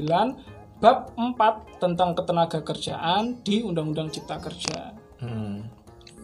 [0.82, 4.90] bab 4 tentang ketenaga kerjaan di Undang-Undang Cipta Kerja.
[5.22, 5.70] Hmm.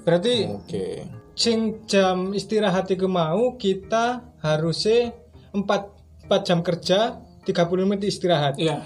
[0.03, 1.07] Berarti Oke.
[1.39, 5.15] sing jam istirahat itu mau kita harusnya
[5.55, 5.98] 4
[6.29, 7.17] 4 jam kerja
[7.49, 8.61] 30 menit istirahat.
[8.61, 8.85] Iya.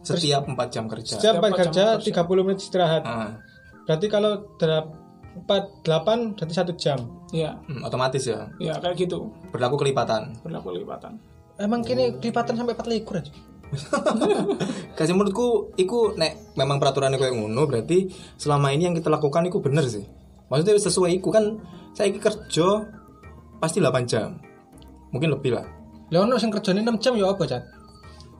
[0.00, 1.20] Setiap 4 jam kerja.
[1.20, 3.04] Setiap 4 empat kerja jam 30 menit istirahat.
[3.04, 3.36] Ah,
[3.84, 6.98] Berarti kalau 4 8 berarti 1 jam.
[7.32, 7.60] Iya.
[7.68, 8.48] hmm, otomatis ya.
[8.56, 9.28] Ya kayak gitu.
[9.52, 10.32] Berlaku kelipatan.
[10.40, 11.20] Berlaku lipatan.
[11.60, 13.32] Emang kini kelipatan sampai 4 likur aja.
[14.96, 18.08] Kasih menurutku, iku nek memang peraturannya kayak ngono, berarti
[18.40, 20.08] selama ini yang kita lakukan iku bener sih.
[20.48, 21.60] Maksudnya sesuai iku kan
[21.92, 22.88] saya iki kerja
[23.60, 24.40] pasti 8 jam.
[25.12, 25.68] Mungkin lebih lah.
[26.08, 27.62] Lah ono sing kerjane 6 jam ya apa, Cak?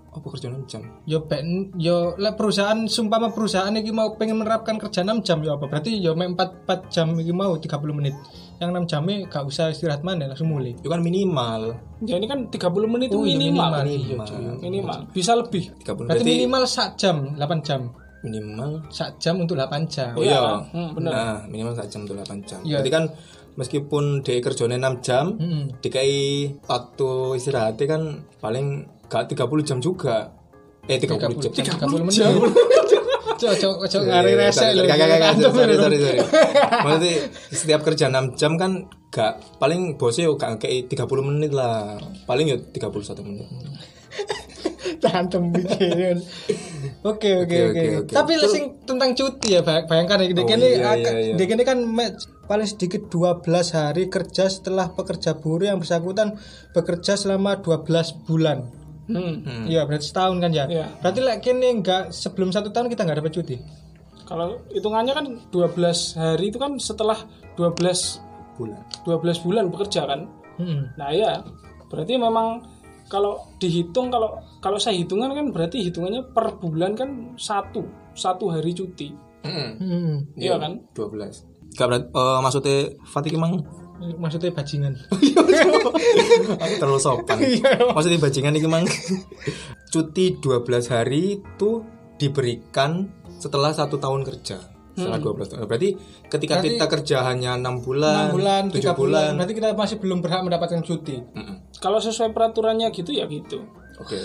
[0.08, 0.82] Apa kerja 6 jam?
[1.04, 5.54] Yo ben yo lek perusahaan sumpama perusahaan iki mau pengen menerapkan kerja 6 jam ya
[5.54, 5.68] apa?
[5.68, 8.16] Berarti yo mek 4 4 jam iki mau 30 menit.
[8.58, 10.74] Yang 6 jamnya gak usah istirahat mana langsung mulai.
[10.74, 11.76] Itu kan minimal.
[12.02, 12.58] Ya ini kan 30
[12.88, 13.70] menit itu Oh, iya, minimal.
[13.70, 13.84] minimal.
[13.86, 14.26] Minimal.
[14.58, 14.98] Minimal.
[15.12, 15.70] Bisa lebih.
[15.78, 17.82] 30 Berarti berarti minimal 1 jam, 8 jam.
[18.18, 20.10] minimal 1 jam untuk 8 jam.
[20.18, 20.54] Oh Iya, iya.
[20.74, 21.10] hmm, bener.
[21.14, 22.58] Nah, minimal 1 jam atau 8 jam.
[22.66, 22.82] Iya.
[22.82, 23.04] Berarti kan
[23.58, 25.82] meskipun dia kerjanya 6 jam, Mm-mm.
[25.82, 26.14] dikai
[26.64, 28.02] waktu istirahatnya kan
[28.38, 28.66] paling
[29.04, 30.30] gak 30 jam juga.
[30.86, 31.52] Eh 30, jam.
[31.52, 32.22] 30 menit.
[33.38, 34.82] Cok, cok, cok, ngari Iya, resek sorry, lho.
[34.84, 35.78] Gak, gak, gak, Antum sorry, lho.
[35.78, 36.18] sorry, sorry.
[36.76, 37.14] Maksudnya
[37.52, 38.70] setiap kerja 6 jam kan
[39.08, 42.02] gak paling bosnya yo gak kayak 30 menit lah.
[42.26, 43.46] Paling yo 31 menit.
[44.98, 46.18] Tantem bikin.
[47.04, 47.82] Oke oke Oke.
[48.10, 51.34] Tapi sing tentang cuti ya bay- bayangkan ya, dek Oh, ini iya, iya, iya.
[51.36, 51.78] dek ini kan
[52.48, 53.44] paling sedikit 12
[53.76, 56.40] hari kerja setelah pekerja buruh yang bersangkutan
[56.72, 58.64] bekerja selama 12 bulan.
[59.08, 59.68] Hmm.
[59.68, 60.64] Iya berarti setahun kan ya.
[60.68, 60.86] Iya.
[61.00, 63.56] Berarti lek kini enggak sebelum satu tahun kita nggak dapat cuti.
[64.24, 67.16] Kalau hitungannya kan 12 hari itu kan setelah
[67.56, 68.28] 12
[68.58, 68.82] Bulan.
[69.06, 70.26] 12 bulan bekerja kan.
[70.58, 70.90] Hmm.
[70.98, 71.46] Nah ya,
[71.86, 72.66] berarti memang
[73.06, 77.86] kalau dihitung kalau kalau saya hitungan kan berarti hitungannya per bulan kan satu
[78.18, 79.14] satu hari cuti.
[79.46, 79.70] Heeh.
[79.78, 80.14] Hmm.
[80.34, 80.82] Iya kan?
[80.90, 81.57] 12.
[81.76, 83.52] Gak berarti eh, maksudnya Fatih emang
[83.98, 84.94] Maksudnya bajingan.
[86.62, 87.38] Aku terlalu sopan.
[87.98, 88.86] Maksudnya bajingan ini memang
[89.90, 91.70] cuti 12 hari itu
[92.14, 93.10] diberikan
[93.42, 94.62] setelah satu tahun kerja.
[94.94, 95.66] Setelah 12 tahun.
[95.66, 95.90] Berarti
[96.30, 98.94] ketika Berarti kita kerja hanya 6 bulan, 6 bulan, 7 3 bulan.
[98.94, 99.30] bulan.
[99.34, 101.16] Berarti kita masih belum berhak mendapatkan cuti.
[101.18, 101.56] Mm-mm.
[101.82, 103.66] Kalau sesuai peraturannya gitu ya gitu.
[103.98, 104.18] Oke,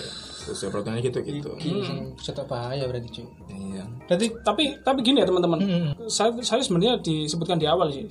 [0.44, 1.50] sesuai peraturannya gitu gitu.
[1.56, 2.12] Hmm.
[2.14, 3.26] Bisa bahaya berarti cuy.
[3.48, 3.84] Iya.
[4.04, 5.58] Berarti Tapi tapi gini ya teman-teman.
[5.64, 5.90] Hmm.
[6.06, 8.04] Saya saya sebenarnya disebutkan di awal sih.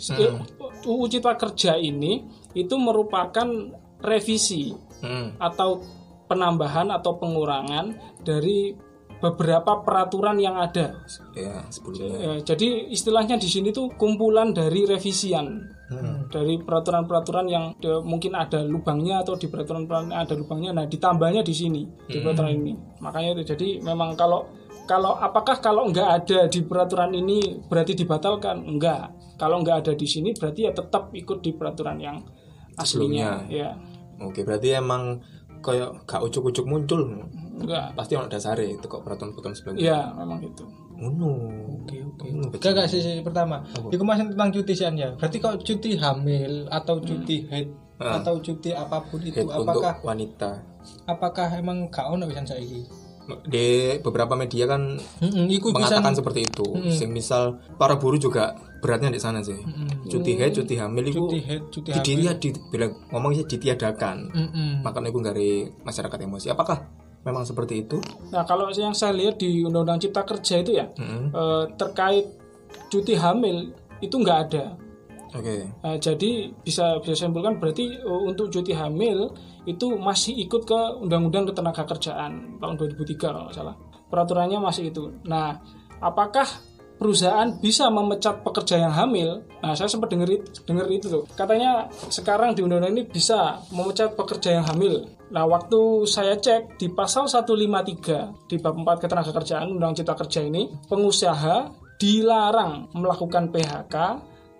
[0.83, 2.25] UU Cipta Kerja ini
[2.57, 3.47] itu merupakan
[4.03, 5.35] revisi Mm.
[5.35, 5.83] atau
[6.31, 7.91] penambahan atau pengurangan
[8.23, 8.71] dari
[9.19, 11.03] beberapa peraturan yang ada.
[11.35, 12.15] Ya, sebelumnya.
[12.19, 15.72] Ya, jadi istilahnya di sini tuh kumpulan dari revisian
[16.31, 20.71] dari peraturan-peraturan yang de- mungkin ada lubangnya atau di peraturan-peraturan yang ada lubangnya.
[20.73, 22.73] Nah, ditambahnya di sini di peraturan ini.
[23.03, 24.47] Makanya itu jadi memang kalau
[24.83, 28.63] kalau apakah kalau nggak ada di peraturan ini berarti dibatalkan?
[28.67, 29.15] Enggak.
[29.39, 32.17] Kalau nggak ada di sini berarti ya tetap ikut di peraturan yang
[32.79, 33.47] aslinya.
[33.47, 33.77] Ya,
[34.21, 35.19] Oke, berarti emang
[35.63, 37.23] kayak gak ucuk-ucuk muncul.
[37.59, 37.95] enggak.
[37.95, 39.83] Pasti ono dasare itu kok peraturan-peraturan sebelumnya.
[39.83, 40.67] Ya, memang gitu.
[41.03, 41.31] Ngono.
[41.83, 42.27] Oke, oke.
[42.63, 43.59] Gak gak sih, sih, pertama.
[43.91, 45.11] Iku masih tentang cuti sih ya.
[45.19, 47.67] Berarti kalau cuti hamil atau cuti head
[47.99, 50.51] atau cuti apa pun itu Head untuk apakah wanita.
[51.07, 52.83] apakah emang gak ono bisa saiki?
[53.47, 56.67] Di beberapa media kan Heeh, iku bisa mengatakan seperti itu.
[56.91, 59.55] Sing misal para buruh juga beratnya di sana sih.
[60.11, 64.17] Cuti head, cuti hamil itu cuti head, cuti di diri di bilang ngomongnya ditiadakan.
[64.27, 64.71] Heeh.
[64.83, 65.49] Makanya itu dari
[65.87, 66.51] masyarakat emosi.
[66.51, 66.83] Apakah
[67.23, 67.97] memang seperti itu?
[68.31, 71.31] Nah, kalau yang saya lihat di Undang-Undang Cipta Kerja itu ya Mm-mm.
[71.31, 72.25] eh, terkait
[72.91, 73.71] cuti hamil
[74.03, 74.65] itu nggak ada.
[75.33, 75.65] Oke.
[75.81, 79.33] Nah, jadi bisa bisa simpulkan berarti eh, untuk cuti hamil
[79.65, 83.75] itu masih ikut ke Undang-Undang Ketenagakerjaan tahun 2003 kalau nggak salah.
[84.11, 85.09] Peraturannya masih itu.
[85.25, 85.57] Nah,
[85.97, 86.45] apakah
[86.99, 89.41] perusahaan bisa memecat pekerja yang hamil?
[89.63, 91.23] Nah, saya sempat dengar itu, dengar itu tuh.
[91.33, 95.09] Katanya sekarang di undang-undang ini bisa memecat pekerja yang hamil.
[95.33, 100.69] Nah, waktu saya cek di pasal 153 di bab 4 Ketenagakerjaan Undang Cipta Kerja ini,
[100.85, 103.95] pengusaha dilarang melakukan PHK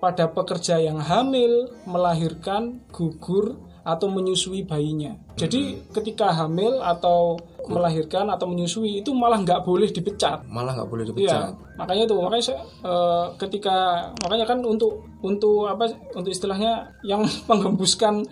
[0.02, 5.14] pada pekerja yang hamil, melahirkan, gugur, atau menyusui bayinya.
[5.36, 7.36] Jadi ketika hamil atau
[7.68, 10.44] melahirkan atau menyusui itu malah nggak boleh dipecat.
[10.48, 11.52] Malah nggak boleh Iya, dipecat.
[11.76, 18.24] makanya tuh makanya saya, eh, ketika makanya kan untuk untuk apa untuk istilahnya yang menghembuskan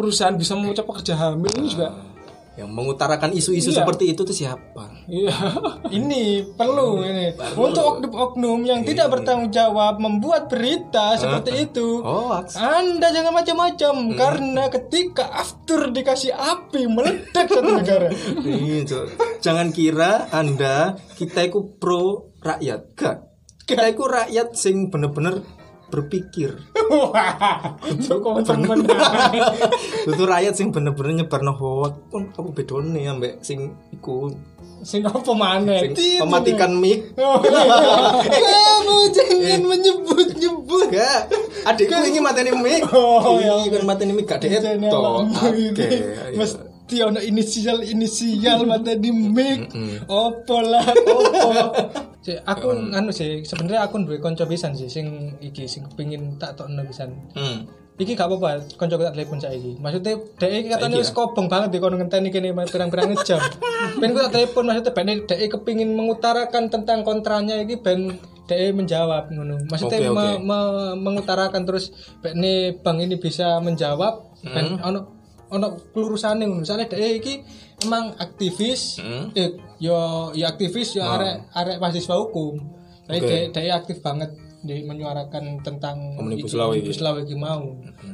[0.00, 1.92] perusahaan bisa memecat pekerja hamil ini juga
[2.50, 3.78] Yang mengutarakan isu-isu Iya.
[3.80, 4.84] seperti itu tuh siapa?
[5.06, 5.32] iya
[5.96, 12.00] ini perlu ini untuk oknum-oknum yang tidak bertanggung jawab membuat berita seperti itu.
[12.00, 18.08] Oh, Anda jangan macam-macam karena ketika after dikasih api meledak satu negara.
[18.40, 19.08] Iya.
[19.38, 22.80] Jangan kira Anda kita itu pro rakyat.
[22.92, 23.16] Gak.
[23.62, 25.40] Kita itu rakyat sing bener-bener
[25.90, 26.54] berpikir.
[28.00, 28.86] Joko temen.
[30.06, 34.30] Itu rakyat sing bener-bener nyebarno hoax pun apa bedone ambek sing iku
[34.80, 35.92] Sing apa maneh?
[35.92, 37.12] sing mematikan mic.
[37.20, 37.68] Oh, iya.
[38.32, 40.88] Kamu jangan menyebut-nyebut.
[40.88, 41.28] Gak.
[41.68, 42.88] Adikku ini mateni mic.
[42.88, 43.60] Oh, ya.
[43.60, 44.96] Iya, kan mateni mic gak Jangan deto.
[44.96, 45.88] ngomong Oke.
[46.90, 49.70] Mesti ono inisial inisial mata di mic.
[50.04, 51.70] Opo lah, opo.
[52.18, 55.06] Cek, aku anu sih sebenarnya aku duwe kanca pisan sih sing
[55.38, 57.14] iki sing kepengin tak tokno pisan.
[57.30, 57.70] Hmm.
[57.94, 59.78] Iki gak apa-apa, kanca tak telepon saiki.
[59.78, 61.14] Maksudnya dhek iki katanya wis ya?
[61.14, 63.38] kobong banget di kono ngenteni kene pirang-pirang jam.
[64.02, 68.18] ben ku tak telepon maksudnya ben dhek kepengin mengutarakan tentang kontranya iki ben
[68.50, 69.62] dhek menjawab ngono.
[69.70, 70.42] Maksudnya Oke, me- oke.
[70.42, 74.82] me- mengutarakan terus ben ini bang ini bisa menjawab ben Hmm.
[74.82, 75.19] ono
[75.50, 76.62] ono kelurusane ngono.
[76.62, 77.34] Misalnya dhek iki
[77.82, 79.34] emang aktivis, Hmm.
[79.34, 79.96] eh yo
[80.32, 82.54] yo aktivis yo arek arek mahasiswa hukum.
[83.04, 83.36] Tapi Oke.
[83.50, 84.30] dhek aktif banget
[84.60, 86.84] di menyuarakan tentang Omnibus Law iki.
[86.84, 87.64] Omnibus Law iki mau.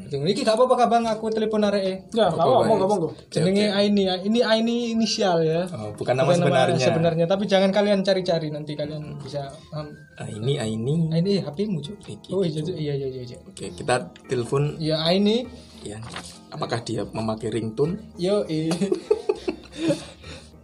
[0.06, 2.68] Itu iki gak apa-apa Bang aku telepon arek ya Oke, mau baik.
[2.70, 5.66] monggo monggo Jenenge Aini, ini Aini inisial ya.
[5.66, 6.78] Oh, bukan nama Bukan sebenarnya.
[6.78, 9.42] sebenarnya, tapi jangan kalian cari-cari nanti kalian bisa
[9.74, 11.10] um, Ah, ini ah, ini.
[11.10, 11.98] Aini HP-mu, Cuk.
[12.00, 13.22] Iki, Oh iya iya iya iya.
[13.26, 13.38] iya.
[13.42, 15.50] Oke, kita telepon Ya Aini,
[15.92, 15.98] ya.
[16.50, 18.00] Apakah dia memakai ringtone?
[18.16, 18.42] yo.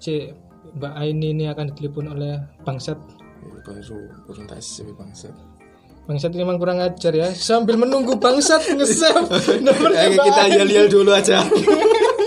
[0.02, 0.34] Cek,
[0.74, 2.34] Mbak Aini ini akan ditelepon oleh
[2.66, 2.98] Bangsat.
[3.62, 5.30] Baru baru tak sih bangsa.
[6.10, 7.30] Bangsat ini memang kurang ajar ya.
[7.30, 9.62] Sambil menunggu Bangsat Oke,
[10.18, 11.46] Mbak kita yel-yel dulu aja.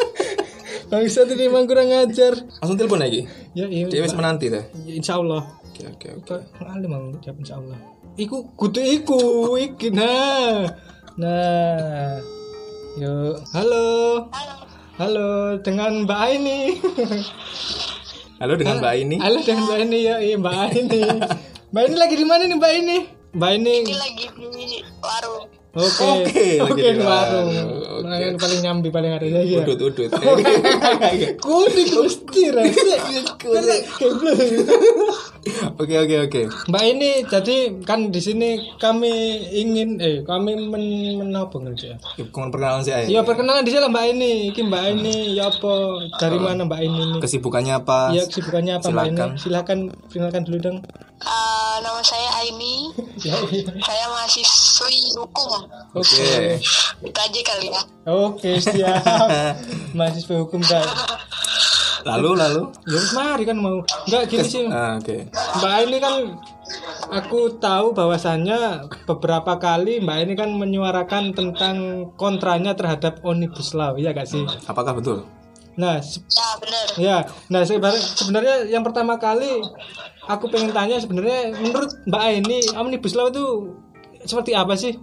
[0.91, 2.39] Bangsat ini memang kurang ajar.
[2.64, 3.28] Langsung telepon lagi.
[3.52, 3.91] Ya iya.
[3.91, 4.64] Dia menanti dah.
[4.88, 5.43] Ya, Insya Allah.
[5.76, 6.36] Oke, oke, oke.
[7.20, 7.76] Jawab insya Allah.
[8.16, 9.20] Iku kudu iku
[9.60, 10.72] iki nah.
[11.20, 12.34] Nah.
[12.96, 13.84] Yo, halo.
[14.96, 16.80] Halo, dengan Mbak Aini.
[18.39, 19.16] Halo dengan Mbak ini.
[19.20, 21.04] Halo dengan Mbak Aini ya, iya Mbak Aini.
[21.76, 22.98] Mbak Aini lagi di mana nih Mbak Aini?
[23.36, 23.76] Mbak Aini.
[24.00, 26.07] lagi di warung Oke.
[26.07, 27.51] Oke, Oke, di di warung.
[28.39, 29.43] paling nyambi paling ada ya.
[29.67, 30.07] Udut, udut.
[31.43, 32.95] Kudik mesti rasa.
[35.78, 36.41] Oke, oke, oke.
[36.71, 39.11] Mbak ini jadi kan di sini kami
[39.51, 40.84] ingin eh kami men
[41.21, 41.95] menapa ngerti ya.
[42.32, 43.11] Komen perkenalan sih, Ay.
[43.11, 45.73] Ya perkenalan di sana Mbak ini, iki Mbak ini ya apa
[46.17, 47.05] dari mana Mbak ini?
[47.21, 48.15] Kesibukannya apa?
[48.15, 49.11] Ya kesibukannya apa Mbak ini?
[49.11, 49.30] Silakan.
[49.38, 50.78] Silakan perkenalkan dulu dong.
[51.15, 52.91] Eh, nama saya Aini
[53.26, 53.65] Ya, iya.
[53.82, 56.59] saya mahasiswi hukum Oke.
[57.01, 59.01] itu aja kali ya Oke siap.
[59.97, 60.86] Mahasiswa hukum kan.
[62.05, 62.61] Lalu, lalu.
[62.86, 63.82] Ya mari kan mau.
[64.05, 64.66] Enggak gini sih.
[64.70, 65.26] Ah, oke.
[65.32, 66.13] Mbak ini kan
[67.09, 71.76] aku tahu bahwasannya beberapa kali Mbak ini kan menyuarakan tentang
[72.13, 74.45] kontranya terhadap Omnibus Law, ya gak sih?
[74.66, 75.26] Apakah betul?
[75.76, 77.18] Nah, se- ya bener Ya,
[77.51, 79.59] nah sebenarnya, sebenarnya yang pertama kali
[80.24, 83.76] aku pengen tanya sebenarnya menurut Mbak ini omnibus law itu
[84.24, 84.95] seperti apa sih?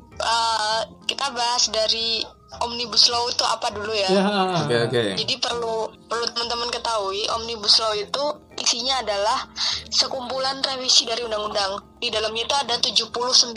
[1.07, 2.23] Kita bahas dari
[2.61, 4.25] omnibus law itu apa dulu ya Ya,
[4.61, 5.03] Oke, oke.
[5.17, 8.25] Jadi perlu perlu teman-teman ketahui omnibus law itu
[8.61, 9.49] isinya adalah
[9.89, 11.81] sekumpulan revisi dari undang-undang.
[11.97, 13.57] Di dalamnya itu ada 79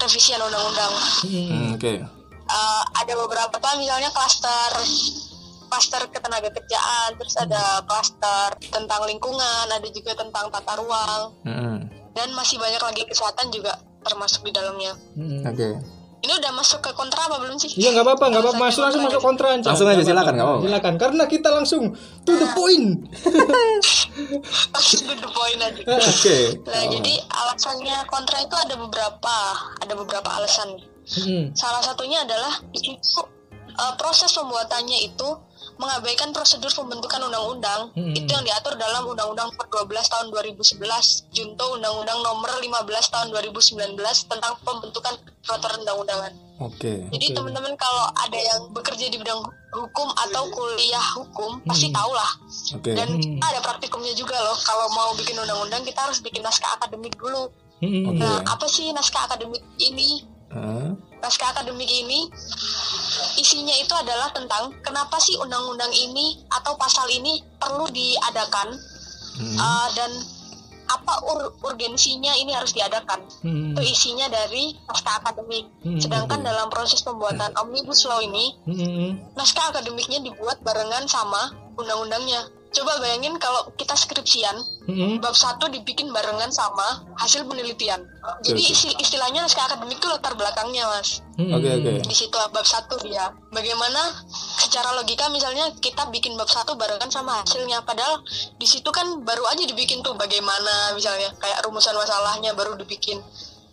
[0.00, 0.92] revisian undang-undang.
[1.24, 1.92] Hmm, oke.
[2.42, 4.72] Eh, ada beberapa misalnya klaster
[5.72, 12.28] klaster ketenaga kerjaan, terus ada klaster tentang lingkungan, ada juga tentang tata ruang, Hmm, dan
[12.36, 14.92] masih banyak lagi kesehatan juga termasuk di dalamnya.
[15.16, 15.40] Hmm.
[15.48, 16.01] Oke.
[16.22, 17.74] Ini udah masuk ke kontra apa belum sih?
[17.74, 18.62] Iya nggak apa-apa, nggak apa-apa.
[18.62, 19.66] Masuk langsung masuk kontra aja.
[19.74, 20.62] Langsung aja, silakan, nggak apa-apa.
[20.62, 21.82] Silakan, karena kita langsung
[22.22, 23.10] to the point.
[24.72, 25.82] Langsung to the point aja.
[26.14, 26.38] Oke.
[26.62, 29.36] Nah, jadi alasannya kontra itu ada beberapa,
[29.82, 30.78] ada beberapa alasan.
[31.10, 31.50] Hmm.
[31.58, 33.26] Salah satunya adalah di situ
[33.74, 35.28] eh, proses pembuatannya itu
[35.76, 38.12] mengabaikan prosedur pembentukan undang-undang Hmm.
[38.12, 43.96] itu yang diatur dalam Undang-Undang Nomor 12 tahun 2011 junto Undang-Undang Nomor 15 tahun 2019
[44.24, 46.32] tentang pembentukan peraturan undang-undangan.
[46.60, 47.10] Oke.
[47.10, 49.42] Jadi teman-teman kalau ada yang bekerja di bidang
[49.72, 52.30] hukum atau kuliah hukum pasti tahu lah.
[52.76, 52.94] Oke.
[52.94, 54.54] Dan kita ada praktikumnya juga loh.
[54.62, 57.50] Kalau mau bikin undang-undang kita harus bikin naskah akademik dulu.
[57.82, 58.06] Hmm.
[58.06, 58.22] Oke.
[58.22, 60.22] Nah, apa sih naskah akademik ini?
[60.52, 62.28] Ah, Naskah akademik ini
[63.36, 68.68] isinya itu adalah tentang kenapa sih undang-undang ini atau pasal ini perlu diadakan
[69.58, 70.10] uh, dan
[70.92, 73.24] apa ur- urgensinya ini harus diadakan.
[73.40, 73.72] Hmm.
[73.72, 75.64] Itu isinya dari naskah akademik.
[75.80, 79.16] Hmm, Sedangkan dalam proses pembuatan omnibus law ini, Hmm.
[79.32, 81.48] naskah akademiknya dibuat barengan sama
[81.80, 82.44] undang-undangnya.
[82.72, 85.20] Coba bayangin kalau kita skripsian, Hmm.
[85.20, 88.00] bab satu dibikin barengan sama hasil penelitian.
[88.40, 88.58] Jadi
[88.98, 91.20] istilahnya naskah akademik itu latar belakangnya, mas.
[91.36, 91.52] Hmm.
[91.52, 92.02] Oke oke.
[92.02, 93.28] Di situ bab satu dia.
[93.48, 94.24] Bagaimana
[94.58, 98.24] secara logika misalnya kita bikin bab satu barengan sama hasilnya, padahal
[98.56, 103.20] di situ kan baru aja dibikin tuh bagaimana misalnya kayak rumusan masalahnya baru dibikin.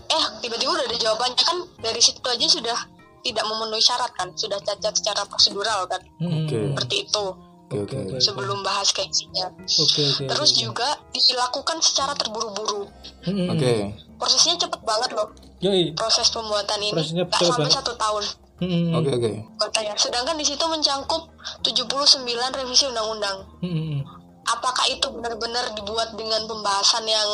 [0.06, 2.80] Eh tiba-tiba udah ada jawabannya kan dari situ aja sudah
[3.20, 6.48] tidak memenuhi syarat kan, sudah cacat secara prosedural kan, Hmm.
[6.48, 6.72] Oke.
[6.72, 7.26] seperti itu
[7.70, 8.18] Oke oke.
[8.18, 9.54] sebelum bahas ke isinya.
[9.54, 10.26] Oke oke.
[10.26, 12.90] Terus juga dilakukan secara terburu-buru.
[13.22, 13.54] Hmm.
[13.54, 13.94] Oke.
[14.18, 15.30] Prosesnya cepet banget loh.
[15.62, 15.94] Yoi.
[15.94, 17.78] Proses pembuatan ini Prosesnya betul sampai banget.
[17.78, 18.24] satu tahun.
[18.60, 18.92] Hmm.
[18.98, 19.32] Oke oke.
[19.62, 19.94] Katanya.
[20.02, 21.30] Sedangkan di situ mencangkup
[21.62, 22.26] 79
[22.58, 23.38] revisi undang-undang.
[23.62, 24.02] Hmm.
[24.50, 27.30] Apakah itu benar-benar dibuat dengan pembahasan yang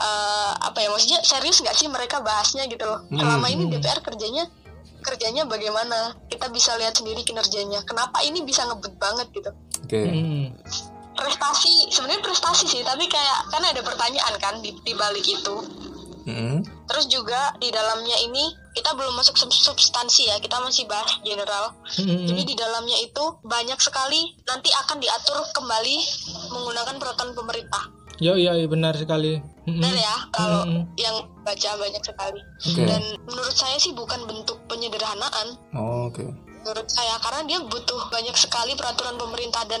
[0.00, 3.04] eh, apa ya maksudnya serius nggak sih mereka bahasnya gitu loh.
[3.12, 4.48] Selama ini DPR kerjanya
[5.06, 6.18] kerjanya bagaimana?
[6.26, 7.86] Kita bisa lihat sendiri kinerjanya.
[7.86, 9.50] Kenapa ini bisa ngebut banget gitu?
[9.86, 10.02] Oke.
[10.02, 10.50] Hmm.
[11.16, 15.56] Prestasi sebenarnya prestasi sih, tapi kayak kan ada pertanyaan kan di, di balik itu.
[16.26, 16.58] Hmm.
[16.90, 21.72] Terus juga di dalamnya ini kita belum masuk sub- substansi ya, kita masih bahas general.
[21.96, 22.26] Hmm.
[22.26, 25.96] Jadi di dalamnya itu banyak sekali nanti akan diatur kembali
[26.52, 27.95] menggunakan peraturan pemerintah.
[28.16, 29.36] Yo iya benar sekali.
[29.66, 29.82] Hmm.
[29.82, 30.82] Benar ya, kalau Hmm.
[30.96, 32.40] yang baca banyak sekali.
[32.64, 32.82] Oke.
[32.82, 36.24] Dan menurut saya sih bukan bentuk penyederhanaan Oh, Oke.
[36.64, 39.78] menurut saya karena dia butuh banyak sekali peraturan pemerintah dan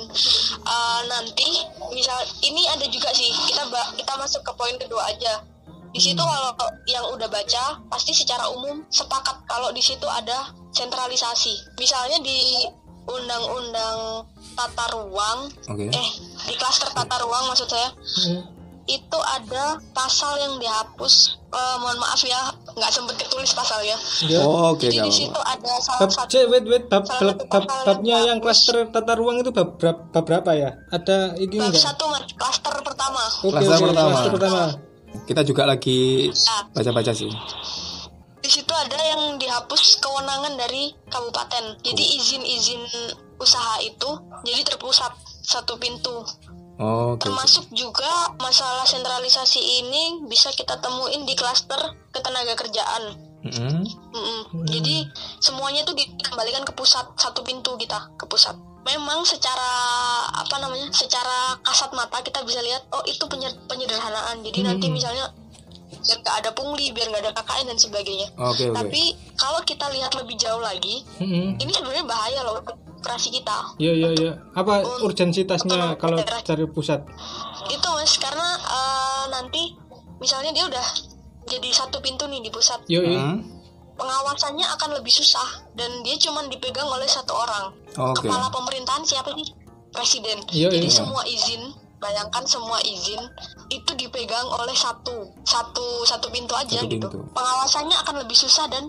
[0.62, 3.66] uh, nanti misal ini ada juga sih kita
[3.96, 5.42] kita masuk ke poin kedua aja
[5.90, 6.54] di situ kalau
[6.86, 12.68] yang udah baca pasti secara umum sepakat kalau di situ ada sentralisasi misalnya di
[13.06, 15.86] undang-undang tata ruang Oke.
[15.86, 16.08] eh
[16.42, 17.88] di klaster tata ruang maksud saya
[18.18, 18.42] Hmm.
[18.84, 22.36] itu ada pasal yang dihapus Eh, mohon maaf ya
[22.68, 24.44] nggak sempet ketulis pasalnya Ya.
[24.44, 27.32] Oh, Oke jadi nggak di situ ada salah Bab, satu cek, wait, wait, bab, salah
[27.32, 30.70] bab, satu bab, babnya yang yang klaster tata ruang itu bab, berapa, bab berapa ya?
[30.90, 31.80] Ada ini Bab enggak?
[31.82, 33.22] satu mas, klaster pertama.
[33.40, 34.10] Oke, Klaster oke, pertama.
[34.10, 34.62] klaster pertama.
[35.24, 35.98] Kita juga lagi
[36.70, 37.30] baca-baca sih.
[38.46, 41.82] Di situ ada yang dihapus kewenangan dari kabupaten.
[41.82, 42.82] Jadi izin-izin
[43.42, 44.06] usaha itu
[44.46, 45.10] jadi terpusat
[45.42, 46.22] satu pintu.
[46.78, 47.26] Oh, Oke.
[47.26, 51.80] Termasuk juga masalah sentralisasi ini bisa kita temuin di klaster
[52.14, 53.18] ketenaga kerjaan.
[53.46, 53.82] Hmm.
[54.14, 54.66] Mm-mm.
[54.66, 55.06] Jadi
[55.42, 58.54] semuanya tuh dikembalikan ke pusat satu pintu kita ke pusat.
[58.86, 59.70] Memang secara
[60.30, 64.42] apa namanya, secara kasat mata kita bisa lihat oh itu penyer- penyederhanaan.
[64.46, 65.30] Jadi nanti misalnya
[66.06, 68.28] biar nggak ada pungli, biar nggak ada KKN dan sebagainya.
[68.38, 68.70] Oke.
[68.70, 69.02] Tapi
[69.34, 71.58] kalau kita lihat lebih jauh lagi, Hmm.
[71.58, 72.62] ini sebenarnya bahaya loh
[73.02, 73.74] operasi kita.
[73.82, 74.32] Ya, ya, ya.
[74.54, 77.02] Apa urgensitasnya Untuk kalau dari pusat?
[77.66, 79.62] Itu mas karena eh, nanti
[80.22, 80.86] misalnya dia udah
[81.46, 82.82] jadi satu pintu nih di pusat.
[82.86, 83.18] Yo, yo.
[83.18, 83.38] Hmm.
[83.96, 87.72] pengawasannya akan lebih susah dan dia cuma dipegang oleh satu orang.
[87.96, 88.28] Oke.
[88.28, 89.48] Kepala pemerintahan siapa sih?
[89.88, 90.36] Presiden.
[90.52, 90.92] Iya, Jadi iya.
[90.92, 93.20] semua izin, bayangkan semua izin
[93.68, 97.08] itu dipegang oleh satu satu satu pintu aja Satu gitu.
[97.08, 97.18] pintu.
[97.32, 98.88] Pengawasannya akan lebih susah dan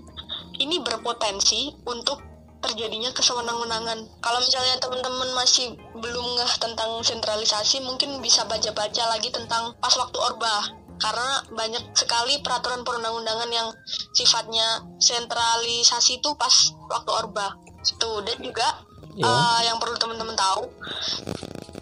[0.58, 2.20] ini berpotensi untuk
[2.58, 3.99] terjadinya kesewenang-wenangan.
[4.18, 10.18] Kalau misalnya teman-teman masih belum ngeh tentang sentralisasi, mungkin bisa baca-baca lagi tentang pas waktu
[10.18, 10.66] Orba.
[10.97, 13.70] Karena banyak sekali peraturan perundang-undangan yang
[14.12, 17.53] sifatnya sentralisasi itu pas waktu Orba.
[17.86, 18.68] Itu dan juga
[19.14, 19.26] Ya.
[19.26, 20.70] eh, yang perlu teman-teman tahu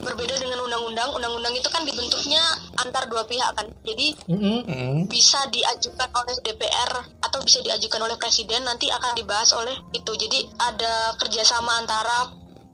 [0.06, 2.42] berbeda dengan undang-undang, undang-undang itu kan dibentuknya
[2.78, 3.66] antar dua pihak kan.
[3.82, 4.62] Jadi Hmm.
[4.66, 5.10] Hmm.
[5.10, 6.92] bisa diajukan oleh DPR
[7.22, 12.30] atau bisa diajukan oleh presiden nanti akan dibahas oleh itu jadi ada kerjasama antara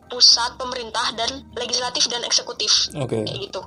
[0.07, 3.23] pusat pemerintah dan legislatif dan eksekutif Oke.
[3.23, 3.63] kayak gitu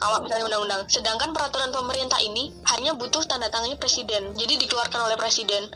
[0.00, 5.16] kalau misalnya undang-undang sedangkan peraturan pemerintah ini hanya butuh tanda tangannya presiden jadi dikeluarkan oleh
[5.20, 5.68] presiden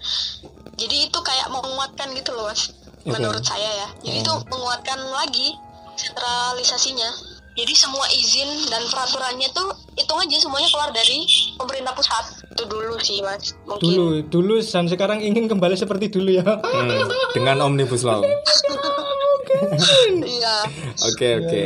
[0.76, 2.72] jadi itu kayak menguatkan gitu loh mas
[3.04, 3.12] Oke.
[3.12, 5.52] menurut saya ya jadi itu menguatkan lagi
[5.96, 7.10] sentralisasinya
[7.56, 9.64] jadi semua izin dan peraturannya tuh
[9.96, 11.24] hitung aja semuanya keluar dari
[11.56, 16.36] pemerintah pusat itu dulu sih mas mungkin Dulu, dulu dan sekarang ingin kembali seperti dulu
[16.36, 16.44] ya.
[16.44, 16.92] Hmm.
[17.32, 18.20] Dengan omnibus law.
[20.20, 20.56] iya
[21.12, 21.62] Oke oke.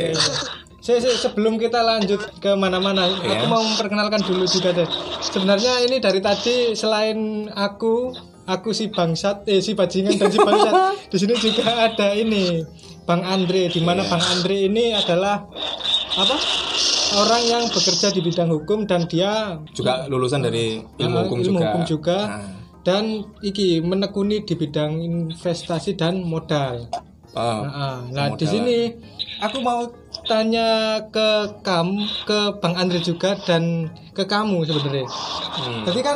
[0.81, 3.37] Se- se- sebelum kita lanjut ke mana-mana, Ya.
[3.37, 4.87] aku mau memperkenalkan dulu juga deh.
[5.21, 10.73] Sebenarnya ini dari tadi selain aku, aku si bangsat, eh si bajingan dan si bangsat.
[11.05, 12.65] di sini juga ada ini
[13.11, 15.43] Bang Andre, di mana Bang Andre ini adalah
[16.15, 16.35] apa?
[17.11, 21.59] Orang yang bekerja di bidang hukum dan dia Juga lulusan dari ilmu Ah, hukum ilmu
[21.59, 21.67] juga.
[21.67, 22.17] hukum juga.
[22.23, 22.47] Nah,
[22.87, 23.03] dan
[23.43, 26.87] iki menekuni di bidang investasi dan modal.
[27.35, 28.95] Ah, Nah, nah di sini
[29.43, 29.91] aku mau
[30.23, 35.03] tanya ke kamu, ke Bang Andre juga dan ke kamu sebenarnya.
[35.03, 35.83] hmm.
[35.83, 36.15] Jadi kan.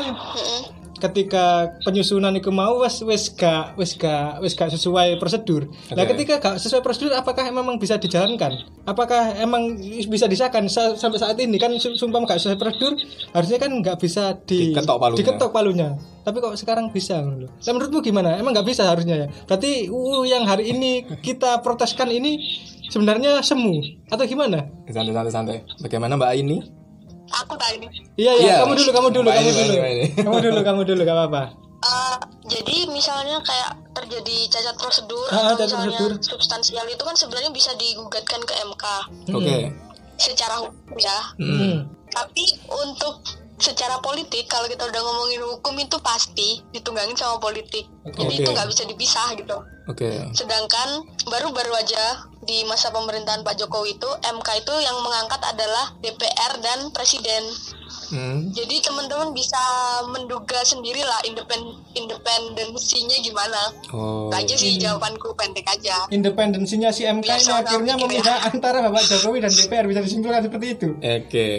[1.06, 1.46] Ketika
[1.82, 5.68] penyusunan itu mau wes wes gak wes gak wes gak sesuai prosedur.
[5.92, 6.14] Nah, Oke.
[6.14, 8.56] ketika gak sesuai prosedur apakah memang bisa dijalankan?
[8.84, 12.94] Apakah emang bisa disahkan Sa- sampai saat ini kan su- sumpah gak sesuai prosedur
[13.32, 15.20] harusnya kan nggak bisa di Diketok palunya.
[15.20, 15.90] diketok palunya.
[16.22, 17.46] Tapi kok sekarang bisa lho.
[17.46, 18.34] Nah, menurutmu gimana?
[18.36, 19.28] Emang nggak bisa harusnya ya?
[19.46, 22.42] Berarti UU yang hari ini kita proteskan ini
[22.86, 23.78] sebenarnya semu
[24.08, 24.66] atau gimana?
[24.86, 26.62] santai santai santai bagaimana mbak ini
[27.28, 27.88] Aku tadi.
[28.16, 28.56] Iya iya, Iya.
[28.62, 29.74] kamu dulu, kamu dulu, kamu dulu.
[30.26, 31.44] Kamu dulu, kamu dulu, gak apa-apa.
[31.78, 32.16] Eh,
[32.48, 36.12] jadi misalnya kayak terjadi cacat prosedur Ah, atau cacat misalnya prosedur.
[36.20, 38.84] substansial itu kan sebenarnya bisa digugatkan ke MK
[39.30, 39.58] oke
[40.16, 41.20] secara hukum ya.
[41.38, 41.86] Hmm.
[42.08, 43.22] Tapi untuk
[43.56, 47.86] secara politik kalau kita udah ngomongin hukum itu pasti ditunggangin sama politik.
[48.04, 48.42] Jadi Oke.
[48.42, 49.58] itu nggak bisa dipisah gitu.
[49.86, 50.90] oke Sedangkan
[51.24, 56.90] baru-baru aja di masa pemerintahan Pak Jokowi itu MK itu yang mengangkat adalah DPR dan
[56.90, 57.44] Presiden.
[58.06, 58.54] Hmm.
[58.54, 59.58] Jadi teman-teman bisa
[60.06, 63.62] menduga sendirilah independ independensinya gimana.
[63.92, 66.06] oh Itu aja sih jawabanku pendek aja.
[66.08, 68.22] Independensinya si MK ini akhirnya mikir ya.
[68.22, 70.88] memihak antara Bapak Jokowi dan DPR bisa disimpulkan seperti itu.
[70.96, 71.50] oke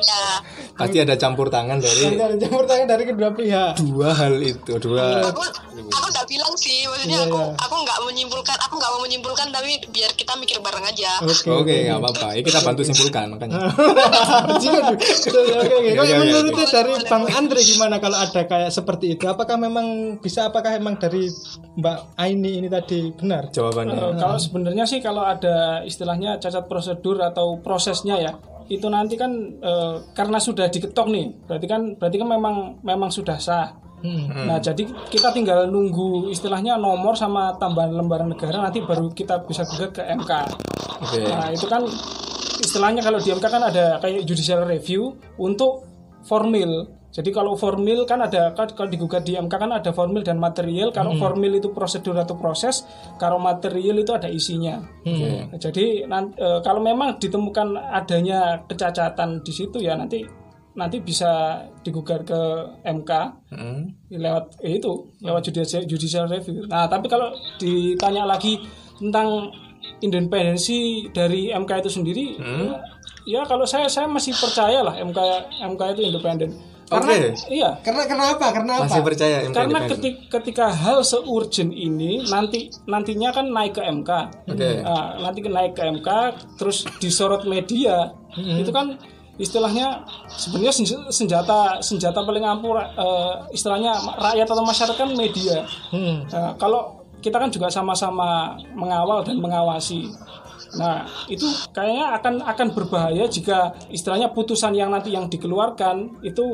[0.00, 0.40] Ya,
[0.80, 3.76] pasti ada campur tangan dari Ada campur tangan dari kedua pihak.
[3.84, 5.44] dua hal itu dua aku
[5.92, 7.52] aku nggak bilang sih, maksudnya Iya, aku iya.
[7.60, 11.20] aku nggak menyimpulkan, aku nggak mau menyimpulkan tapi biar kita mikir bareng aja.
[11.22, 11.50] Oke.
[11.50, 13.58] oke nggak apa-apa ya kita bantu simpulkan makanya
[14.50, 15.90] Oke, oke, oke.
[15.92, 16.72] Kalau Oke, oke, menurutnya oke.
[16.72, 19.24] dari Bang Andre gimana kalau ada kayak seperti itu?
[19.26, 19.86] Apakah memang
[20.18, 20.48] bisa?
[20.48, 21.26] Apakah memang dari
[21.76, 23.50] Mbak Aini ini tadi benar?
[23.50, 28.32] jawabannya Eh, kalau sebenarnya sih kalau ada istilahnya cacat prosedur atau prosesnya ya
[28.70, 32.54] itu nanti kan eh, karena sudah diketok nih berarti kan berarti kan memang
[32.86, 33.66] memang sudah sah
[34.00, 34.48] Hmm.
[34.48, 39.60] nah jadi kita tinggal nunggu istilahnya nomor sama tambahan lembaran negara nanti baru kita bisa
[39.62, 40.32] gugat ke MK
[41.00, 41.20] oke.
[41.20, 41.84] Nah itu kan
[42.58, 45.84] istilahnya kalau di MK kan ada kayak judicial review untuk
[46.22, 46.88] formil.
[47.10, 50.94] Jadi kalau formil kan ada kan kalau digugat di MK kan ada formil dan material.
[50.94, 52.86] Kalau formil itu prosedur atau proses
[53.18, 54.78] kalau material itu ada isinya.
[55.02, 55.58] Oke.
[55.58, 60.22] Jadi nan- eh, kalau memang ditemukan adanya kecacatan di situ ya nanti
[60.70, 62.40] nanti bisa digugat ke
[62.84, 63.10] MK
[63.50, 63.90] Hmm.
[64.08, 66.62] lewat eh, itu lewat judicial, judicial review.
[66.66, 68.62] Nah tapi kalau ditanya lagi
[68.96, 69.50] tentang
[70.00, 72.70] independensi dari MK itu sendiri, Hmm.
[72.70, 72.76] ya,
[73.26, 75.18] ya kalau saya saya masih percaya lah MK
[75.66, 76.50] MK itu independen.
[76.90, 77.30] Karena Oke.
[77.54, 78.50] iya Karena kenapa?
[78.50, 78.90] Karena apa?
[78.90, 84.10] masih percaya MK karena ketika, ketika hal seurgent ini nanti nantinya kan naik ke MK.
[84.50, 84.70] Oke.
[84.82, 86.08] Nah, nanti naik ke MK
[86.58, 88.10] terus disorot media.
[88.34, 88.98] Itu kan
[89.40, 95.64] istilahnya sebenarnya senj- senjata senjata paling ampuh eh, istilahnya rakyat atau masyarakat kan media.
[95.88, 96.28] Hmm.
[96.28, 100.12] Nah, kalau kita kan juga sama-sama mengawal dan mengawasi.
[100.76, 106.44] Nah, itu kayaknya akan akan berbahaya jika istilahnya putusan yang nanti yang dikeluarkan itu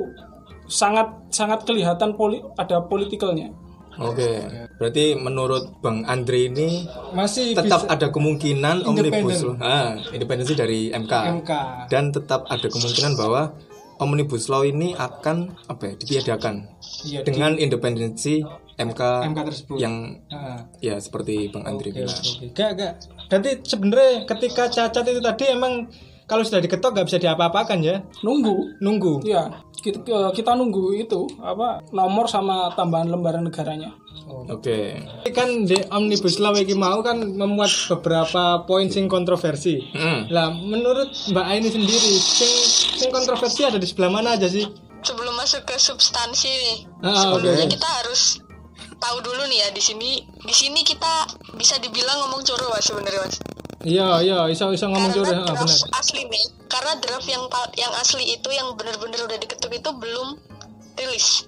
[0.71, 3.66] sangat sangat kelihatan poli, ada politikalnya.
[3.99, 4.45] Oke,
[4.77, 10.89] berarti menurut Bang Andre ini Masih tetap bisa ada kemungkinan omnibus law, ah, independensi dari
[10.91, 11.13] MK.
[11.41, 11.53] MK.
[11.89, 13.57] dan tetap ada kemungkinan bahwa
[13.97, 16.55] omnibus law ini akan apa ya ditiadakan
[17.03, 18.45] Iya, dengan independensi
[18.77, 19.77] MK, MK tersebut.
[19.79, 20.69] yang Ah.
[20.79, 22.13] ya seperti Bang Andre Oke, bilang.
[22.13, 22.47] oke, oke.
[22.53, 22.93] Gak, gak.
[23.27, 25.89] Jadi sebenarnya ketika cacat itu tadi emang
[26.27, 28.03] kalau sudah diketok nggak bisa diapa-apakan ya.
[28.21, 29.23] Nunggu, Nunggu.
[29.23, 29.47] ya
[29.87, 33.95] kita, kita nunggu itu apa nomor sama tambahan lembaran negaranya.
[34.27, 34.99] Oke.
[35.23, 39.79] Tapi kan di omnibus law iki mau kan memuat beberapa poin sing kontroversi.
[39.95, 40.27] Hmm.
[40.29, 42.51] Lah menurut Mbak Aini sendiri sing
[42.99, 44.67] sing kontroversi ada di sebelah mana aja sih?
[45.01, 47.39] Sebelum masuk ke substansi nih, Ah, oke.
[47.39, 47.75] sebelumnya oke.
[47.79, 48.43] kita harus
[48.97, 50.11] tahu dulu nih ya di sini
[50.41, 53.37] di sini kita bisa dibilang ngomong curu mas sebenarnya mas
[53.87, 55.79] Iya, iya, iso iso ngomong curhat, ah, benar.
[55.95, 57.47] asli nih karena draft yang
[57.79, 60.35] yang asli itu yang benar-benar udah diketuk itu belum
[60.99, 61.47] rilis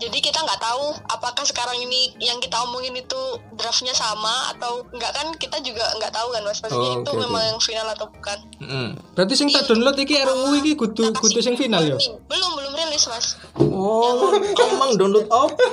[0.00, 3.20] jadi kita nggak tahu apakah sekarang ini yang kita omongin itu
[3.52, 7.20] draftnya sama atau enggak kan kita juga nggak tahu kan mas maksudnya Oh, itu oke,
[7.20, 8.92] memang yang final atau bukan Mm.
[9.16, 11.96] Berarti sing tak download iki RUU iki kudu Kita kudu kasih sing final ya.
[12.22, 14.36] belum belum rilis mas Oh,
[14.68, 15.64] emang download apa?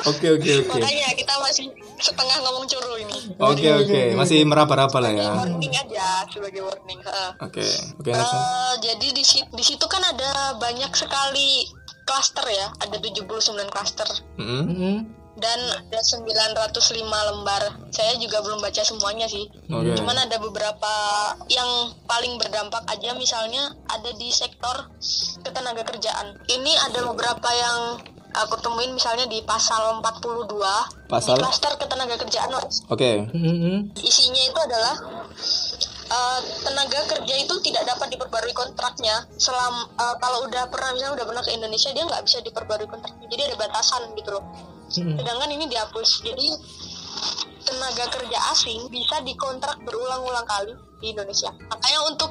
[0.07, 0.71] Oke oke oke.
[0.73, 1.67] makanya kita masih
[1.97, 5.31] setengah ngomong curu ini Oke oke, masih meraba-raba lah ya.
[5.35, 6.99] warning aja sebagai warning.
[7.39, 7.63] Oke,
[7.97, 8.33] oke next.
[8.33, 11.67] Eh, jadi di situ, di situ kan ada banyak sekali
[12.07, 13.27] klaster ya, ada 79
[13.69, 14.63] klaster Mm.
[14.63, 14.97] Mm-mm.
[15.37, 16.73] dan ada 905
[17.05, 17.63] lembar.
[17.93, 19.45] Saya juga belum baca semuanya sih.
[19.69, 19.93] Oke.
[19.93, 20.93] Cuman ada beberapa
[21.53, 24.89] yang paling berdampak aja misalnya ada di sektor
[25.45, 26.41] ketenaga kerjaan.
[26.49, 28.01] Ini ada beberapa yang
[28.33, 31.37] aku temuin misalnya di pasal 42 Pasal?
[31.37, 32.53] di klaster ketenaga kerjaan
[32.89, 33.25] Oke.
[33.33, 33.97] Mm-mm.
[33.97, 34.95] isinya itu adalah
[36.07, 41.27] eh, tenaga kerja itu tidak dapat diperbarui kontraknya selam eh, kalau udah pernah misalnya udah
[41.27, 44.45] pernah ke Indonesia dia nggak bisa diperbarui kontraknya jadi ada batasan gitu loh
[44.89, 45.19] Mm-mm.
[45.19, 46.47] sedangkan ini dihapus jadi
[47.63, 52.31] tenaga kerja asing bisa dikontrak berulang-ulang kali di Indonesia makanya untuk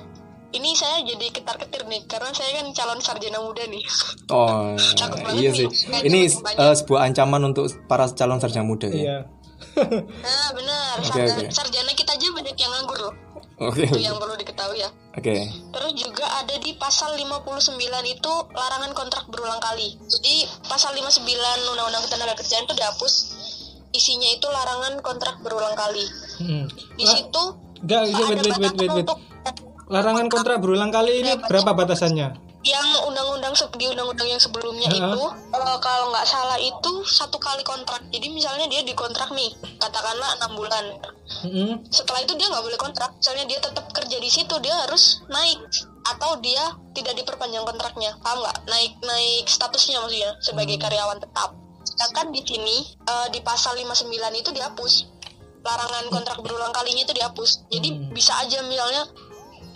[0.52, 3.84] ini saya jadi ketar-ketir nih karena saya kan calon sarjana muda nih
[4.26, 4.72] Oh,
[5.36, 5.68] iya nih.
[5.68, 5.68] sih.
[6.02, 6.20] Ini
[6.56, 8.96] eh, sebuah ancaman untuk para calon sarjana muda ya.
[8.96, 9.18] Iya.
[10.18, 11.52] nah benar Oke, sarjana, oke.
[11.52, 13.14] sarjana kita aja banyak yang nganggur loh
[13.56, 13.88] Oke.
[13.88, 15.48] itu yang perlu diketahui ya Oke.
[15.48, 19.96] Terus juga ada di pasal 59 itu larangan kontrak berulang kali.
[20.12, 21.24] Jadi pasal 59
[21.72, 23.14] Undang-Undang Ketenagakerjaan itu dihapus.
[23.96, 26.04] Isinya itu larangan kontrak berulang kali.
[26.44, 26.68] Mm-mm.
[27.00, 27.44] Di situ
[27.80, 29.08] Enggak, wait, wait, wait, wait, wait.
[29.08, 29.20] untuk
[29.86, 32.45] Larangan kontrak berulang kali ini berapa batasannya?
[32.66, 34.98] Yang undang-undang di undang-undang yang sebelumnya Ha-ha.
[34.98, 35.22] itu
[35.54, 38.02] eh, kalau nggak salah itu satu kali kontrak.
[38.10, 40.86] Jadi misalnya dia dikontrak nih, katakanlah enam bulan.
[41.46, 41.86] Mm-mm.
[41.94, 43.14] Setelah itu dia nggak boleh kontrak.
[43.22, 45.62] Misalnya dia tetap kerja di situ, dia harus naik
[46.10, 48.18] atau dia tidak diperpanjang kontraknya.
[48.26, 48.58] Paham nggak?
[48.66, 51.54] Naik naik statusnya maksudnya sebagai karyawan tetap.
[51.86, 54.10] Sedangkan di sini eh, di pasal 59
[54.42, 54.94] itu dihapus.
[55.62, 57.70] Larangan kontrak berulang kalinya itu dihapus.
[57.70, 59.06] Jadi bisa aja misalnya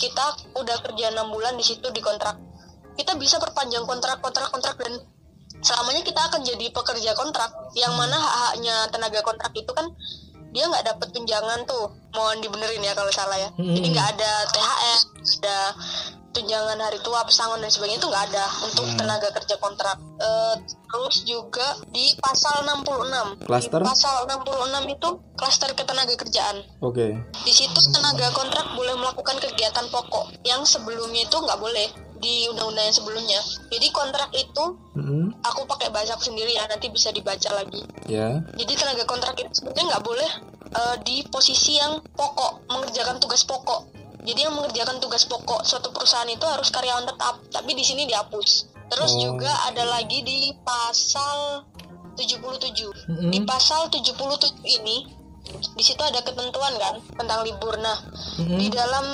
[0.01, 2.48] kita udah kerja enam bulan di situ di kontrak
[2.99, 4.99] kita bisa perpanjang kontrak kontrak kontrak dan
[5.63, 7.47] selamanya kita akan jadi pekerja kontrak.
[7.71, 9.87] Yang mana hak-haknya tenaga kontrak itu kan
[10.51, 11.95] dia nggak dapat tunjangan tuh.
[12.11, 13.49] Mohon dibenerin ya kalau salah ya.
[13.55, 13.71] Hmm.
[13.71, 14.99] jadi nggak ada THR
[15.39, 15.59] ada
[16.29, 19.97] tunjangan hari tua pesangon dan sebagainya itu nggak ada untuk tenaga kerja kontrak.
[20.19, 20.55] Eh,
[20.89, 23.79] terus juga di pasal 66 Klaster?
[23.79, 27.13] di pasal 66 itu klaster ketenaga kerjaan Oke.
[27.45, 31.87] di situ tenaga kontrak boleh melakukan kegiatan pokok yang sebelumnya itu nggak boleh
[32.20, 33.39] di undang-undang yang sebelumnya.
[33.72, 34.63] Jadi kontrak itu
[34.93, 35.32] Mm-mm.
[35.41, 37.80] aku pakai bahasa aku sendiri ya nanti bisa dibaca lagi.
[38.05, 38.43] Ya.
[38.55, 40.32] Jadi tenaga kontrak itu sebenarnya nggak boleh
[40.70, 43.88] eh, di posisi yang pokok mengerjakan tugas pokok.
[44.20, 48.67] Jadi yang mengerjakan tugas pokok suatu perusahaan itu harus karyawan tetap, tapi di sini dihapus.
[48.91, 49.20] Terus Oh.
[49.32, 51.63] juga ada lagi di pasal
[52.20, 52.91] 77.
[53.07, 53.32] Mm-mm.
[53.32, 55.07] Di pasal 77 ini
[55.49, 57.80] di situ ada ketentuan kan tentang libur.
[57.80, 57.95] Nah,
[58.43, 58.59] Mm-mm.
[58.59, 59.05] di dalam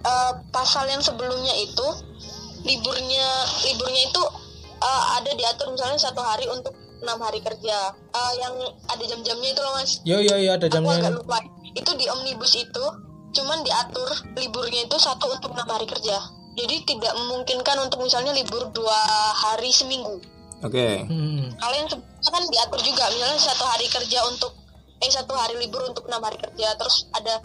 [0.00, 1.86] eh, pasal yang sebelumnya itu
[2.66, 3.28] liburnya
[3.66, 4.22] liburnya itu
[4.78, 7.94] eh, ada diatur misalnya satu hari untuk enam hari kerja.
[7.94, 8.54] Eh, yang
[8.90, 9.90] ada jam-jamnya itu loh mas.
[10.02, 11.18] Yo yo yo ada aku agak jamnya.
[11.18, 11.38] lupa.
[11.74, 12.84] Itu di omnibus itu
[13.28, 16.16] cuman diatur liburnya itu satu untuk enam hari kerja.
[16.58, 18.98] Jadi tidak memungkinkan untuk misalnya libur dua
[19.36, 20.18] hari seminggu.
[20.66, 21.06] Oke.
[21.54, 24.50] Kalau yang sebelumnya kan diatur juga misalnya satu hari kerja untuk
[24.98, 27.38] eh satu hari libur untuk enam hari kerja terus ada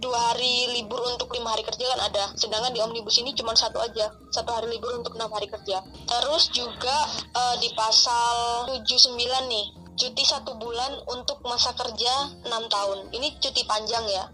[0.00, 2.24] dua hari libur untuk lima hari kerja kan ada.
[2.38, 5.82] Sedangkan di omnibus ini cuma satu aja satu hari libur untuk enam hari kerja.
[6.08, 6.96] Terus juga
[7.34, 9.66] eh, di pasal 79 nih
[10.00, 13.12] cuti satu bulan untuk masa kerja enam tahun.
[13.12, 14.24] Ini cuti panjang ya.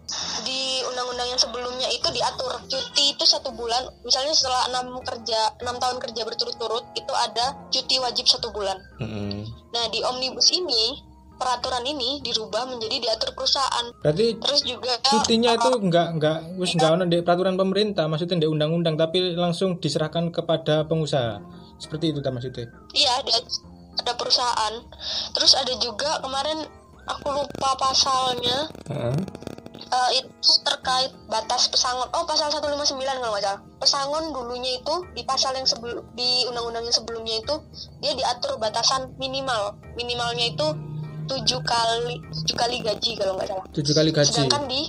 [0.46, 3.82] Di undang-undang yang sebelumnya itu diatur cuti itu satu bulan.
[4.06, 8.78] Misalnya setelah enam kerja enam tahun kerja berturut-turut itu ada cuti wajib satu bulan.
[9.02, 9.42] Mm-mm.
[9.74, 11.02] Nah, di omnibus ini
[11.36, 13.84] peraturan ini dirubah menjadi diatur perusahaan.
[14.00, 18.42] Berarti Terus juga cutinya uh, itu enggak enggak wis enggak ono di peraturan pemerintah, maksudnya
[18.42, 21.40] di undang-undang tapi langsung diserahkan kepada pengusaha.
[21.76, 22.72] Seperti itu tak maksudnya.
[22.96, 23.36] iya ada
[24.00, 24.74] ada perusahaan.
[25.36, 26.64] Terus ada juga kemarin
[27.06, 29.16] aku lupa pasalnya Heeh.
[29.92, 32.08] uh, itu terkait batas pesangon.
[32.12, 33.60] Oh, pasal 159 kalau nggak salah.
[33.78, 37.54] Pesangon dulunya itu di pasal yang sebelum di undang-undang yang sebelumnya itu
[38.02, 39.78] dia diatur batasan minimal.
[39.94, 40.66] Minimalnya itu
[41.26, 43.66] tujuh kali tujuh kali gaji kalau nggak salah.
[43.74, 44.30] Tujuh kali gaji.
[44.32, 44.80] Sedangkan di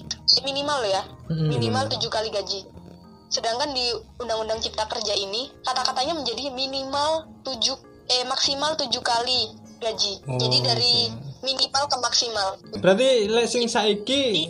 [0.45, 1.01] minimal ya,
[1.33, 1.49] Mm-mm.
[1.49, 2.61] minimal tujuh kali gaji.
[3.27, 3.91] Sedangkan di
[4.23, 7.75] Undang-Undang Cipta Kerja ini kata-katanya menjadi minimal tujuh
[8.07, 9.51] eh maksimal tujuh kali
[9.83, 10.23] gaji.
[10.25, 10.95] Oh, Jadi dari
[11.43, 12.47] minimal ke maksimal.
[12.79, 14.47] Berarti lek sing saiki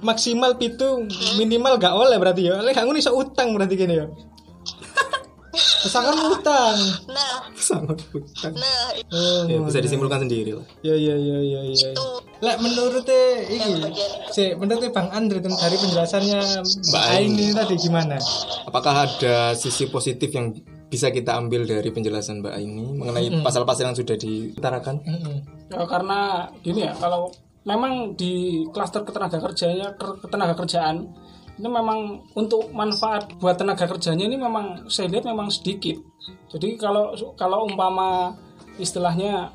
[0.00, 1.04] maksimal pitu
[1.36, 2.60] minimal gak oleh berarti ya.
[2.60, 4.06] Gak ngono iso utang berarti kene ya.
[5.52, 6.78] Pesangon utang.
[7.06, 8.52] Nah, Sangat hutang.
[8.54, 10.66] nah Oh, Ya, bisa disimpulkan sendiri lah.
[10.80, 11.90] ya ya ya ya ya.
[11.90, 12.06] itu
[12.40, 14.10] Lek menurutnya iki, bagian.
[14.30, 16.40] si menurutnya Bang Andre tentang dari penjelasannya
[16.86, 18.16] Mbak Aini tadi gimana?
[18.64, 20.54] Apakah ada sisi positif yang
[20.86, 25.02] bisa kita ambil dari penjelasan Mbak ini mengenai pasal-pasal yang sudah diutarakan?
[25.02, 25.36] Mm-mm.
[25.68, 26.18] Ya, karena
[26.60, 27.28] gini ya, kalau
[27.62, 31.12] memang di klaster ketenaga kerjanya ketenaga kerjaan
[31.60, 36.00] ini memang untuk manfaat buat tenaga kerjanya ini memang saya lihat memang sedikit.
[36.48, 38.32] Jadi kalau kalau umpama
[38.80, 39.52] istilahnya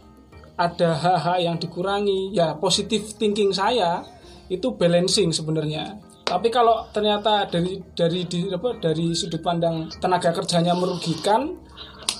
[0.53, 4.05] ada hal-hal yang dikurangi, ya positif thinking saya
[4.53, 5.97] itu balancing sebenarnya.
[6.21, 11.57] Tapi kalau ternyata dari dari di, apa, dari sudut pandang tenaga kerjanya merugikan,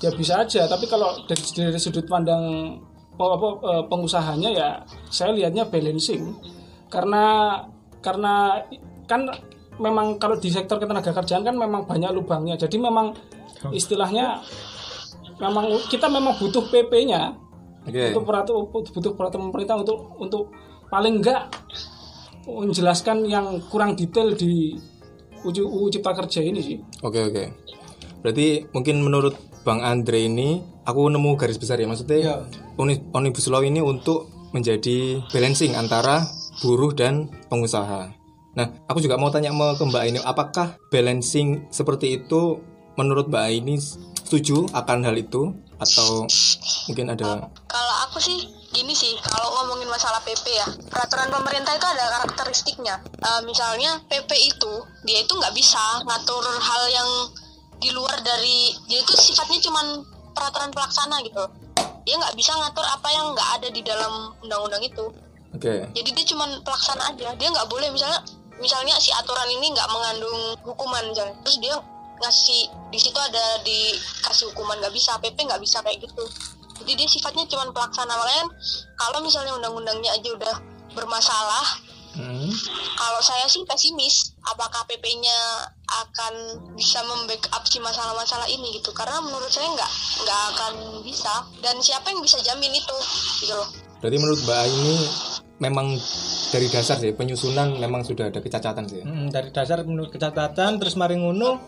[0.02, 2.76] ya bisa aja tapi kalau dari, dari sudut pandang
[3.16, 4.70] apa, eh, pengusahanya ya
[5.08, 6.36] saya lihatnya balancing
[6.92, 7.58] karena
[8.04, 8.60] karena
[9.08, 9.30] kan
[9.78, 13.12] memang kalau di sektor ketenaga kerjaan kan memang banyak lubangnya jadi memang
[13.72, 14.40] istilahnya
[15.40, 17.36] memang kita memang butuh PP-nya
[17.86, 18.14] Oke.
[18.14, 20.44] untuk peraturan butuh peraturan pemerintah untuk untuk
[20.88, 21.52] paling enggak
[22.46, 24.78] menjelaskan yang kurang detail di
[25.46, 26.78] UU Cipta Kerja ini sih.
[27.06, 27.44] Oke oke.
[28.26, 32.46] Berarti mungkin menurut Bang Andre ini aku nemu garis besar ya maksudnya.
[32.78, 36.26] Uni- Omnibus Law ini untuk menjadi balancing antara
[36.62, 38.25] buruh dan pengusaha.
[38.56, 42.64] Nah, aku juga mau tanya ke Mbak ini, apakah balancing seperti itu
[42.96, 43.76] menurut Mbak ini
[44.26, 46.24] setuju akan hal itu atau
[46.88, 51.84] mungkin ada Kalau aku sih gini sih, kalau ngomongin masalah PP ya, peraturan pemerintah itu
[51.84, 52.96] ada karakteristiknya.
[53.04, 57.10] Eh, misalnya PP itu dia itu nggak bisa ngatur hal yang
[57.84, 60.00] di luar dari dia itu sifatnya cuman
[60.32, 61.44] peraturan pelaksana gitu.
[62.08, 65.12] Dia nggak bisa ngatur apa yang nggak ada di dalam undang-undang itu.
[65.56, 65.88] Oke.
[65.92, 67.32] Jadi dia cuman pelaksana aja.
[67.36, 68.20] Dia nggak boleh misalnya
[68.62, 71.36] misalnya si aturan ini nggak mengandung hukuman misalnya.
[71.44, 71.76] Terus dia
[72.16, 76.24] ngasih di situ ada dikasih hukuman nggak bisa PP nggak bisa kayak gitu.
[76.84, 78.50] Jadi dia sifatnya cuman pelaksana makanya kan
[79.00, 80.56] kalau misalnya undang-undangnya aja udah
[80.96, 81.84] bermasalah,
[82.16, 82.48] Hmm.
[82.96, 86.34] kalau saya sih pesimis apakah PP-nya akan
[86.80, 89.92] bisa membackup si masalah-masalah ini gitu karena menurut saya nggak
[90.24, 92.98] nggak akan bisa dan siapa yang bisa jamin itu
[93.44, 93.68] gitu loh
[94.00, 94.96] Berarti menurut Mbak ini
[95.58, 95.96] memang
[96.50, 99.02] dari dasar sih penyusunan memang sudah ada kecacatan sih.
[99.02, 101.64] Mm, dari dasar menurut kecatatan terus mari ngono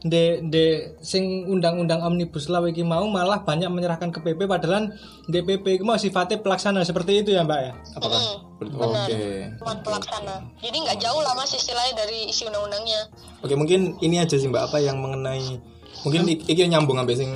[0.00, 0.64] de de
[1.00, 4.92] sing undang-undang omnibus law iki mau malah banyak menyerahkan ke PP padahal
[5.26, 7.72] DPP iki mau sifatnya pelaksana seperti itu ya Mbak ya.
[7.96, 8.20] Apakah?
[8.60, 9.20] Mm, Oke.
[9.58, 13.00] cuman pelaksana jadi nggak jauh lah mas istilahnya dari isi undang-undangnya
[13.40, 15.58] Oke, mungkin ini aja sih Mbak apa yang mengenai
[16.00, 17.30] mungkin ik- iki nyambung sampai sing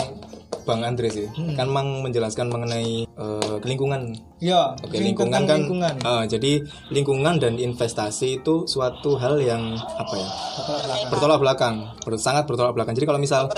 [0.65, 1.25] Bang Andre sih.
[1.55, 4.13] Kan mang menjelaskan mengenai eh, lingkungan.
[4.39, 5.95] Ya, Oke, lingkungan kan lingkungan.
[5.99, 6.53] eh, jadi
[6.89, 10.29] lingkungan dan investasi itu suatu hal yang apa ya?
[11.09, 12.93] Bertolak belakang, ber- sangat bertolak belakang.
[12.93, 13.49] Jadi kalau misal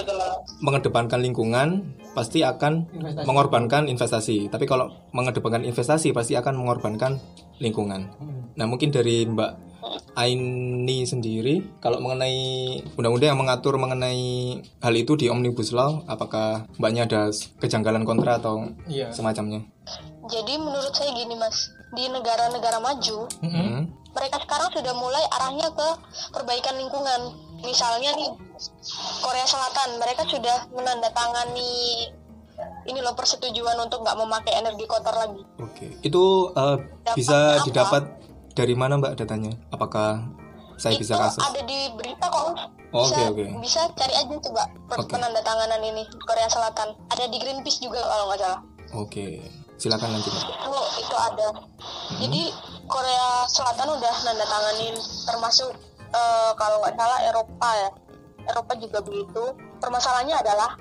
[0.60, 1.68] mengedepankan lingkungan
[2.12, 3.26] pasti akan Investasi.
[3.26, 4.36] mengorbankan investasi.
[4.48, 7.18] Tapi kalau mengedepankan investasi pasti akan mengorbankan
[7.58, 8.10] lingkungan.
[8.54, 9.69] Nah, mungkin dari Mbak
[10.12, 12.36] Aini sendiri kalau mengenai
[12.94, 14.20] undang-undang yang mengatur mengenai
[14.78, 17.22] hal itu di Omnibus Law, apakah Mbaknya ada
[17.58, 19.08] kejanggalan kontra atau Iya.
[19.10, 19.64] semacamnya?
[20.22, 23.90] jadi menurut saya gini mas di negara-negara maju Hmm.
[24.10, 25.88] mereka sekarang sudah mulai arahnya ke
[26.30, 28.30] perbaikan lingkungan misalnya nih
[29.18, 32.06] Korea Selatan mereka sudah menandatangani
[32.84, 35.86] ini loh persetujuan untuk nggak memakai energi kotor lagi Oke.
[36.00, 36.76] Itu eh,
[37.10, 37.64] bisa apa?
[37.64, 38.02] didapat
[38.60, 39.52] dari mana Mbak datanya?
[39.72, 40.28] Apakah
[40.76, 41.40] saya itu bisa kasih?
[41.40, 42.52] ada di berita kok.
[42.90, 43.44] Oh, bisa, oke, oke.
[43.62, 44.66] bisa cari aja coba
[44.98, 45.14] Oke.
[45.14, 48.60] penandatanganan ini Korea Selatan ada di Greenpeace juga kalau nggak salah
[48.98, 49.38] Oke.
[49.78, 50.34] Silakan lanjut.
[50.34, 50.50] Mbak.
[50.50, 51.46] itu itu ada
[52.18, 52.42] jadi
[52.90, 55.70] Korea Selatan udah nanda tanganin termasuk
[56.10, 57.90] eh, kalau nggak salah Eropa ya
[58.50, 59.44] Eropa juga begitu
[59.78, 60.74] permasalahannya adalah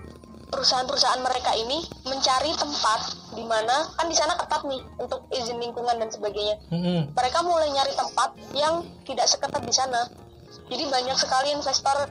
[0.50, 6.02] perusahaan-perusahaan mereka ini mencari tempat di mana kan di sana ketat nih untuk izin lingkungan
[6.02, 7.14] dan sebagainya Mm-mm.
[7.14, 10.10] mereka mulai nyari tempat yang tidak seketat di sana.
[10.70, 12.10] Jadi banyak sekali investor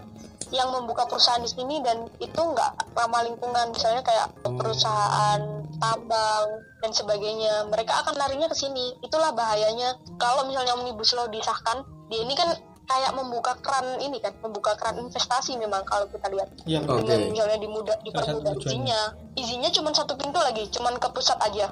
[0.50, 5.40] yang membuka perusahaan di sini dan itu nggak ramah lingkungan, misalnya kayak perusahaan
[5.78, 6.46] tambang
[6.80, 7.68] dan sebagainya.
[7.68, 8.96] Mereka akan larinya ke sini.
[9.04, 12.56] Itulah bahayanya kalau misalnya omnibus law disahkan, dia ini kan
[12.88, 16.80] kayak membuka keran ini kan, membuka keran investasi memang kalau kita lihat Iya.
[16.82, 17.04] Oke.
[17.04, 19.00] dengan misalnya dimudah dipermudah izinnya.
[19.36, 21.68] Izinnya cuma satu pintu lagi, cuma ke pusat aja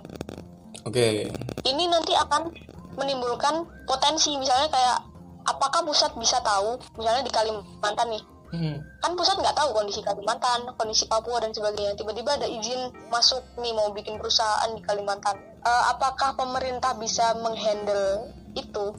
[0.85, 1.33] Oke.
[1.65, 2.53] ini nanti akan
[2.95, 4.99] menimbulkan potensi misalnya kayak
[5.45, 8.23] apakah pusat bisa tahu misalnya di Kalimantan nih
[8.55, 8.79] Mm-mm.
[9.03, 13.75] kan pusat nggak tahu kondisi Kalimantan kondisi Papua dan sebagainya tiba-tiba ada izin masuk nih
[13.75, 15.37] mau bikin perusahaan di Kalimantan
[15.67, 18.95] Eh, apakah pemerintah bisa menghandle itu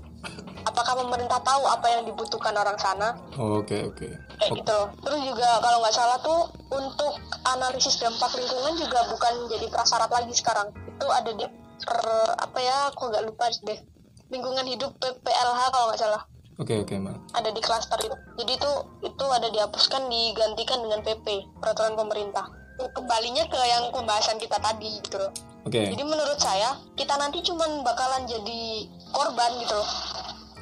[0.68, 4.08] apakah pemerintah tahu apa yang dibutuhkan orang sana Oke, oke.
[4.38, 4.80] kayak gitu.
[5.04, 7.14] Terus juga kalau nggak salah tuh untuk
[7.46, 10.70] analisis dampak lingkungan juga bukan jadi prasyarat lagi sekarang.
[10.98, 11.46] Itu ada di
[11.82, 11.98] per,
[12.38, 12.94] apa ya?
[12.94, 13.80] Aku nggak lupa deh.
[14.28, 16.22] Lingkungan hidup PPLH kalau nggak salah
[16.58, 17.38] Oke, oke, Mbak.
[17.38, 18.18] ada di klaster itu.
[18.42, 18.72] Jadi itu
[19.06, 22.50] itu ada dihapuskan digantikan dengan PP peraturan pemerintah.
[22.78, 25.32] Kembalinya ke yang pembahasan kita tadi gitu loh.
[25.66, 25.90] Oke.
[25.90, 29.90] Jadi menurut saya kita nanti cuman bakalan jadi korban gitu loh.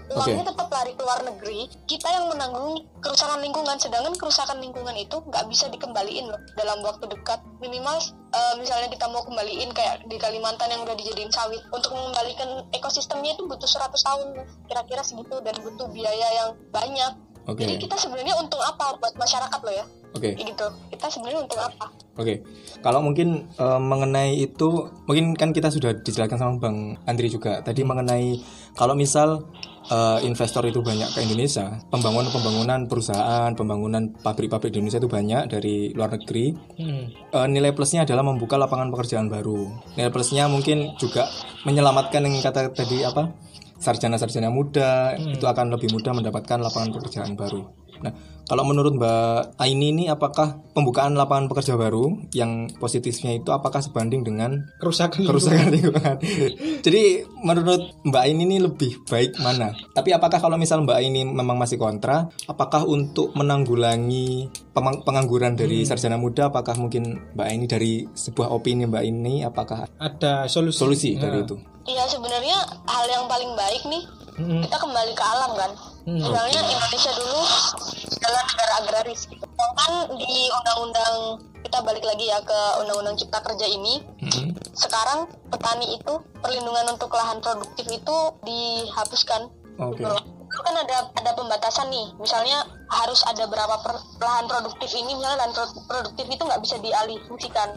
[0.06, 3.74] Uangnya tetap lari ke luar negeri, kita yang menanggung kerusakan lingkungan.
[3.82, 7.42] Sedangkan kerusakan lingkungan itu nggak bisa dikembaliin loh dalam waktu dekat.
[7.58, 7.98] Minimal
[8.30, 13.34] eh, misalnya kita mau kembaliin kayak di Kalimantan yang udah dijadiin sawit, untuk mengembalikan ekosistemnya
[13.34, 14.28] itu butuh 100 tahun
[14.70, 17.12] kira-kira segitu dan butuh biaya yang banyak.
[17.50, 17.66] Oke.
[17.66, 19.86] Jadi kita sebenarnya untung apa buat masyarakat loh ya?
[20.16, 20.32] Oke.
[20.40, 22.48] gitu kita sebenarnya untuk apa Oke,
[22.80, 27.84] kalau mungkin eh, mengenai itu, mungkin kan kita sudah dijelaskan sama Bang Andri juga tadi
[27.84, 28.40] mengenai
[28.72, 29.52] kalau misal
[29.92, 35.44] eh, investor itu banyak ke Indonesia, pembangunan pembangunan perusahaan, pembangunan pabrik-pabrik di Indonesia itu banyak
[35.52, 36.56] dari luar negeri.
[36.80, 37.04] Hmm.
[37.36, 39.68] Eh, nilai plusnya adalah membuka lapangan pekerjaan baru.
[40.00, 41.28] Nilai plusnya mungkin juga
[41.68, 43.36] menyelamatkan yang kata tadi apa
[43.76, 47.68] sarjana-sarjana muda itu akan lebih mudah mendapatkan lapangan pekerjaan baru.
[48.08, 48.12] Nah,
[48.46, 54.22] kalau menurut Mbak Aini ini apakah pembukaan lapangan pekerja baru yang positifnya itu apakah sebanding
[54.22, 56.22] dengan kerusakan kerusakan lingkungan?
[56.86, 59.74] Jadi menurut Mbak Aini ini lebih baik mana?
[59.98, 66.22] Tapi apakah kalau misal Mbak Aini memang masih kontra, apakah untuk menanggulangi pengangguran dari sarjana
[66.22, 71.42] muda, apakah mungkin Mbak Aini dari sebuah opini Mbak Aini, apakah ada solusi solusi dari
[71.42, 71.58] itu?
[71.86, 72.58] Iya sebenarnya
[72.90, 74.04] hal yang paling baik nih
[74.36, 74.62] Mm-mm.
[74.68, 75.72] kita kembali ke alam kan.
[76.06, 76.22] Hmm.
[76.22, 77.42] Misalnya Indonesia dulu
[78.36, 79.46] adalah negara agraris gitu.
[79.48, 81.16] Sedangkan di undang-undang
[81.64, 84.76] kita balik lagi ya ke undang-undang cipta kerja ini, Mhm.
[84.76, 86.14] sekarang petani itu
[86.44, 89.48] perlindungan untuk lahan produktif itu dihapuskan.
[89.80, 90.04] Oke.
[90.04, 90.24] Gitu loh.
[90.46, 92.12] Itu kan ada ada pembatasan nih.
[92.20, 96.76] Misalnya harus ada berapa per- lahan produktif ini, misalnya lahan pro- produktif itu nggak bisa
[96.78, 97.70] dialih fungsikan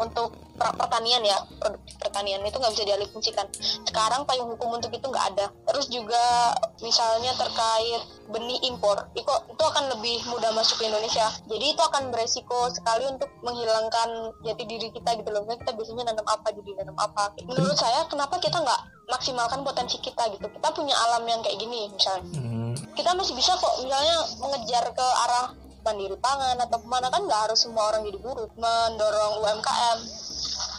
[0.00, 3.46] untuk per- pertanian ya produktif pertanian itu nggak bisa dialih fungsikan.
[3.84, 5.46] Sekarang payung hukum untuk itu nggak ada.
[5.70, 11.28] Terus juga misalnya terkait benih impor, itu itu akan lebih mudah masuk ke Indonesia.
[11.50, 15.44] Jadi itu akan beresiko sekali untuk menghilangkan jati diri kita gitu loh.
[15.46, 17.34] Kita biasanya nanam apa jadi nanam apa.
[17.44, 20.46] Menurut saya kenapa kita nggak maksimalkan potensi kita gitu.
[20.46, 25.06] Kita punya alam yang kayak gini misalnya Hmm, kita masih bisa kok misalnya mengejar ke
[25.24, 25.46] arah
[25.80, 29.98] mandiri pangan atau ke mana kan nggak harus semua orang jadi buruh mendorong UMKM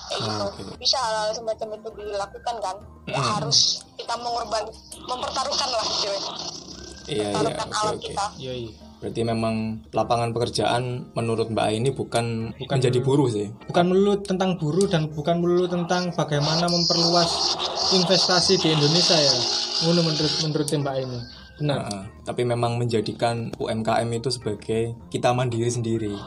[0.08, 0.62] kayak gitu Ah, oke.
[0.78, 3.18] bisa hal-hal semacam itu dilakukan kan Mm.
[3.18, 3.60] harus
[3.98, 4.62] kita mengorban
[5.02, 6.14] mempertaruhkan lah gitu Iya,
[7.10, 8.04] iya, mempertaruhkan oke, alam oke.
[8.04, 8.72] kita Iya, iya.
[9.02, 9.56] Berarti memang
[9.90, 13.50] lapangan pekerjaan menurut Mbak Aini bukan bukan jadi buruh sih.
[13.66, 17.58] bukan melulu tentang buruh dan bukan melulu tentang bagaimana memperluas
[17.92, 19.34] investasi di Indonesia ya
[19.84, 20.06] menurut
[20.40, 21.20] menurut Mbak ini
[21.62, 26.18] benar Nah, tapi memang menjadikan UMKM itu sebagai kita mandiri sendiri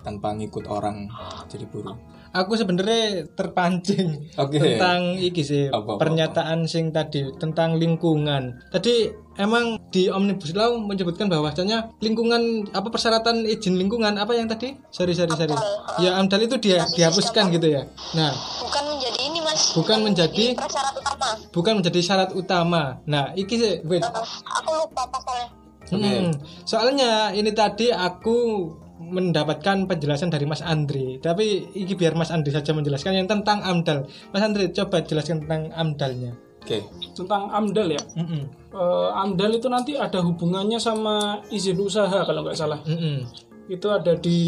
[0.00, 1.12] tanpa ngikut orang
[1.52, 2.00] jadi buruh.
[2.30, 4.58] Aku sebenarnya terpancing Oke.
[4.58, 8.62] tentang iki sih Apa, apa, pernyataan sing tadi tentang lingkungan.
[8.70, 14.78] Tadi emang di omnibus law menyebutkan bahwasanya lingkungan apa persyaratan izin lingkungan apa yang tadi?
[14.94, 15.54] Sorry sorry sorry.
[15.98, 17.82] Ya amdal itu dia dihapuskan gitu ya.
[18.14, 18.30] Nah
[18.62, 19.74] bukan menjadi ini mas.
[19.74, 21.28] Bukan menjadi- prasyarat utama.
[21.50, 22.82] bukan menjadi syarat utama.
[23.06, 24.02] Nah iki sih wait.
[24.06, 25.48] Uh, aku lupa pasalnya.
[25.90, 26.30] Hmm,
[26.62, 28.70] soalnya ini tadi aku
[29.10, 34.06] mendapatkan penjelasan dari Mas Andri, tapi ini biar Mas Andri saja menjelaskan yang tentang AMDAL.
[34.30, 36.32] Mas Andri coba jelaskan tentang AMDALnya.
[36.60, 36.84] Oke.
[37.16, 38.42] tentang AMDAL ya Mm-mm.
[38.70, 43.24] Eh, AMDAL itu nanti ada hubungannya sama izin usaha kalau nggak salah Mm-mm.
[43.66, 44.38] itu ada di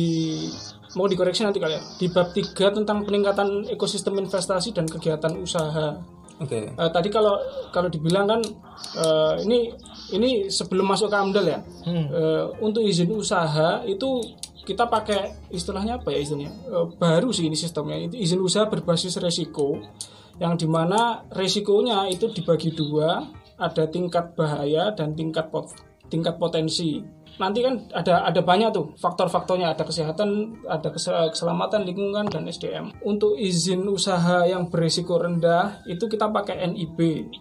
[0.93, 5.97] mau dikoreksi nanti kali ya di bab 3 tentang peningkatan ekosistem investasi dan kegiatan usaha
[6.37, 6.69] Oke.
[6.69, 7.41] Eh, tadi kalau
[7.73, 8.41] kalau dibilang kan
[8.99, 9.73] eh, ini
[10.13, 11.59] ini sebelum masuk ke AMDAL ya
[11.89, 12.07] Hmm.
[12.13, 14.21] Eh, untuk izin usaha itu
[14.63, 16.53] kita pakai istilahnya apa ya istilahnya?
[16.71, 17.99] Eh, baru sih ini sistemnya.
[17.99, 19.79] Itu izin usaha berbasis resiko
[20.39, 23.27] yang di mana resikonya itu dibagi dua
[23.59, 25.71] ada tingkat bahaya dan tingkat pot,
[26.09, 27.03] tingkat potensi.
[27.33, 29.73] Nanti kan ada ada banyak tuh faktor-faktornya.
[29.73, 36.07] Ada kesehatan ada kese- keselamatan lingkungan dan SDM untuk izin usaha yang berisiko rendah itu
[36.07, 36.99] kita pakai NIB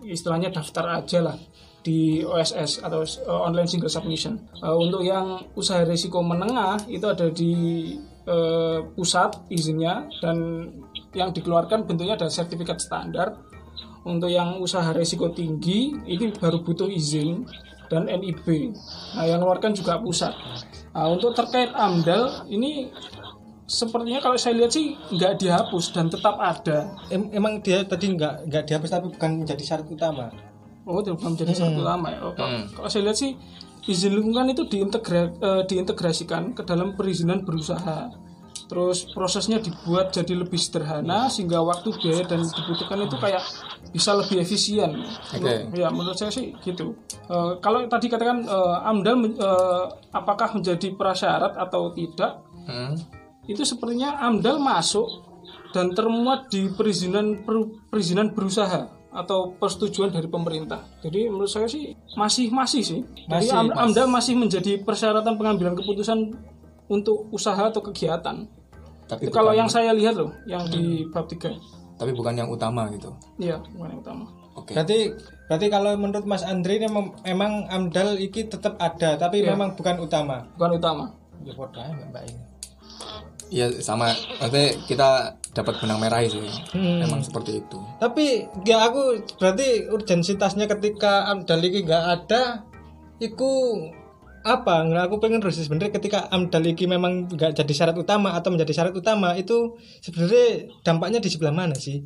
[0.08, 1.36] istilahnya daftar aja lah
[1.82, 7.34] di OSS atau uh, online single submission Uh, untuk yang usaha risiko menengah itu ada
[7.34, 7.54] di
[8.30, 10.70] uh, pusat izinnya dan
[11.18, 13.42] yang dikeluarkan bentuknya ada sertifikat standar
[14.06, 17.46] untuk yang usaha risiko tinggi ini baru butuh izin
[17.90, 18.72] dan NIB.
[19.18, 20.32] Nah, yang keluarkan juga pusat.
[20.96, 22.88] Nah, untuk terkait AMDAL ini
[23.68, 26.92] sepertinya kalau saya lihat sih nggak dihapus dan tetap ada.
[27.12, 30.32] Em- emang dia tadi nggak nggak dihapus tapi bukan menjadi syarat utama.
[30.84, 32.20] Oh, itu belum jadi satu lama ya.
[32.22, 33.38] Oh, kalau- Kalau saya lihat sih
[33.84, 38.10] izin lingkungan itu diintegra- eh, diintegrasikan ke dalam perizinan berusaha.
[38.66, 43.44] Terus prosesnya dibuat jadi lebih sederhana sehingga waktu biaya dan dibutuhkan itu kayak
[43.90, 44.96] bisa lebih efisien.
[45.36, 45.76] Oke.
[45.76, 46.96] Ya menurut saya sih gitu.
[47.26, 52.42] Eh, kalau tadi katakan eh, AMDAL men- eh, apakah menjadi prasyarat atau tidak?
[52.64, 52.96] Hmm.
[53.44, 55.10] Itu sepertinya AMDAL masuk
[55.72, 60.88] dan termuat di perizinan per- perizinan berusaha atau persetujuan dari pemerintah.
[61.04, 63.00] Jadi menurut saya sih masih masih sih.
[63.28, 63.78] Jadi Masih, Am- Mas.
[63.78, 66.32] AMDAL masih menjadi persyaratan pengambilan keputusan
[66.88, 68.48] untuk usaha atau kegiatan.
[69.06, 71.52] Tapi Itu kalau yang saya lihat loh, yang di bab 3.
[72.00, 73.14] tapi bukan yang utama gitu.
[73.38, 74.26] Iya, bukan yang utama.
[74.58, 74.74] Oke.
[74.74, 75.14] Berarti
[75.46, 80.02] berarti kalau menurut Mas Andri ini mem- emang AMDAL iki tetap ada tapi memang bukan
[80.02, 80.50] utama.
[80.58, 81.06] Bukan utama.
[81.46, 82.42] Ya Mbak ini.
[83.52, 86.40] Ya sama nanti kita dapat benang merah sih.
[86.72, 87.04] Hmm.
[87.04, 87.78] Emang seperti itu.
[88.00, 92.64] Tapi ya aku berarti urgensitasnya ketika amdal iki nggak ada,
[93.20, 93.76] iku
[94.48, 94.88] apa?
[94.88, 98.72] Nggak aku pengen terus sebenarnya ketika amdal iki memang nggak jadi syarat utama atau menjadi
[98.72, 102.00] syarat utama itu sebenarnya dampaknya di sebelah mana sih?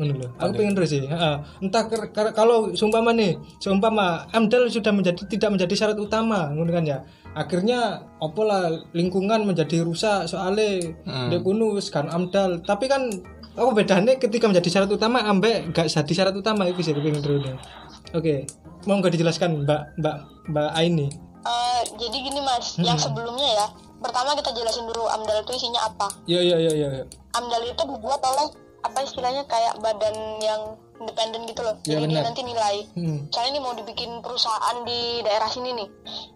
[0.00, 0.24] Lho.
[0.40, 1.04] Aku pengen terus sih.
[1.04, 1.36] Heeh.
[1.60, 1.84] Entah
[2.32, 7.04] kalau seumpama nih, seumpama amdal sudah menjadi tidak menjadi syarat utama, kan ya.
[7.32, 11.32] Akhirnya opo lah lingkungan menjadi rusak soalnya Hmm.
[11.32, 12.60] dia kuno kan amdal.
[12.64, 13.08] Tapi kan
[13.52, 17.44] apa bedanya ketika menjadi syarat utama ambek gak jadi syarat utama itu sih terus.
[18.12, 18.44] Oke,
[18.84, 20.16] mau nggak dijelaskan Mbak Mbak
[20.52, 21.08] Mbak Aini?
[21.42, 23.66] Eh, jadi gini mas, yang sebelumnya ya.
[23.98, 26.06] Pertama kita jelasin dulu AMDAL itu isinya apa.
[26.26, 26.88] Iya iya iya iya.
[27.02, 27.04] iya.
[27.34, 28.46] AMDAL itu dibuat oleh
[28.82, 31.74] apa istilahnya kayak badan yang independen gitu loh.
[31.82, 32.76] Iya, Jadi dia nanti nilai.
[32.94, 33.26] Hmm.
[33.26, 35.88] Misalnya ini mau dibikin perusahaan di daerah sini nih.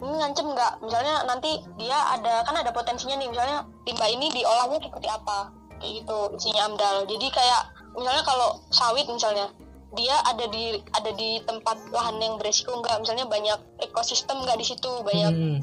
[0.03, 0.83] Ini ngancem nggak?
[0.83, 3.31] Misalnya nanti dia ada kan ada potensinya nih.
[3.31, 5.49] Misalnya limbah ini diolahnya seperti apa?
[5.79, 7.07] Kayak gitu isinya AMDAL.
[7.07, 7.61] Jadi kayak
[7.95, 9.49] misalnya kalau sawit misalnya
[9.95, 14.65] dia ada di ada di tempat lahan yang beresiko nggak misalnya banyak ekosistem nggak di
[14.67, 15.57] situ banyak Hmm.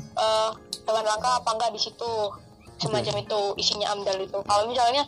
[0.88, 2.12] hewan langka apa enggak di situ
[2.80, 5.04] semacam itu isinya amdal itu kalau misalnya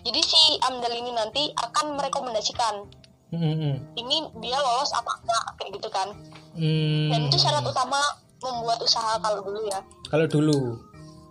[0.00, 2.86] jadi si amdal ini nanti akan merekomendasikan
[3.30, 6.08] Hmm, ini dia lolos apa enggak kayak gitu kan
[6.58, 7.14] hmm.
[7.14, 8.02] dan itu syarat utama
[8.42, 9.78] membuat usaha kalau dulu ya
[10.10, 10.58] Kalau dulu.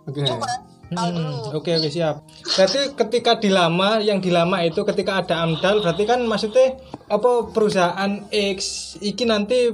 [0.08, 0.24] Oke.
[0.24, 0.48] dulu
[0.90, 2.26] Hmm, Oke oke siap.
[2.58, 8.58] Berarti ketika dilama yang dilama itu ketika ada amdal berarti kan maksudnya apa perusahaan X
[8.98, 9.70] iki nanti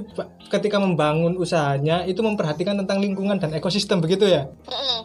[0.53, 4.45] ketika membangun usahanya itu memperhatikan tentang lingkungan dan ekosistem begitu ya?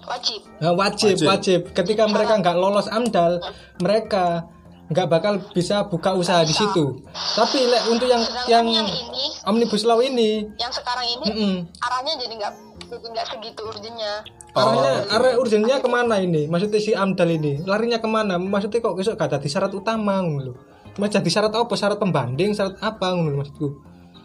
[0.05, 1.27] Wajib Nah, wajib, Wajib.
[1.33, 1.61] wajib.
[1.73, 3.41] Ketika mereka nggak lolos amdal,
[3.81, 4.45] mereka
[4.93, 7.01] nggak bakal bisa buka usaha di situ.
[7.11, 11.55] Tapi lek untuk yang sedangkan yang yang, ini omnibus law ini, yang sekarang ini mm-mm.
[11.81, 12.53] arahnya jadi nggak
[12.93, 14.21] nggak segitu urgennya
[14.53, 16.45] arahnya arah urgennya ke mana ini?
[16.45, 18.37] Maksudnya si amdal ini larinya ke mana?
[18.37, 20.55] Maksudnya kok besok gak jadi syarat utama ngono lho.
[21.01, 21.73] Mas jadi syarat apa?
[21.73, 23.69] Syarat pembanding, syarat apa ngono lho maksudku.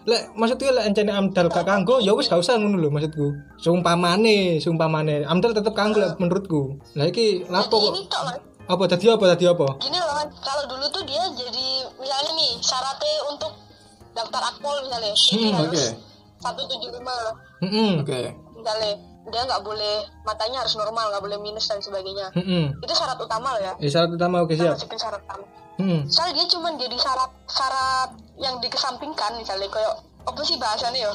[0.04, 3.28] Lek maksudnya lek encene amdal gak kanggo, ya wis gak usah ngono lho maksudku.
[3.56, 6.76] Sumpamane, sumpamane amdal tetep kanggo lek menurutku.
[7.00, 8.12] Lah iki lapo kok.
[8.68, 9.68] Apa tadi apa tadi apa?
[9.78, 13.52] gini loh kalau dulu tuh dia jadi misalnya nih syaratnya untuk
[14.12, 15.86] daftar akpol misalnya Hmm, harus oke.
[16.38, 17.92] 175 loh Mm-mm.
[18.02, 18.20] Oke.
[18.54, 18.92] misalnya
[19.26, 22.76] dia nggak boleh matanya harus normal nggak boleh minus dan sebagainya Mm-mm.
[22.78, 24.76] itu syarat utama loh ya Eh, syarat utama oke kita siap.
[24.76, 25.46] masukin syarat utama
[25.78, 26.02] Hmm.
[26.08, 29.94] soalnya dia cuma jadi syarat syarat yang dikesampingkan misalnya kayak
[30.26, 31.14] apa sih bahasannya ya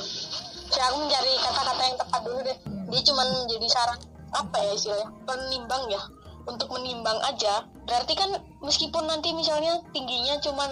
[0.68, 2.56] saya aku mencari kata-kata yang tepat dulu deh
[2.88, 3.98] dia cuma menjadi syarat
[4.30, 5.98] apa ya istilahnya penimbang ya
[6.46, 7.66] untuk menimbang aja.
[7.86, 8.30] Berarti kan
[8.62, 10.66] meskipun nanti misalnya tingginya cuma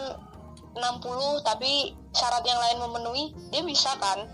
[0.75, 4.27] 60 tapi syarat yang lain memenuhi dia bisa kan?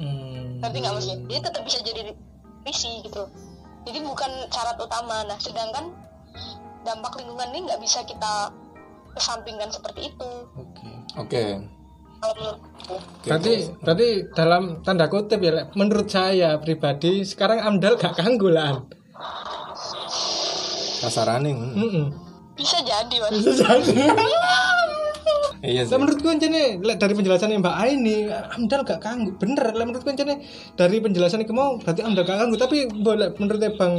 [0.00, 0.60] Hmm.
[0.64, 1.18] ngerti nggak maksudnya?
[1.28, 2.16] Dia tetap bisa jadi
[2.64, 3.22] visi gitu.
[3.82, 5.26] Jadi bukan syarat utama.
[5.26, 5.90] Nah sedangkan
[6.86, 8.50] dampak lingkungan ini nggak bisa kita
[9.12, 10.30] kesampingkan seperti itu.
[10.56, 10.88] Oke.
[11.20, 11.44] Oke.
[12.22, 12.96] kalau menurutku
[13.26, 18.46] Berarti berarti dalam tanda kutip ya menurut saya pribadi sekarang amdal gak kanggo
[21.02, 21.10] lah.
[21.10, 21.74] Kasarane ngono.
[21.74, 22.06] Heeh.
[22.52, 23.32] bisa jadi mas
[25.62, 25.94] Iya sih.
[25.94, 29.30] Lah menurutku encene lek dari penjelasannya Mbak Aini amdal gak kanggo.
[29.38, 30.42] Bener lek menurutku encene
[30.74, 33.94] dari penjelasan iki mau berarti amdal gak kanggo tapi boleh menurutnya Bang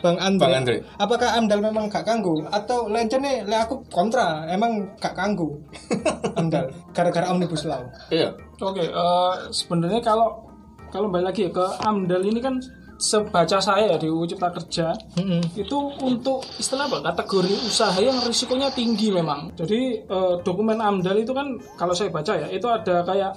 [0.00, 0.40] Bang Andre.
[0.40, 0.76] Bang Andre.
[0.96, 5.60] Apakah amdal memang gak kanggo atau lek encene lek aku kontra emang gak kanggo
[6.40, 7.84] amdal gara-gara omnibus law.
[8.08, 8.32] Iya.
[8.64, 10.54] Oke, eh, sebenarnya kalau
[10.88, 12.54] kalau balik lagi ya ke AMDAL ini kan
[12.98, 15.42] sebaca saya ya di UU Cipta Kerja Heeh.
[15.58, 19.50] itu untuk istilah apa kategori usaha yang risikonya tinggi memang.
[19.58, 23.34] Jadi eh, dokumen AMDAL itu kan kalau saya baca ya itu ada kayak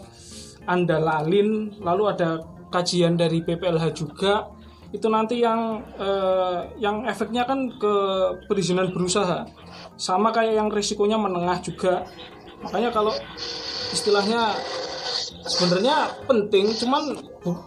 [0.68, 4.52] andalalin, lalu ada kajian dari PPLH juga.
[4.94, 7.94] Itu nanti yang eh, yang efeknya kan ke
[8.46, 9.48] perizinan berusaha.
[9.98, 12.06] Sama kayak yang risikonya menengah juga.
[12.62, 13.14] Makanya kalau
[13.94, 14.54] istilahnya
[15.48, 17.16] sebenarnya penting cuman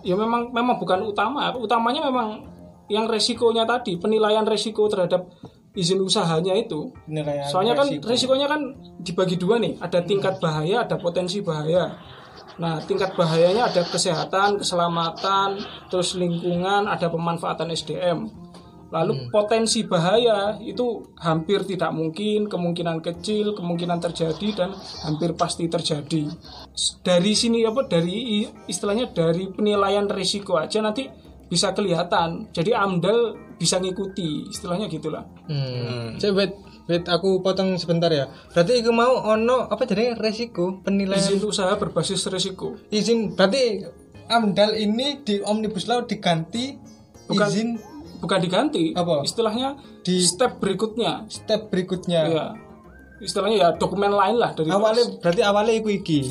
[0.05, 1.51] ya memang memang bukan utama.
[1.57, 2.44] Utamanya memang
[2.93, 5.27] yang resikonya tadi penilaian resiko terhadap
[5.74, 6.93] izin usahanya itu.
[7.09, 8.07] Penilaian soalnya kan resiko.
[8.07, 8.61] resikonya kan
[9.01, 9.81] dibagi dua nih.
[9.81, 11.97] Ada tingkat bahaya ada potensi bahaya.
[12.61, 15.59] Nah tingkat bahayanya ada kesehatan keselamatan
[15.89, 18.51] terus lingkungan ada pemanfaatan SDM
[18.90, 24.70] lalu potensi bahaya itu hampir tidak mungkin kemungkinan kecil kemungkinan terjadi dan
[25.07, 26.27] hampir pasti terjadi
[27.01, 31.09] dari sini apa dari istilahnya dari penilaian risiko aja nanti
[31.45, 36.15] bisa kelihatan jadi amdal bisa ngikuti istilahnya gitulah Hmm.
[36.15, 36.55] Cek, wait,
[36.87, 38.31] wait, aku potong sebentar ya.
[38.49, 43.83] Berarti aku mau ono apa jadi resiko penilaian izin usaha berbasis risiko izin berarti
[44.27, 46.79] amdal ini di omnibus law diganti
[47.27, 47.47] Bukan.
[47.47, 47.69] izin
[48.19, 49.23] bukan diganti Apa?
[49.23, 52.21] istilahnya Di- step berikutnya Step berikutnya.
[52.25, 52.47] ya
[53.19, 56.31] istilahnya ya dokumen lain lah dari Awalnya berarti awalnya iku iki.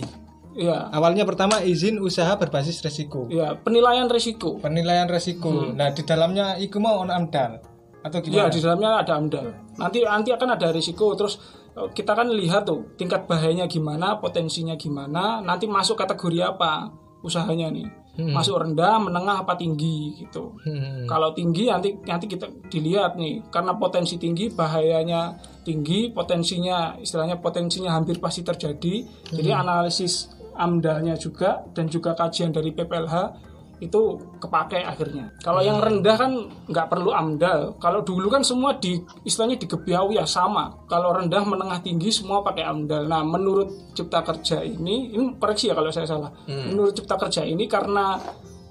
[0.59, 3.31] Ya Awalnya pertama izin usaha berbasis resiko.
[3.31, 5.71] ya penilaian risiko Penilaian resiko.
[5.71, 7.63] Nah, di dalamnya iku mau on amdal
[7.99, 8.51] atau ya gimana?
[8.51, 9.47] di dalamnya ada amdal.
[9.75, 11.35] Nanti nanti akan ada risiko terus
[11.75, 15.43] eh, kita kan lihat tuh tingkat bahayanya gimana potensinya gimana.
[15.43, 16.91] Nanti masuk kategori apa
[17.23, 17.87] usahanya nih?
[18.19, 20.51] Masuk rendah menengah apa tinggi gitu.
[20.67, 21.07] Hmm.
[21.07, 23.47] Kalau tinggi nanti nanti kita dilihat nih.
[23.47, 29.07] Karena potensi tinggi bahayanya tinggi potensinya istilahnya potensinya hampir pasti terjadi.
[29.31, 33.47] Jadi analisis amdalnya juga dan juga kajian dari PPLH
[33.79, 35.31] itu kepake akhirnya.
[35.39, 36.31] Kalau yang rendah kan
[36.67, 37.79] nggak perlu amdal.
[37.79, 40.83] Kalau dulu kan semua di istilahnya digebiawi ya sama.
[40.91, 43.07] Kalau rendah menengah tinggi semua pakai amdal.
[43.07, 46.31] Nah menurut Cipta Kerja ini ini koreksi ya kalau saya salah.
[46.45, 48.19] Menurut Cipta Kerja ini karena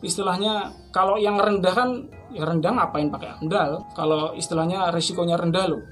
[0.04, 2.04] istilahnya kalau yang rendah kan
[2.38, 3.82] ya rendah ngapain pakai amdal?
[3.98, 5.82] Kalau istilahnya resikonya rendah loh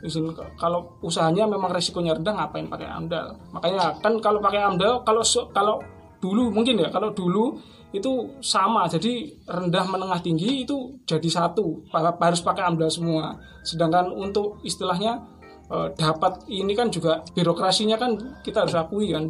[0.54, 3.34] kalau usahanya memang resikonya rendah ngapain pakai amdal?
[3.50, 5.82] Makanya kan kalau pakai amdal kalau kalau
[6.22, 7.58] dulu mungkin ya kalau dulu
[7.90, 8.86] itu sama.
[8.86, 11.90] Jadi rendah menengah tinggi itu jadi satu.
[11.90, 13.34] Harus pakai amdal semua.
[13.66, 15.18] Sedangkan untuk istilahnya
[15.66, 18.14] eh, dapat ini kan juga birokrasinya kan
[18.46, 19.26] kita harus akui kan.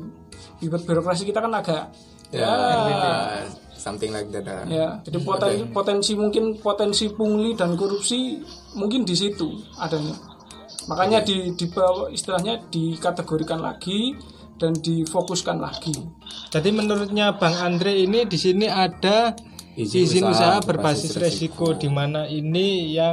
[0.60, 1.88] Birokrasi kita kan agak
[2.34, 3.46] Ya,
[3.86, 4.42] something like that.
[4.44, 4.66] ah.
[4.66, 8.42] Ya, jadi potensi, potensi mungkin potensi pungli dan korupsi
[8.74, 9.46] mungkin di situ
[9.78, 10.18] adanya.
[10.86, 14.18] Makanya di, di bawah- istilahnya dikategorikan lagi
[14.58, 15.94] dan difokuskan lagi.
[16.50, 19.34] Jadi menurutnya Bang Andre ini di sini ada
[19.76, 23.12] Izin izin, usaha usaha berbasis resiko, di mana ini yang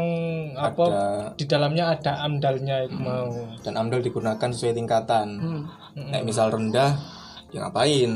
[0.55, 3.35] apa Ada- di dalamnya ada amdalnya itu mau.
[3.59, 5.27] Dan amdal digunakan sesuai tingkatan.
[5.35, 5.63] Hmm.
[6.07, 6.95] Nek misal rendah,
[7.51, 8.11] ya ngapain?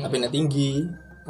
[0.00, 0.80] Tapi nek tinggi,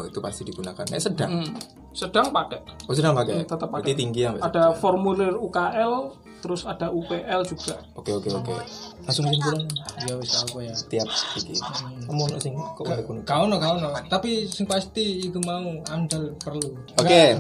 [0.03, 0.83] itu pasti digunakan.
[0.83, 1.53] Nek sedang, Hmm.
[1.91, 2.61] Sedang pakai.
[2.87, 3.43] oh sedang pakai.
[3.43, 3.83] tetap pakai.
[3.83, 4.31] Berarti tinggi ya.
[4.37, 5.93] Ada formulir UKL,
[6.39, 7.83] terus ada UPL juga.
[7.93, 8.55] Oke oke oke.
[9.03, 9.67] Langsung kesimpulan
[10.01, 10.73] Ya wis apa ya.
[10.73, 11.59] setiap iki.
[12.07, 13.21] Kamu ono sing kok gak kuno.
[13.23, 13.91] Kau no, kau no.
[14.07, 16.79] Tapi sing pasti itu mau amdal perlu.
[16.97, 17.37] Oke.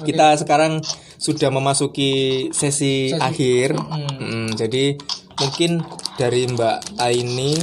[0.00, 0.80] Kita sekarang
[1.16, 2.12] sudah memasuki
[2.50, 3.76] sesi, akhir.
[3.76, 4.98] Mm, jadi
[5.34, 5.84] mungkin
[6.14, 7.54] dari Mbak Aini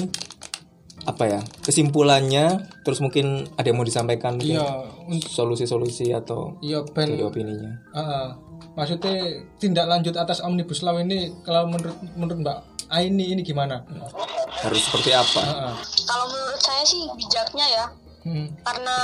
[1.02, 4.68] apa ya kesimpulannya terus mungkin ada yang mau disampaikan mungkin Iya,
[5.26, 8.28] solusi-solusi atau iya dari ben opininya Heeh.
[8.74, 9.16] maksudnya
[9.58, 12.58] tindak lanjut atas omnibus law ini kalau menurut menurut Mbak
[12.92, 13.82] Aini ini gimana?
[14.62, 15.74] harus seperti apa Heeh.
[16.06, 17.86] Kalau menurut saya sih bijaknya ya,
[18.22, 18.54] Hmm.
[18.62, 18.98] karena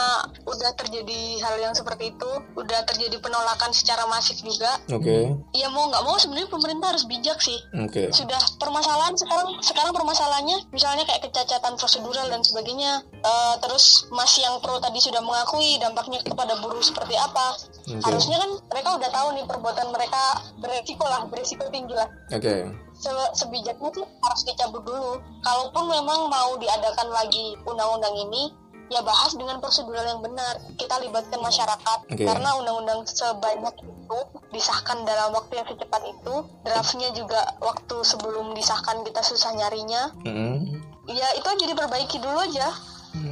[0.44, 4.77] udah terjadi hal yang seperti itu, udah terjadi penolakan secara masif juga.
[4.88, 7.57] oke Ya mau nggak mau sebenarnya pemerintah harus bijak sih.
[7.73, 13.02] oke Sudah permasalahan sekarang sekarang permasalahannya misalnya kayak kecacatan prosedural dan sebagainya.
[13.03, 17.57] Eh, terus Mas yang pro tadi sudah mengakui dampaknya kepada buruh seperti apa.
[17.84, 17.98] Oke.
[17.99, 20.22] Harusnya kan mereka udah tahu nih perbuatan mereka
[20.57, 22.06] beresiko lah, beresiko tinggi lah.
[22.30, 22.56] oke
[22.98, 25.22] Se- sebijaknya tuh harus dicabut dulu.
[25.41, 28.49] Kalaupun memang mau diadakan lagi undang-undang ini,
[28.88, 30.59] ya bahas dengan prosedural yang benar.
[30.76, 32.23] Kita libatkan masyarakat Oke.
[32.23, 34.19] karena undang-undang sebanyak itu
[34.53, 36.35] disahkan dalam waktu yang secepat itu.
[36.64, 40.11] Draftnya juga waktu sebelum disahkan kita susah nyarinya.
[40.23, 40.84] Mm-mm.
[41.07, 42.68] Ya itu aja diperbaiki dulu aja.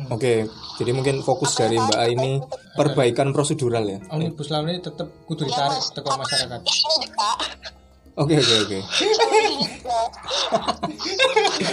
[0.09, 0.49] Oke,
[0.81, 2.41] jadi mungkin fokus dari Mbak Aini
[2.73, 3.99] perbaikan prosedural ya.
[4.09, 6.59] Omnibus law ini tetap kudu ditarik teko masyarakat.
[6.61, 7.29] Ini juga.
[8.15, 8.79] Oke oke oke.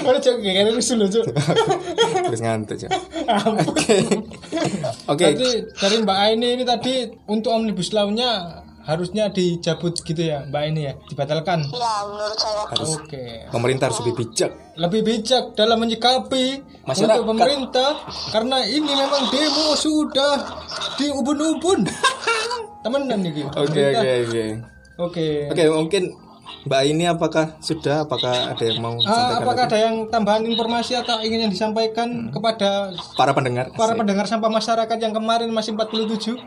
[0.03, 1.25] Mana cok kayak ini dulu cok.
[2.27, 2.91] Terus ngantuk ya.
[3.63, 4.03] Oke.
[5.07, 5.23] Oke.
[5.23, 10.91] Berarti dari Mbak Aini ini tadi untuk omnibus law-nya harusnya dicabut gitu ya Mbak Aini
[10.91, 11.63] ya, dibatalkan.
[11.71, 12.67] Ya menurut saya.
[12.75, 13.47] Harus Oke.
[13.55, 14.51] pemerintah harus lebih bijak.
[14.75, 17.23] Lebih bijak dalam menyikapi Masyarakat.
[17.23, 18.03] untuk pemerintah
[18.35, 20.43] karena ini memang demo sudah
[20.99, 21.87] di ubun-ubun.
[22.83, 24.45] Temenan nih Oke oke oke.
[24.99, 25.27] Oke.
[25.55, 26.32] Oke mungkin
[26.63, 29.69] Mbak Aini apakah sudah apakah ada yang mau sampaikan apakah lagi?
[29.69, 33.67] ada yang tambahan informasi atau ingin yang disampaikan kepada para pendengar?
[33.73, 34.01] para Asik.
[34.01, 36.39] pendengar sampah masyarakat yang kemarin masih 47?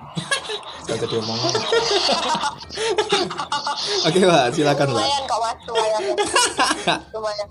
[0.85, 1.39] Gak jadi omong.
[4.05, 4.95] Oke Mbak, silakan Mbak.
[4.95, 6.01] Lumayan kok mas, lumayan.
[7.15, 7.47] lumayan.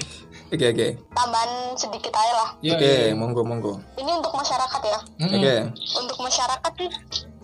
[0.47, 0.89] Oke oke.
[1.11, 2.49] Tambahan sedikit aja lah.
[2.63, 3.13] Ya, Oke, ya.
[3.13, 3.75] monggo monggo.
[3.99, 4.99] Ini untuk masyarakat ya.
[5.21, 5.55] Oke.
[5.99, 6.73] Untuk masyarakat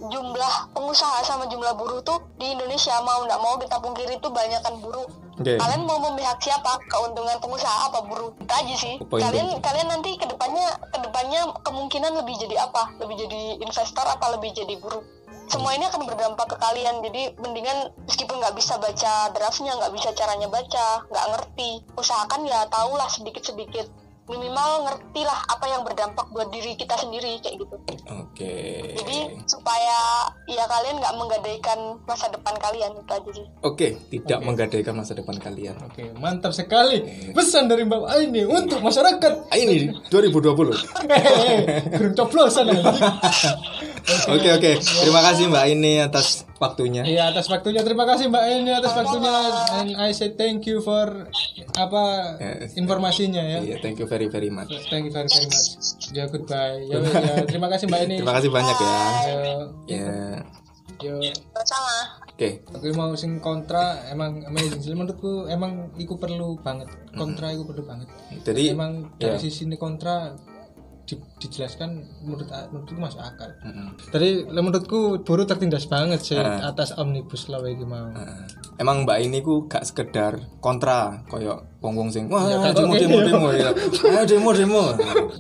[0.09, 4.81] jumlah pengusaha sama jumlah buruh tuh di Indonesia mau nggak mau kita pungkiri tuh banyakkan
[4.81, 5.05] buruh.
[5.41, 5.57] Oke.
[5.57, 6.81] Kalian mau memihak siapa?
[6.89, 8.33] Keuntungan pengusaha apa buruh?
[8.41, 8.95] Itu aja sih.
[9.09, 12.97] Poin kalian kalian nanti ke depannya ke depannya kemungkinan lebih jadi apa?
[13.01, 15.05] Lebih jadi investor apa lebih jadi buruh?
[15.51, 17.03] Semua ini akan berdampak ke kalian.
[17.03, 22.65] Jadi mendingan meskipun nggak bisa baca draftnya, nggak bisa caranya baca, nggak ngerti, usahakan ya
[22.71, 24.00] tahulah sedikit-sedikit
[24.31, 27.77] minimal ngerti lah apa yang berdampak buat diri kita sendiri kayak gitu
[28.15, 28.55] Oke.
[29.03, 29.19] jadi
[29.51, 35.17] supaya ya kalian nggak menggadaikan masa depan kalian itu aja sih Oke, tidak menggadaikan masa
[35.17, 35.77] depan kalian.
[35.85, 37.01] Oke, mantap sekali.
[37.33, 39.53] Pesan dari Mbak Aini untuk masyarakat.
[39.53, 40.77] Ah, ini 2020.
[41.09, 41.57] Hehehe,
[41.93, 42.85] Gerung coblosan lagi.
[44.33, 47.05] Oke oke, terima kasih Mbak ini atas waktunya.
[47.05, 49.33] Iya atas waktunya terima kasih Mbak Aini atas waktunya
[49.81, 51.29] and I say thank you for
[51.77, 52.03] apa
[52.77, 53.59] informasinya ya.
[53.61, 54.69] Iya, thank you very very much.
[54.91, 55.71] Thank you very very much.
[56.13, 56.85] Ya goodbye.
[56.85, 58.17] Ya, ya, terima kasih Mbak Aini.
[58.21, 58.99] Terima kasih banyak ya.
[59.89, 60.13] Ya,
[61.01, 61.17] yo.
[61.65, 61.95] sama
[62.41, 62.49] oke.
[62.77, 67.85] Aku mau sing kontra emang amazing sih menurutku emang iku perlu banget kontra iku perlu
[67.85, 68.09] banget
[68.45, 69.41] Jadi emang dari ya.
[69.41, 70.37] sisi ini kontra
[71.11, 71.91] di- dijelaskan
[72.23, 73.99] menurut menurutku masuk akal Mm-mm.
[74.07, 76.71] tadi menurutku buruh tertindas banget sih Ah.
[76.71, 78.47] atas omnibus law iki mau Nah,
[78.77, 83.19] Emang Mbak ini ku gak sekedar kontra koyo wong-wong sing wah Ya, demo kayak demo
[83.19, 83.71] gini, demo ya.
[84.07, 84.83] Ayo demo demo.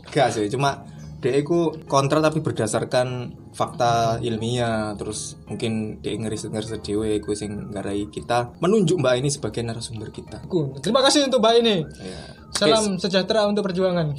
[0.09, 0.83] Gak sih, cuma
[1.21, 3.09] dia ku kontra tapi berdasarkan
[3.51, 9.61] fakta ilmiah terus mungkin dia ngeriset-ngeriset dhewe ku sing ngarai kita menunjuk Mbak ini sebagai
[9.61, 10.41] narasumber kita.
[10.43, 12.19] Aku- terima kasih untuk Mbak ini Ya.
[12.51, 14.17] salam sejahtera untuk perjuangan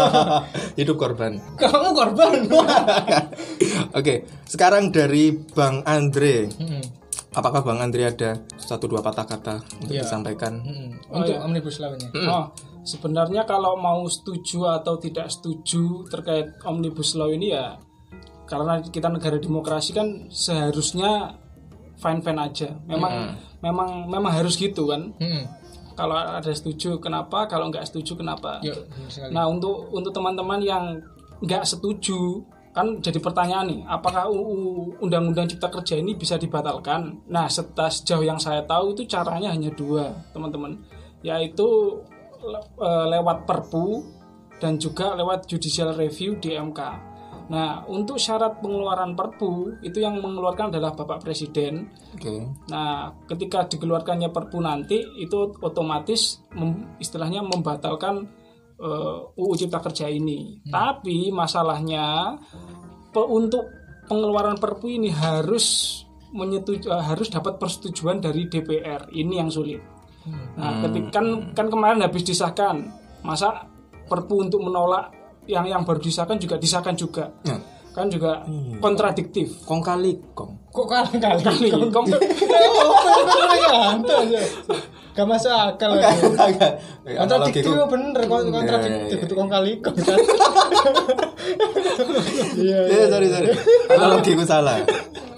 [0.78, 1.38] Hidup korban.
[1.54, 2.32] kamu korban
[3.94, 4.14] Oke,
[4.44, 6.50] sekarang dari Bang Andre.
[6.50, 6.82] Mm-mm.
[7.32, 10.02] Apakah Bang Andre ada satu dua patah kata untuk Iya.
[10.02, 10.56] disampaikan?
[10.58, 10.88] Mm-mm.
[11.10, 12.46] untuk omnibus law ini Oh,
[12.84, 17.80] sebenarnya kalau mau setuju atau tidak setuju terkait omnibus law ini ya
[18.44, 21.40] karena kita negara demokrasi kan seharusnya
[21.96, 22.68] fine fine aja.
[22.84, 25.16] Memang memang memang harus gitu kan.
[25.16, 25.44] Mm-mm.
[25.94, 27.46] Kalau ada setuju kenapa?
[27.46, 28.60] Kalau nggak setuju kenapa?
[28.84, 29.30] benar sekali.
[29.32, 30.84] Nah untuk untuk teman-teman yang
[31.40, 32.44] nggak setuju
[32.74, 37.22] kan jadi pertanyaan nih, apakah UU Undang-Undang Cipta Kerja ini bisa dibatalkan?
[37.30, 40.82] Nah setelah sejauh yang saya tahu itu caranya hanya dua teman-teman,
[41.22, 42.02] yaitu
[43.10, 44.04] lewat Perpu
[44.58, 46.80] dan juga lewat judicial review di MK.
[47.44, 51.92] Nah untuk syarat pengeluaran Perpu itu yang mengeluarkan adalah Bapak Presiden.
[52.16, 52.48] Oke.
[52.72, 58.24] Nah, ketika dikeluarkannya Perpu nanti itu otomatis mem- istilahnya membatalkan
[58.80, 60.64] eh, UU Cipta Kerja ini.
[60.64, 62.34] Tapi masalahnya
[63.12, 63.68] pe- untuk
[64.08, 66.00] pengeluaran Perpu ini harus
[66.32, 69.12] menyetuju, eh, harus dapat persetujuan dari DPR.
[69.12, 69.93] Ini yang sulit.
[70.56, 72.80] Nah, ketika kan kan kemarin habis disahkan,
[73.20, 73.68] masa
[74.04, 75.08] Perpu untuk menolak
[75.48, 77.32] yang yang baru disahkan juga disahkan juga.
[77.44, 77.56] Ya.
[77.96, 78.44] Kan juga
[78.80, 79.64] kontradiktif.
[79.64, 79.80] Kong.
[79.80, 80.52] Kali kong.
[80.74, 82.10] kok kali kali Kali, kong-
[85.14, 86.18] Gak masuk akal lagi.
[87.06, 90.18] Kontradiktif Analogiku- bener kon- kontradiktif Iya, itu kong kali kong kan.
[92.54, 92.78] Iya.
[92.86, 93.48] Ya, sorry sorry.
[93.90, 94.78] Analogiku salah.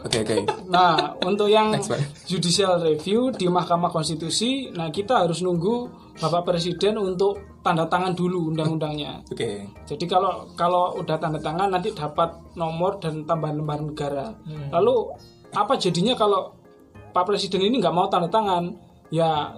[0.01, 0.37] Oke oke.
[0.71, 1.91] Nah, untuk yang Next,
[2.25, 8.55] judicial review di Mahkamah Konstitusi, nah kita harus nunggu Bapak Presiden untuk tanda tangan dulu
[8.55, 9.27] undang-undangnya.
[9.27, 9.67] Oke.
[9.83, 14.31] Jadi kalau kalau udah tanda tangan nanti dapat nomor dan tambahan lembar negara.
[14.47, 14.71] Hmm.
[14.71, 15.11] Lalu
[15.51, 16.55] apa jadinya kalau
[17.11, 18.71] Pak Presiden ini nggak mau tanda tangan?
[19.11, 19.51] Ya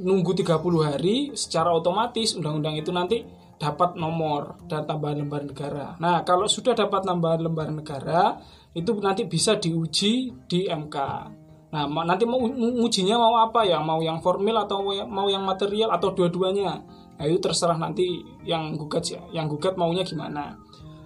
[0.00, 3.22] nunggu 30 hari secara otomatis undang-undang itu nanti
[3.60, 5.92] dapat nomor dan tambahan lembar negara.
[6.00, 8.40] Nah, kalau sudah dapat tambahan lembar negara,
[8.72, 10.96] itu nanti bisa diuji di MK.
[11.70, 12.40] Nah, nanti mau
[12.80, 13.84] ujinya mau apa ya?
[13.84, 16.80] Mau yang formil atau mau yang material atau dua-duanya?
[17.20, 19.20] Nah, itu terserah nanti yang gugat ya.
[19.28, 20.56] Yang gugat maunya gimana.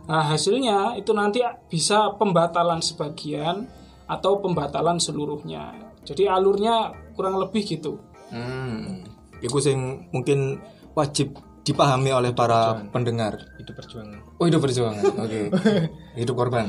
[0.06, 3.66] Nah, hasilnya itu nanti bisa pembatalan sebagian
[4.06, 5.74] atau pembatalan seluruhnya.
[6.06, 7.98] Jadi alurnya kurang lebih gitu.
[8.34, 9.06] Hmm.
[9.38, 10.58] Iku sing mungkin
[10.98, 13.40] wajib dipahami oleh para pendengar.
[13.56, 14.20] Itu perjuangan.
[14.36, 15.40] Oh hidup perjuangan, oke.
[16.20, 16.68] hidup korban.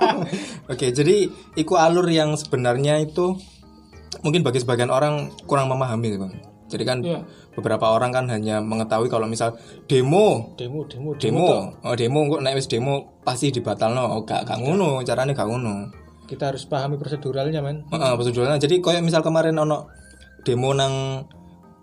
[0.72, 3.36] oke, jadi iku alur yang sebenarnya itu
[4.24, 6.32] mungkin bagi sebagian orang kurang memahami, bang.
[6.64, 7.20] Jadi kan Iya.
[7.52, 12.56] beberapa orang kan hanya mengetahui kalau misal demo, Demo, demo, demo, oh demo, kok naik
[12.56, 15.92] wis demo pasti dibatalno, oh gak gak ngono, caranya gak ngono.
[16.24, 17.84] Kita harus pahami proseduralnya, men.
[17.92, 18.56] Heeh, persetujuannya.
[18.56, 19.92] Jadi kayak misal kemarin ono
[20.44, 21.24] demo nang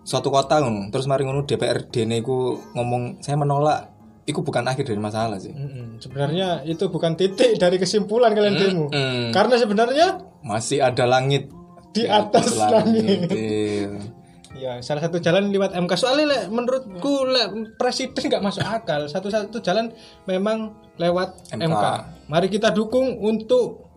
[0.02, 3.90] suatu kota ngono, terus mari ngono DPRD ne iku ngomong saya menolak.
[4.22, 5.50] Iku bukan akhir dari masalah sih.
[5.50, 5.98] Mm-mm.
[5.98, 8.86] Sebenarnya itu bukan titik dari kesimpulan kalian demo.
[8.94, 9.34] Mm.
[9.34, 10.08] Karena sebenarnya
[10.46, 11.50] Masih ada langit
[11.92, 13.30] di atas langit.
[13.34, 13.90] Iya.
[14.52, 15.92] Ya, salah satu jalan lewat MK.
[15.98, 17.50] Soalnya lek, menurutku lek,
[17.82, 19.10] presiden nggak masuk akal.
[19.10, 19.90] Satu-satu jalan
[20.30, 21.66] memang lewat MK.
[21.66, 21.86] MK.
[22.30, 23.90] Mari kita dukung untuk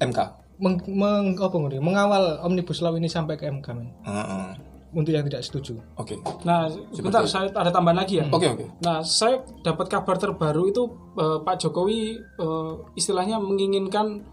[0.00, 0.39] MK.
[0.60, 3.88] Meng, meng- apa ngeri, mengawal omnibus law ini sampai ke MK, men.
[4.04, 4.48] Heeh.
[4.90, 5.78] Untuk yang tidak setuju.
[5.94, 6.18] Oke.
[6.42, 8.26] Nah, sebentar saya ada tambahan lagi ya.
[8.26, 8.66] Oke oke.
[8.82, 10.82] Nah, saya dapat kabar terbaru itu
[11.14, 14.26] eh, Pak Jokowi eh, istilahnya menginginkan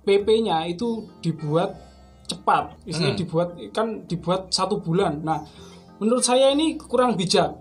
[0.00, 1.76] PP-nya itu dibuat
[2.24, 5.20] cepat, istilahnya dibuat kan dibuat satu bulan.
[5.20, 5.44] Nah,
[6.00, 7.52] menurut saya ini kurang bijak.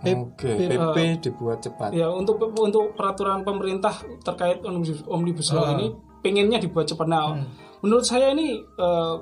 [0.00, 1.96] Oke, PP dibuat cepat.
[1.96, 7.06] Ya untuk untuk peraturan pemerintah terkait omnibus, omnibus law ini pengennya dibuat cepat.
[7.08, 7.36] Nah,
[7.84, 9.14] menurut saya ini eh,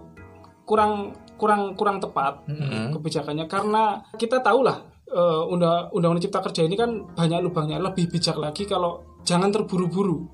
[0.68, 2.44] kurang kurang kurang tepat
[2.92, 7.78] kebijakannya karena kita tahu lah eh, undang undang cipta kerja ini kan banyak lubangnya.
[7.78, 10.26] Lebih bijak lagi kalau jangan terburu-buru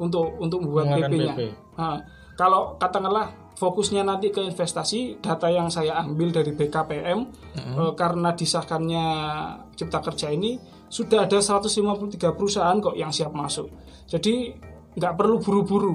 [0.00, 1.34] untuk untuk membuat PP-nya.
[1.34, 1.40] PP.
[1.78, 1.98] Nah,
[2.34, 7.18] kalau katakanlah fokusnya nanti ke investasi, data yang saya ambil dari BKPM
[7.54, 9.06] eh, karena disahkannya
[9.76, 10.58] Cipta Kerja ini
[10.92, 13.70] sudah ada 153 perusahaan kok yang siap masuk.
[14.10, 14.52] Jadi
[14.94, 15.94] nggak perlu buru-buru.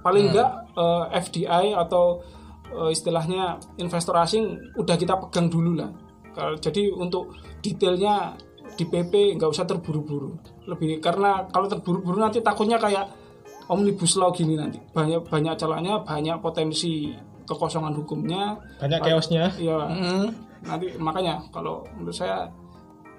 [0.00, 2.20] Paling nggak eh, FDI atau
[2.66, 5.90] eh, istilahnya investor asing udah kita pegang dulu lah.
[6.30, 7.30] Kalau- Jadi untuk
[7.60, 8.34] detailnya
[8.74, 10.34] di PP nggak usah terburu-buru.
[10.66, 13.06] Lebih karena kalau terburu-buru nanti takutnya kayak
[13.64, 19.48] omnibus law gini nanti banyak banyak celahnya banyak potensi kekosongan hukumnya Banyak chaosnya.
[19.56, 19.88] ya
[20.60, 22.48] nanti makanya kalau menurut saya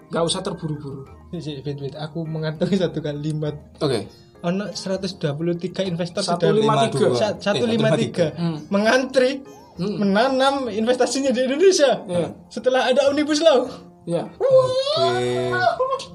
[0.10, 1.02] nggak usah terburu-buru
[1.34, 1.96] wait, wait.
[1.98, 3.58] Aku mengantongi satu kalimat.
[3.82, 4.06] Oke.
[4.42, 6.92] Ono 123 investor 153.
[6.92, 9.42] sudah 153 Eh, mengantri
[9.76, 12.04] menanam investasinya di Indonesia.
[12.06, 12.28] Iya.
[12.48, 13.66] Setelah ada omnibus law.
[14.06, 15.50] ya Oke.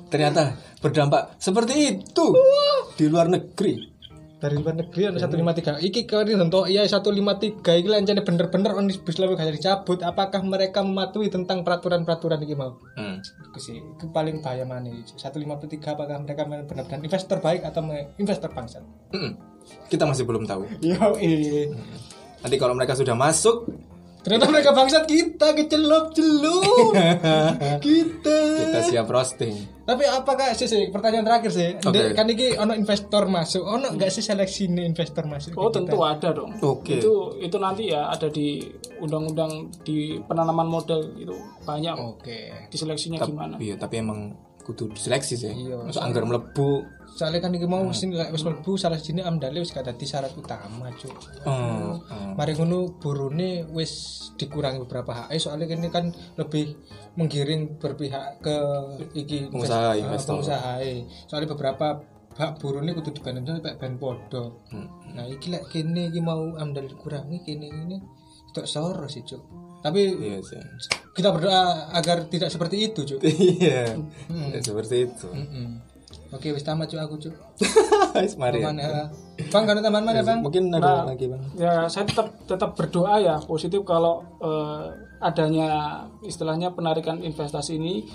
[0.09, 2.27] Ternyata berdampak seperti itu
[2.95, 3.90] di luar negeri.
[4.41, 5.85] Dari luar negeri ono 153.
[5.85, 10.01] Iki kemarin untuk iya 153 iki lancane bener-bener omnibus law gak dicabut.
[10.01, 12.81] Apakah mereka mematuhi tentang peraturan-peraturan iki mau?
[12.97, 13.21] Hmm.
[13.21, 17.85] Itu sih itu paling bahaya mana 153 apakah mereka benar-benar investor baik atau
[18.17, 18.81] investor bangsat?
[19.13, 19.37] Mm-mm.
[19.93, 20.65] Kita masih belum tahu.
[20.81, 21.69] Yo eh.
[22.41, 23.69] Nanti kalau mereka sudah masuk,
[24.21, 26.93] Ternyata mereka bangsat kita kecelup-celup.
[27.85, 28.39] kita.
[28.61, 29.57] kita siap roasting.
[29.83, 31.69] Tapi apakah sih, sih pertanyaan terakhir sih.
[31.81, 33.65] Ndek, Kan ini ono investor masuk.
[33.65, 35.57] Ono enggak sih seleksi nih investor masuk?
[35.57, 36.13] oh tentu kita?
[36.15, 37.03] ada dong Oke.
[37.03, 38.63] itu itu nanti ya ada di
[39.01, 41.35] undang-undang di penanaman modal itu
[41.67, 42.71] banyak Oke.
[42.71, 45.51] diseleksinya gimana Iya, tapi emang kudu diseleksi sih.
[45.51, 46.71] Iya, Masuk anggar melebu.
[47.21, 50.33] Soalnya kan iki mau sing lek wis mlebu salah sini amdale wis gak dadi syarat
[50.33, 51.13] utama, Cuk.
[51.45, 52.33] Hmm, hmm.
[52.33, 53.93] Mari ngono burune wis
[54.41, 56.81] dikurangi beberapa HE soalnya ini kan lebih
[57.15, 58.57] menggiring berpihak ke
[59.13, 60.33] iki Pengusaha, invest- investor.
[60.33, 60.95] pengusaha HE.
[61.29, 61.87] Soalnya beberapa
[62.31, 64.65] hak burune kudu dibanding sampai ben podo.
[64.73, 64.89] Hmm.
[65.13, 68.01] Nah, iki lek kene iki mau amdal dikurangi kene ini
[68.49, 69.45] tidak soro sih, Cuk.
[69.81, 70.41] Tapi Iya
[71.11, 73.21] kita berdoa agar tidak seperti itu, Cuk.
[73.29, 73.93] Iya.
[74.31, 75.29] Ya, seperti itu.
[75.29, 75.90] Mm-mm.
[76.31, 77.35] Oke, wis tamat Cuk aku, Cuk.
[78.23, 78.63] Wis, Mari.
[78.63, 79.11] Mana?
[79.51, 80.43] Bang, kan tambahan mana, Bang?
[80.43, 81.43] Mungkin ada lagi, Bang.
[81.55, 84.85] ya saya tetap tetap berdoa ya positif kalau eh,
[85.19, 85.69] adanya
[86.23, 88.07] istilahnya penarikan investasi ini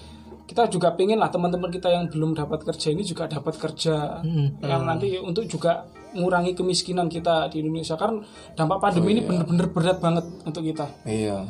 [0.46, 4.22] kita juga pengen lah teman-teman kita yang belum dapat kerja ini juga dapat kerja
[4.62, 8.22] yang nanti untuk juga mengurangi kemiskinan kita di Indonesia karena
[8.54, 11.50] dampak pandemi ini bener-bener berat banget untuk kita Iya.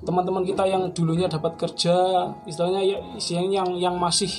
[0.00, 1.94] teman-teman kita yang dulunya dapat kerja
[2.46, 2.98] istilahnya ya
[3.34, 4.30] yang yang yang masih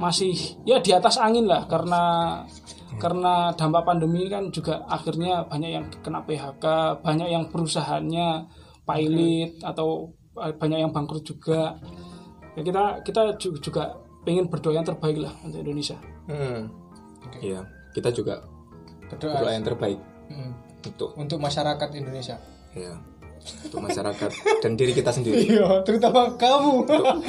[0.00, 0.32] masih
[0.64, 2.02] ya di atas angin lah karena
[2.96, 6.64] karena dampak pandemi kan juga akhirnya banyak yang kena PHK
[7.00, 8.28] banyak yang perusahaannya
[8.82, 11.76] pilot atau eh, banyak yang bangkrut juga
[12.52, 16.70] ya kita kita ju- juga pengen berdoa yang terbaik lah untuk Indonesia Hmm.
[17.36, 17.66] Iya.
[17.90, 18.38] Kita juga
[19.06, 19.98] Berdoa berdoa yang terbaik
[20.30, 20.52] Mm.
[20.86, 22.38] untuk untuk masyarakat Indonesia.
[22.70, 22.94] ya
[23.66, 24.30] untuk masyarakat
[24.60, 25.46] dan diri kita sendiri.
[25.46, 26.84] Iya, terutama kamu,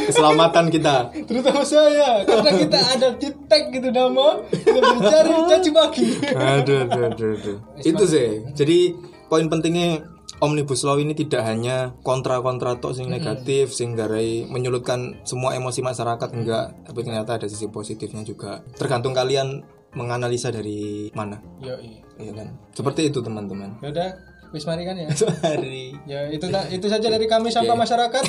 [0.09, 1.09] Keselamatan kita.
[1.25, 6.07] terutama saya, karena kita ada di tag gitu nama, kita mencari caci maki.
[6.35, 7.57] Aduh, aduh, aduh, aduh.
[7.81, 8.43] Itu sih.
[8.53, 8.95] Jadi
[9.31, 10.03] poin pentingnya
[10.41, 16.29] Omnibus Law ini tidak hanya kontra-kontra tok sing negatif sing garai menyulutkan semua emosi masyarakat
[16.33, 18.65] enggak, tapi ternyata ada sisi positifnya juga.
[18.73, 19.61] Tergantung kalian
[19.93, 21.37] menganalisa dari mana.
[21.61, 22.01] Yo, iya.
[22.17, 22.47] Iya kan?
[22.73, 23.77] Seperti itu teman-teman.
[23.85, 25.07] Yaudah, wis mari kan ya.
[25.47, 25.95] Hari.
[26.03, 28.23] Ya itu itu saja dari kami sampai masyarakat.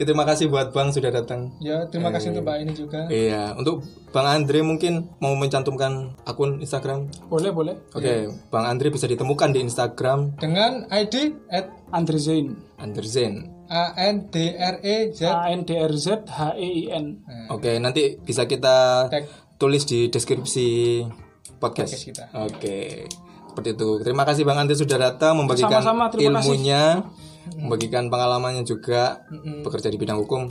[0.00, 1.52] Terima kasih buat Bang sudah datang.
[1.60, 3.00] Ya terima kasih untuk Mbak ini juga.
[3.12, 7.12] Iya, untuk Bang Andre mungkin mau mencantumkan akun Instagram.
[7.28, 13.52] boleh boleh Oke, Bang Andre bisa ditemukan di Instagram Dengan ID at Andre Zain Anderzen.
[13.66, 17.20] A N D R E Z A N D R Z H E I N
[17.50, 19.26] Oke, nanti bisa kita Tag.
[19.58, 20.68] tulis di deskripsi
[21.58, 21.92] podcast.
[21.92, 22.24] Podcast kita.
[22.46, 23.25] Oke.
[23.56, 24.04] Seperti itu.
[24.04, 26.28] Terima kasih Bang Andre sudah datang membagikan terima kasih.
[26.28, 27.08] ilmunya,
[27.56, 29.24] membagikan pengalamannya juga
[29.64, 30.44] bekerja di bidang hukum.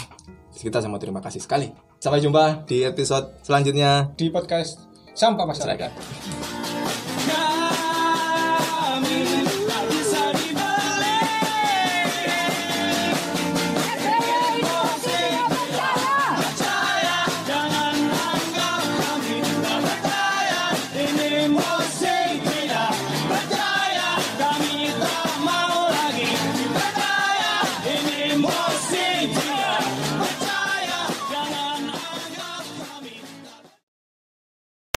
[0.58, 1.70] Kita sama terima kasih sekali.
[2.02, 4.10] Sampai jumpa di episode selanjutnya.
[4.18, 4.82] di podcast
[5.14, 5.92] Sampah Masyarakat.
[7.30, 7.65] Kami